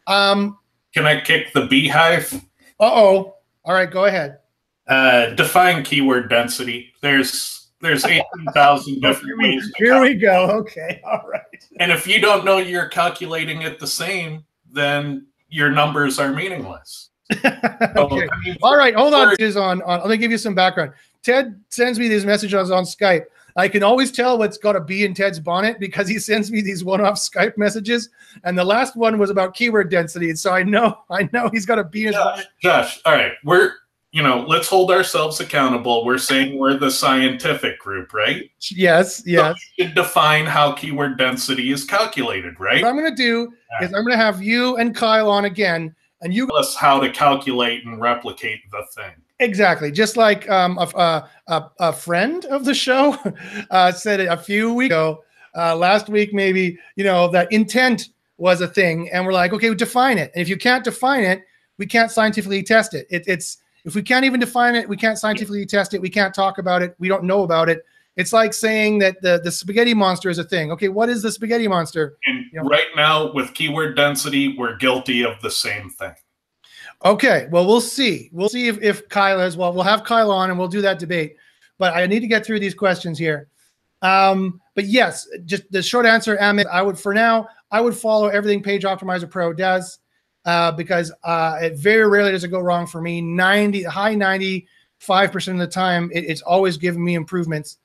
Um, 0.06 0.58
Can 0.94 1.06
I 1.06 1.20
kick 1.20 1.52
the 1.52 1.66
beehive? 1.66 2.32
Uh 2.80 2.90
oh. 2.92 3.34
All 3.64 3.74
right, 3.74 3.90
go 3.90 4.04
ahead. 4.04 4.38
Uh, 4.86 5.30
define 5.30 5.82
keyword 5.82 6.30
density. 6.30 6.92
There's 7.00 7.70
there's 7.80 8.04
eighteen 8.04 8.46
thousand 8.52 9.00
different 9.00 9.38
ways. 9.40 9.70
to 9.72 9.84
Here 9.84 10.00
we 10.00 10.14
go. 10.14 10.50
Okay. 10.50 11.00
All 11.04 11.24
right. 11.30 11.42
And 11.80 11.90
if 11.90 12.06
you 12.06 12.20
don't 12.20 12.44
know 12.44 12.58
you're 12.58 12.88
calculating 12.88 13.62
it 13.62 13.78
the 13.80 13.86
same, 13.86 14.44
then 14.70 15.26
your 15.48 15.70
numbers 15.70 16.18
are 16.18 16.32
meaningless. 16.32 17.10
Okay. 17.96 18.28
I 18.30 18.56
All 18.62 18.76
right. 18.76 18.94
Hold 18.94 19.14
on. 19.14 19.28
on, 19.40 19.82
on. 19.82 20.00
Let 20.00 20.08
me 20.08 20.16
give 20.18 20.30
you 20.30 20.38
some 20.38 20.54
background. 20.54 20.92
Ted 21.22 21.58
sends 21.70 21.98
me 21.98 22.08
these 22.08 22.24
messages 22.24 22.70
on 22.70 22.84
Skype. 22.84 23.24
I 23.56 23.68
can 23.68 23.82
always 23.82 24.10
tell 24.10 24.38
what's 24.38 24.58
got 24.58 24.76
a 24.76 24.80
bee 24.80 25.04
in 25.04 25.14
Ted's 25.14 25.38
bonnet 25.38 25.78
because 25.78 26.08
he 26.08 26.18
sends 26.18 26.50
me 26.50 26.60
these 26.60 26.84
one-off 26.84 27.14
Skype 27.14 27.56
messages, 27.56 28.08
and 28.42 28.58
the 28.58 28.64
last 28.64 28.96
one 28.96 29.18
was 29.18 29.30
about 29.30 29.54
keyword 29.54 29.90
density. 29.90 30.34
So 30.34 30.52
I 30.52 30.62
know, 30.62 30.98
I 31.10 31.28
know 31.32 31.48
he's 31.52 31.66
got 31.66 31.78
a 31.78 31.84
bee 31.84 32.06
in 32.08 32.12
Josh, 32.12 32.24
bonnet. 32.24 32.46
Josh, 32.60 33.00
all 33.04 33.14
right, 33.14 33.32
we're 33.44 33.74
you 34.14 34.22
know, 34.22 34.44
let's 34.46 34.68
hold 34.68 34.92
ourselves 34.92 35.40
accountable. 35.40 36.04
We're 36.04 36.18
saying 36.18 36.56
we're 36.56 36.78
the 36.78 36.88
scientific 36.88 37.80
group, 37.80 38.14
right? 38.14 38.48
Yes, 38.70 39.24
yes. 39.26 39.56
We 39.76 39.86
should 39.86 39.96
define 39.96 40.46
how 40.46 40.70
keyword 40.70 41.18
density 41.18 41.72
is 41.72 41.84
calculated, 41.84 42.60
right? 42.60 42.80
What 42.80 42.90
I'm 42.90 42.96
going 42.96 43.10
to 43.10 43.16
do 43.20 43.52
is 43.82 43.92
I'm 43.92 44.04
going 44.04 44.16
to 44.16 44.24
have 44.24 44.40
you 44.40 44.76
and 44.76 44.94
Kyle 44.94 45.28
on 45.28 45.46
again, 45.46 45.96
and 46.20 46.32
you 46.32 46.46
Tell 46.46 46.58
us 46.58 46.76
how 46.76 47.00
to 47.00 47.10
calculate 47.10 47.84
and 47.86 48.00
replicate 48.00 48.60
the 48.70 48.86
thing. 48.94 49.14
Exactly, 49.40 49.90
just 49.90 50.16
like 50.16 50.48
um, 50.48 50.78
a, 50.78 51.28
a, 51.48 51.70
a, 51.80 51.92
friend 51.92 52.44
of 52.46 52.64
the 52.64 52.74
show 52.74 53.18
uh, 53.70 53.90
said 53.90 54.20
it 54.20 54.26
a 54.26 54.36
few 54.36 54.72
weeks 54.72 54.92
ago, 54.92 55.24
uh, 55.56 55.74
last 55.74 56.08
week 56.08 56.32
maybe. 56.32 56.78
You 56.94 57.04
know 57.04 57.28
that 57.28 57.50
intent 57.52 58.10
was 58.36 58.60
a 58.60 58.68
thing, 58.68 59.10
and 59.10 59.26
we're 59.26 59.32
like, 59.32 59.52
okay, 59.52 59.74
define 59.74 60.18
it. 60.18 60.30
And 60.34 60.42
if 60.42 60.48
you 60.48 60.56
can't 60.56 60.84
define 60.84 61.24
it, 61.24 61.42
we 61.78 61.86
can't 61.86 62.12
scientifically 62.12 62.62
test 62.62 62.94
it. 62.94 63.06
it. 63.10 63.24
It's 63.26 63.58
if 63.84 63.96
we 63.96 64.02
can't 64.02 64.24
even 64.24 64.38
define 64.38 64.76
it, 64.76 64.88
we 64.88 64.96
can't 64.96 65.18
scientifically 65.18 65.66
test 65.66 65.94
it. 65.94 66.00
We 66.00 66.10
can't 66.10 66.34
talk 66.34 66.58
about 66.58 66.82
it. 66.82 66.94
We 66.98 67.08
don't 67.08 67.24
know 67.24 67.42
about 67.42 67.68
it. 67.68 67.84
It's 68.16 68.32
like 68.32 68.54
saying 68.54 69.00
that 69.00 69.20
the 69.20 69.40
the 69.42 69.50
spaghetti 69.50 69.94
monster 69.94 70.30
is 70.30 70.38
a 70.38 70.44
thing. 70.44 70.70
Okay, 70.72 70.88
what 70.88 71.08
is 71.08 71.22
the 71.22 71.32
spaghetti 71.32 71.66
monster? 71.66 72.16
And 72.26 72.44
Yeah. 72.52 72.62
right 72.64 72.94
now, 72.94 73.32
with 73.32 73.52
keyword 73.54 73.96
density, 73.96 74.56
we're 74.56 74.76
guilty 74.76 75.24
of 75.24 75.40
the 75.42 75.50
same 75.50 75.90
thing. 75.90 76.14
Okay, 77.04 77.48
well, 77.50 77.66
we'll 77.66 77.80
see. 77.80 78.30
We'll 78.32 78.48
see 78.48 78.68
if, 78.68 78.80
if 78.82 79.08
Kyle 79.08 79.40
is. 79.40 79.56
Well, 79.56 79.72
we'll 79.72 79.84
have 79.84 80.04
Kyle 80.04 80.30
on 80.30 80.50
and 80.50 80.58
we'll 80.58 80.68
do 80.68 80.80
that 80.82 80.98
debate. 80.98 81.36
But 81.78 81.94
I 81.94 82.06
need 82.06 82.20
to 82.20 82.26
get 82.26 82.46
through 82.46 82.60
these 82.60 82.74
questions 82.74 83.18
here. 83.18 83.48
Um, 84.02 84.60
but 84.74 84.84
yes, 84.84 85.26
just 85.44 85.70
the 85.72 85.82
short 85.82 86.06
answer, 86.06 86.36
Amit, 86.36 86.66
I 86.66 86.82
would, 86.82 86.98
for 86.98 87.14
now, 87.14 87.48
I 87.70 87.80
would 87.80 87.96
follow 87.96 88.28
everything 88.28 88.62
Page 88.62 88.82
Optimizer 88.84 89.28
Pro 89.30 89.52
does 89.52 89.98
uh, 90.44 90.72
because 90.72 91.12
uh, 91.24 91.58
it 91.60 91.76
very 91.76 92.06
rarely 92.06 92.32
does 92.32 92.44
it 92.44 92.48
go 92.48 92.60
wrong 92.60 92.86
for 92.86 93.00
me. 93.00 93.20
90, 93.20 93.82
high 93.84 94.14
95% 94.14 94.64
of 95.48 95.58
the 95.58 95.66
time, 95.66 96.10
it, 96.12 96.24
it's 96.24 96.42
always 96.42 96.76
giving 96.76 97.04
me 97.04 97.14
improvements. 97.14 97.78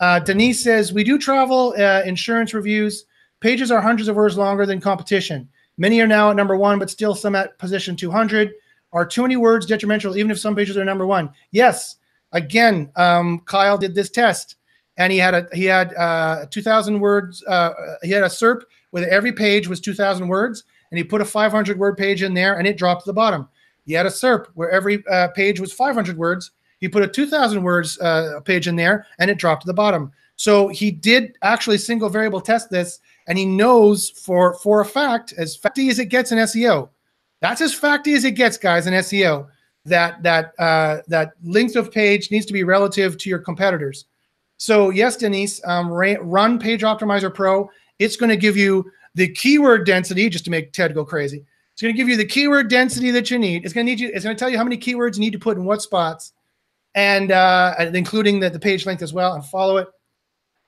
Uh, 0.00 0.20
Denise 0.20 0.62
says, 0.62 0.92
We 0.92 1.02
do 1.02 1.18
travel 1.18 1.74
uh, 1.76 2.02
insurance 2.06 2.54
reviews. 2.54 3.04
Pages 3.40 3.70
are 3.70 3.80
hundreds 3.80 4.08
of 4.08 4.16
words 4.16 4.36
longer 4.36 4.64
than 4.66 4.80
competition. 4.80 5.48
Many 5.78 6.00
are 6.00 6.06
now 6.06 6.30
at 6.30 6.36
number 6.36 6.56
one, 6.56 6.78
but 6.78 6.90
still 6.90 7.14
some 7.14 7.34
at 7.34 7.56
position 7.58 7.96
200. 7.96 8.52
Are 8.92 9.06
too 9.06 9.22
many 9.22 9.36
words 9.36 9.64
detrimental, 9.64 10.16
even 10.16 10.30
if 10.30 10.38
some 10.38 10.56
pages 10.56 10.76
are 10.76 10.84
number 10.84 11.06
one? 11.06 11.30
Yes. 11.52 11.96
Again, 12.32 12.90
um, 12.96 13.40
Kyle 13.46 13.78
did 13.78 13.94
this 13.94 14.10
test, 14.10 14.56
and 14.96 15.12
he 15.12 15.18
had 15.18 15.34
a 15.34 15.46
he 15.54 15.64
had 15.64 15.94
uh, 15.94 16.46
2,000 16.50 17.00
words. 17.00 17.42
Uh, 17.44 17.70
he 18.02 18.10
had 18.10 18.24
a 18.24 18.28
SERP 18.28 18.62
where 18.90 19.08
every 19.08 19.32
page 19.32 19.68
was 19.68 19.80
2,000 19.80 20.26
words, 20.28 20.64
and 20.90 20.98
he 20.98 21.04
put 21.04 21.20
a 21.20 21.24
500 21.24 21.78
word 21.78 21.96
page 21.96 22.22
in 22.22 22.34
there, 22.34 22.58
and 22.58 22.66
it 22.66 22.76
dropped 22.76 23.04
to 23.04 23.08
the 23.08 23.14
bottom. 23.14 23.48
He 23.86 23.92
had 23.94 24.04
a 24.04 24.10
SERP 24.10 24.46
where 24.54 24.70
every 24.70 25.02
uh, 25.10 25.28
page 25.28 25.60
was 25.60 25.72
500 25.72 26.18
words. 26.18 26.50
He 26.80 26.88
put 26.88 27.02
a 27.02 27.08
2,000 27.08 27.62
words 27.62 27.98
uh, 28.00 28.40
page 28.44 28.68
in 28.68 28.76
there, 28.76 29.06
and 29.18 29.30
it 29.30 29.38
dropped 29.38 29.62
to 29.62 29.66
the 29.66 29.74
bottom. 29.74 30.12
So 30.36 30.68
he 30.68 30.90
did 30.90 31.36
actually 31.42 31.78
single 31.78 32.08
variable 32.08 32.40
test 32.40 32.70
this, 32.70 33.00
and 33.28 33.38
he 33.38 33.44
knows 33.44 34.10
for 34.10 34.54
for 34.54 34.80
a 34.80 34.84
fact, 34.84 35.32
as 35.36 35.56
facty 35.56 35.90
as 35.90 35.98
it 35.98 36.06
gets 36.06 36.32
in 36.32 36.38
SEO, 36.38 36.88
that's 37.40 37.60
as 37.60 37.78
facty 37.78 38.16
as 38.16 38.24
it 38.24 38.32
gets, 38.32 38.56
guys, 38.56 38.86
in 38.86 38.94
SEO. 38.94 39.46
That 39.84 40.22
that 40.22 40.54
uh, 40.58 41.02
that 41.06 41.34
length 41.44 41.76
of 41.76 41.92
page 41.92 42.30
needs 42.30 42.46
to 42.46 42.52
be 42.52 42.64
relative 42.64 43.16
to 43.18 43.30
your 43.30 43.38
competitors. 43.38 44.06
So 44.56 44.90
yes, 44.90 45.16
Denise, 45.16 45.64
um, 45.64 45.88
run 45.88 46.58
Page 46.58 46.82
Optimizer 46.82 47.32
Pro. 47.32 47.70
It's 47.98 48.16
going 48.16 48.30
to 48.30 48.36
give 48.36 48.56
you 48.56 48.90
the 49.14 49.28
keyword 49.28 49.86
density, 49.86 50.28
just 50.28 50.44
to 50.46 50.50
make 50.50 50.72
Ted 50.72 50.94
go 50.94 51.04
crazy. 51.04 51.44
It's 51.72 51.82
going 51.82 51.94
to 51.94 51.96
give 51.96 52.08
you 52.08 52.16
the 52.16 52.26
keyword 52.26 52.68
density 52.68 53.10
that 53.12 53.30
you 53.30 53.38
need. 53.38 53.64
It's 53.64 53.72
going 53.72 53.86
to 53.86 53.92
need 53.92 54.00
you. 54.00 54.10
It's 54.12 54.24
going 54.24 54.34
to 54.34 54.40
tell 54.40 54.50
you 54.50 54.58
how 54.58 54.64
many 54.64 54.76
keywords 54.76 55.14
you 55.14 55.20
need 55.20 55.32
to 55.32 55.38
put 55.38 55.56
in 55.56 55.64
what 55.64 55.80
spots, 55.80 56.32
and 56.94 57.30
uh, 57.30 57.74
including 57.94 58.40
the, 58.40 58.50
the 58.50 58.58
page 58.58 58.84
length 58.84 59.02
as 59.02 59.12
well. 59.12 59.34
And 59.34 59.44
follow 59.44 59.76
it. 59.76 59.88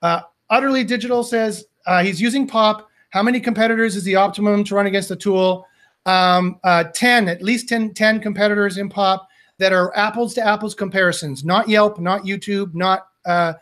Uh, 0.03 0.21
Utterly 0.51 0.85
Digital 0.85 1.23
says 1.23 1.65
uh, 1.87 2.03
he's 2.03 2.21
using 2.21 2.47
Pop. 2.47 2.89
How 3.11 3.23
many 3.23 3.41
competitors 3.41 3.97
is 3.97 4.05
the 4.05 4.17
optimum 4.17 4.65
to 4.65 4.75
run 4.75 4.87
against 4.87 5.09
the 5.09 5.17
tool? 5.17 5.67
Um, 6.07 6.59
uh, 6.65 6.85
10, 6.85 7.29
at 7.29 7.43
least 7.43 7.69
10, 7.69 7.95
10 7.95 8.21
competitors 8.21 8.79
in 8.79 8.89
Pop 8.89 9.29
that 9.59 9.73
are 9.73 9.97
apples 9.97 10.35
to 10.35 10.47
apples 10.47 10.75
comparisons, 10.75 11.45
not 11.45 11.69
Yelp, 11.69 12.01
not 12.01 12.23
YouTube, 12.23 12.75
not 12.75 13.09
uh, 13.27 13.53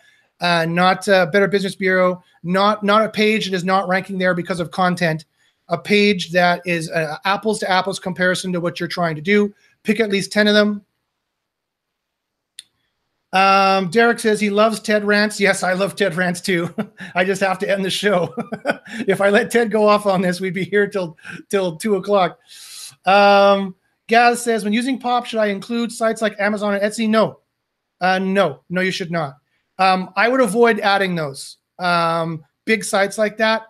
uh, 0.40 0.64
not 0.68 1.08
uh, 1.08 1.26
Better 1.26 1.48
Business 1.48 1.74
Bureau, 1.74 2.22
not 2.44 2.84
not 2.84 3.04
a 3.04 3.08
page 3.08 3.46
that 3.46 3.54
is 3.54 3.64
not 3.64 3.88
ranking 3.88 4.18
there 4.18 4.34
because 4.34 4.60
of 4.60 4.70
content, 4.70 5.24
a 5.68 5.76
page 5.76 6.30
that 6.30 6.62
is 6.64 6.90
uh, 6.90 7.16
apples 7.24 7.58
to 7.58 7.70
apples 7.70 7.98
comparison 7.98 8.52
to 8.52 8.60
what 8.60 8.78
you're 8.78 8.88
trying 8.88 9.16
to 9.16 9.20
do. 9.20 9.52
Pick 9.82 9.98
at 10.00 10.10
least 10.10 10.32
10 10.32 10.46
of 10.46 10.54
them. 10.54 10.84
Um, 13.32 13.90
Derek 13.90 14.18
says 14.18 14.40
he 14.40 14.48
loves 14.48 14.80
Ted 14.80 15.04
rants. 15.04 15.38
Yes, 15.38 15.62
I 15.62 15.74
love 15.74 15.96
Ted 15.96 16.14
rants 16.14 16.40
too. 16.40 16.74
I 17.14 17.24
just 17.24 17.42
have 17.42 17.58
to 17.58 17.70
end 17.70 17.84
the 17.84 17.90
show. 17.90 18.34
if 19.06 19.20
I 19.20 19.28
let 19.28 19.50
Ted 19.50 19.70
go 19.70 19.86
off 19.86 20.06
on 20.06 20.22
this, 20.22 20.40
we'd 20.40 20.54
be 20.54 20.64
here 20.64 20.86
till 20.86 21.16
till 21.50 21.76
two 21.76 21.96
o'clock. 21.96 22.38
Um, 23.04 23.74
Gaz 24.06 24.42
says 24.42 24.64
when 24.64 24.72
using 24.72 24.98
Pop, 24.98 25.26
should 25.26 25.40
I 25.40 25.46
include 25.46 25.92
sites 25.92 26.22
like 26.22 26.40
Amazon 26.40 26.74
and 26.74 26.82
Etsy? 26.82 27.08
No, 27.08 27.40
uh, 28.00 28.18
no, 28.18 28.60
no, 28.70 28.80
you 28.80 28.90
should 28.90 29.10
not. 29.10 29.34
Um, 29.78 30.10
I 30.16 30.28
would 30.28 30.40
avoid 30.40 30.80
adding 30.80 31.14
those 31.14 31.58
um, 31.78 32.44
big 32.64 32.82
sites 32.82 33.18
like 33.18 33.36
that. 33.36 33.66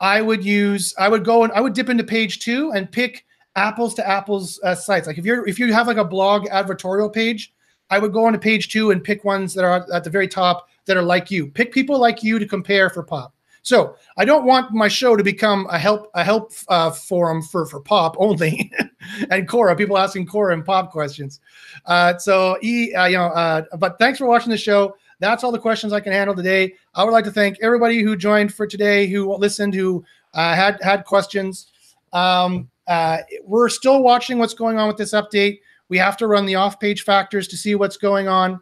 I 0.00 0.22
would 0.22 0.44
use. 0.44 0.94
I 0.98 1.08
would 1.08 1.24
go 1.24 1.44
and 1.44 1.52
I 1.52 1.60
would 1.60 1.74
dip 1.74 1.88
into 1.88 2.04
page 2.04 2.38
two 2.38 2.72
and 2.72 2.90
pick 2.90 3.26
apples 3.56 3.94
to 3.94 4.08
apples 4.08 4.60
uh, 4.62 4.74
sites. 4.74 5.06
Like 5.06 5.18
if 5.18 5.26
you're 5.26 5.46
if 5.46 5.58
you 5.58 5.72
have 5.72 5.88
like 5.88 5.96
a 5.96 6.04
blog 6.04 6.46
advertorial 6.46 7.12
page, 7.12 7.52
I 7.90 7.98
would 7.98 8.12
go 8.12 8.26
on 8.26 8.32
to 8.32 8.38
page 8.38 8.68
two 8.68 8.90
and 8.90 9.02
pick 9.02 9.24
ones 9.24 9.52
that 9.54 9.64
are 9.64 9.86
at 9.92 10.04
the 10.04 10.10
very 10.10 10.28
top 10.28 10.68
that 10.86 10.96
are 10.96 11.02
like 11.02 11.30
you. 11.30 11.48
Pick 11.48 11.72
people 11.72 11.98
like 11.98 12.22
you 12.22 12.38
to 12.38 12.46
compare 12.46 12.90
for 12.90 13.02
pop. 13.02 13.34
So 13.62 13.96
I 14.16 14.24
don't 14.24 14.46
want 14.46 14.72
my 14.72 14.88
show 14.88 15.16
to 15.16 15.22
become 15.22 15.66
a 15.70 15.78
help 15.78 16.10
a 16.14 16.24
help 16.24 16.52
uh, 16.68 16.90
forum 16.90 17.42
for 17.42 17.66
for 17.66 17.80
pop 17.80 18.16
only, 18.18 18.72
and 19.30 19.46
Cora. 19.46 19.76
People 19.76 19.98
asking 19.98 20.26
Cora 20.26 20.54
and 20.54 20.64
pop 20.64 20.90
questions. 20.90 21.40
Uh, 21.84 22.16
so 22.16 22.56
e, 22.62 22.94
uh, 22.94 23.06
you 23.06 23.18
know, 23.18 23.26
uh, 23.26 23.62
but 23.78 23.98
thanks 23.98 24.18
for 24.18 24.26
watching 24.26 24.50
the 24.50 24.56
show. 24.56 24.96
That's 25.18 25.44
all 25.44 25.52
the 25.52 25.58
questions 25.58 25.92
I 25.92 26.00
can 26.00 26.12
handle 26.14 26.34
today. 26.34 26.74
I 26.94 27.04
would 27.04 27.12
like 27.12 27.26
to 27.26 27.30
thank 27.30 27.58
everybody 27.60 28.00
who 28.00 28.16
joined 28.16 28.54
for 28.54 28.66
today, 28.66 29.06
who 29.06 29.34
listened, 29.36 29.74
who 29.74 30.04
uh, 30.32 30.54
had 30.54 30.82
had 30.82 31.04
questions. 31.04 31.66
Um, 32.12 32.70
uh, 32.86 33.18
we're 33.44 33.68
still 33.68 34.02
watching 34.02 34.38
what's 34.38 34.54
going 34.54 34.78
on 34.78 34.88
with 34.88 34.96
this 34.96 35.12
update. 35.12 35.60
We 35.90 35.98
have 35.98 36.16
to 36.18 36.26
run 36.26 36.46
the 36.46 36.54
off-page 36.54 37.02
factors 37.02 37.46
to 37.48 37.56
see 37.56 37.74
what's 37.74 37.98
going 37.98 38.28
on. 38.28 38.60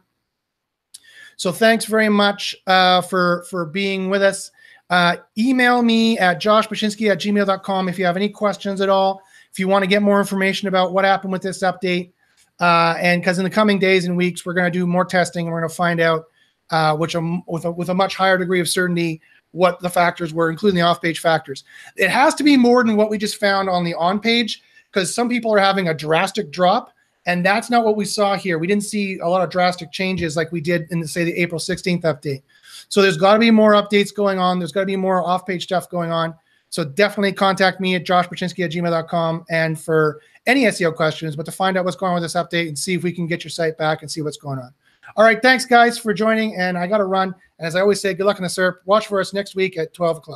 So 1.37 1.53
thanks 1.53 1.85
very 1.85 2.09
much 2.09 2.57
uh, 2.67 3.03
for 3.03 3.47
for 3.49 3.65
being 3.65 4.11
with 4.11 4.23
us. 4.23 4.51
Uh, 4.91 5.17
email 5.37 5.83
me 5.83 6.19
at 6.19 6.41
joshbachynski 6.41 7.11
at 7.11 7.19
gmail.com 7.19 7.89
if 7.89 7.99
you 7.99 8.05
have 8.05 8.17
any 8.17 8.29
questions 8.29 8.81
at 8.81 8.89
all. 8.89 9.23
If 9.53 9.59
you 9.59 9.69
want 9.69 9.85
to 9.85 9.87
get 9.87 10.03
more 10.03 10.19
information 10.19 10.67
about 10.67 10.93
what 10.93 11.05
happened 11.05 11.33
with 11.33 11.43
this 11.43 11.63
update, 11.63 12.13
uh, 12.61 12.97
and 12.99 13.21
because 13.21 13.39
in 13.39 13.45
the 13.45 13.51
coming 13.51 13.79
days 13.79 14.05
and 14.05 14.17
weeks, 14.17 14.45
we're 14.45 14.55
going 14.55 14.71
to 14.71 14.77
do 14.77 14.87
more 14.87 15.05
testing 15.05 15.47
and 15.47 15.53
we're 15.53 15.61
going 15.61 15.71
to 15.71 15.77
find 15.77 16.01
out, 16.01 16.25
uh, 16.71 16.97
which 16.97 17.15
with, 17.47 17.65
a, 17.65 17.71
with 17.71 17.89
a 17.91 17.95
much 17.95 18.17
higher 18.17 18.39
degree 18.39 18.61
of 18.61 18.69
certainty, 18.69 19.21
what 19.53 19.81
the 19.81 19.89
factors 19.89 20.35
were, 20.35 20.51
including 20.51 20.77
the 20.77 20.83
off 20.83 21.01
page 21.01 21.21
factors. 21.21 21.65
It 21.97 22.11
has 22.11 22.35
to 22.37 22.45
be 22.45 22.57
more 22.57 22.85
than 22.85 22.97
what 22.97 23.11
we 23.11 23.19
just 23.19 23.39
found 23.39 23.69
on 23.69 23.85
the 23.85 23.95
on 23.95 24.21
page 24.21 24.63
because 24.91 25.15
some 25.15 25.29
people 25.29 25.55
are 25.55 25.59
having 25.59 25.89
a 25.89 25.95
drastic 25.95 26.51
drop. 26.51 26.93
And 27.29 27.45
that's 27.45 27.69
not 27.69 27.85
what 27.85 27.95
we 27.95 28.07
saw 28.07 28.37
here. 28.37 28.59
We 28.59 28.67
didn't 28.67 28.85
see 28.85 29.19
a 29.19 29.29
lot 29.29 29.43
of 29.43 29.51
drastic 29.51 29.93
changes 29.93 30.35
like 30.35 30.51
we 30.51 30.63
did 30.63 30.91
in, 30.91 31.01
the, 31.01 31.07
say, 31.07 31.25
the 31.25 31.39
April 31.39 31.61
16th 31.61 32.01
update. 32.01 32.43
So 32.89 33.03
there's 33.03 33.19
got 33.19 33.35
to 33.35 33.39
be 33.39 33.51
more 33.51 33.73
updates 33.73 34.15
going 34.15 34.39
on. 34.39 34.59
There's 34.59 34.73
got 34.73 34.81
to 34.81 34.87
be 34.87 34.97
more 34.97 35.23
off 35.23 35.45
page 35.45 35.65
stuff 35.65 35.91
going 35.91 36.11
on. 36.11 36.35
So 36.71 36.85
definitely 36.85 37.35
contact 37.35 37.81
me 37.81 37.95
at 37.97 38.05
joshbachynski 38.05 38.65
at 38.65 38.73
gmail.com 38.73 39.45
and 39.51 39.79
for 39.79 40.23
any 40.47 40.65
SEO 40.65 40.97
questions, 40.97 41.37
but 41.37 41.45
to 41.45 41.53
find 41.53 41.77
out 41.77 41.85
what's 41.85 41.99
going 41.99 42.15
on 42.15 42.15
with 42.15 42.25
this 42.25 42.33
update 42.33 42.69
and 42.69 42.79
see 42.79 42.95
if 42.95 43.03
we 43.03 43.13
can 43.13 43.27
get 43.27 43.45
your 43.45 43.51
site 43.51 43.77
back 43.77 44.01
and 44.01 44.11
see 44.11 44.23
what's 44.23 44.39
going 44.39 44.59
on. 44.59 44.73
All 45.15 45.25
right. 45.25 45.41
Thanks, 45.43 45.67
guys, 45.67 45.99
for 45.99 46.15
joining. 46.15 46.57
And 46.57 46.79
I 46.79 46.87
got 46.87 46.99
to 46.99 47.05
run. 47.05 47.35
And 47.59 47.67
as 47.67 47.77
I 47.77 47.83
always 47.83 48.01
say, 48.01 48.15
good 48.15 48.25
luck 48.25 48.39
in 48.39 48.43
the 48.43 48.49
SERP. 48.49 48.77
Watch 48.87 49.07
for 49.07 49.21
us 49.21 49.35
next 49.35 49.55
week 49.55 49.77
at 49.77 49.93
12 49.93 50.19
o'clock. 50.19 50.27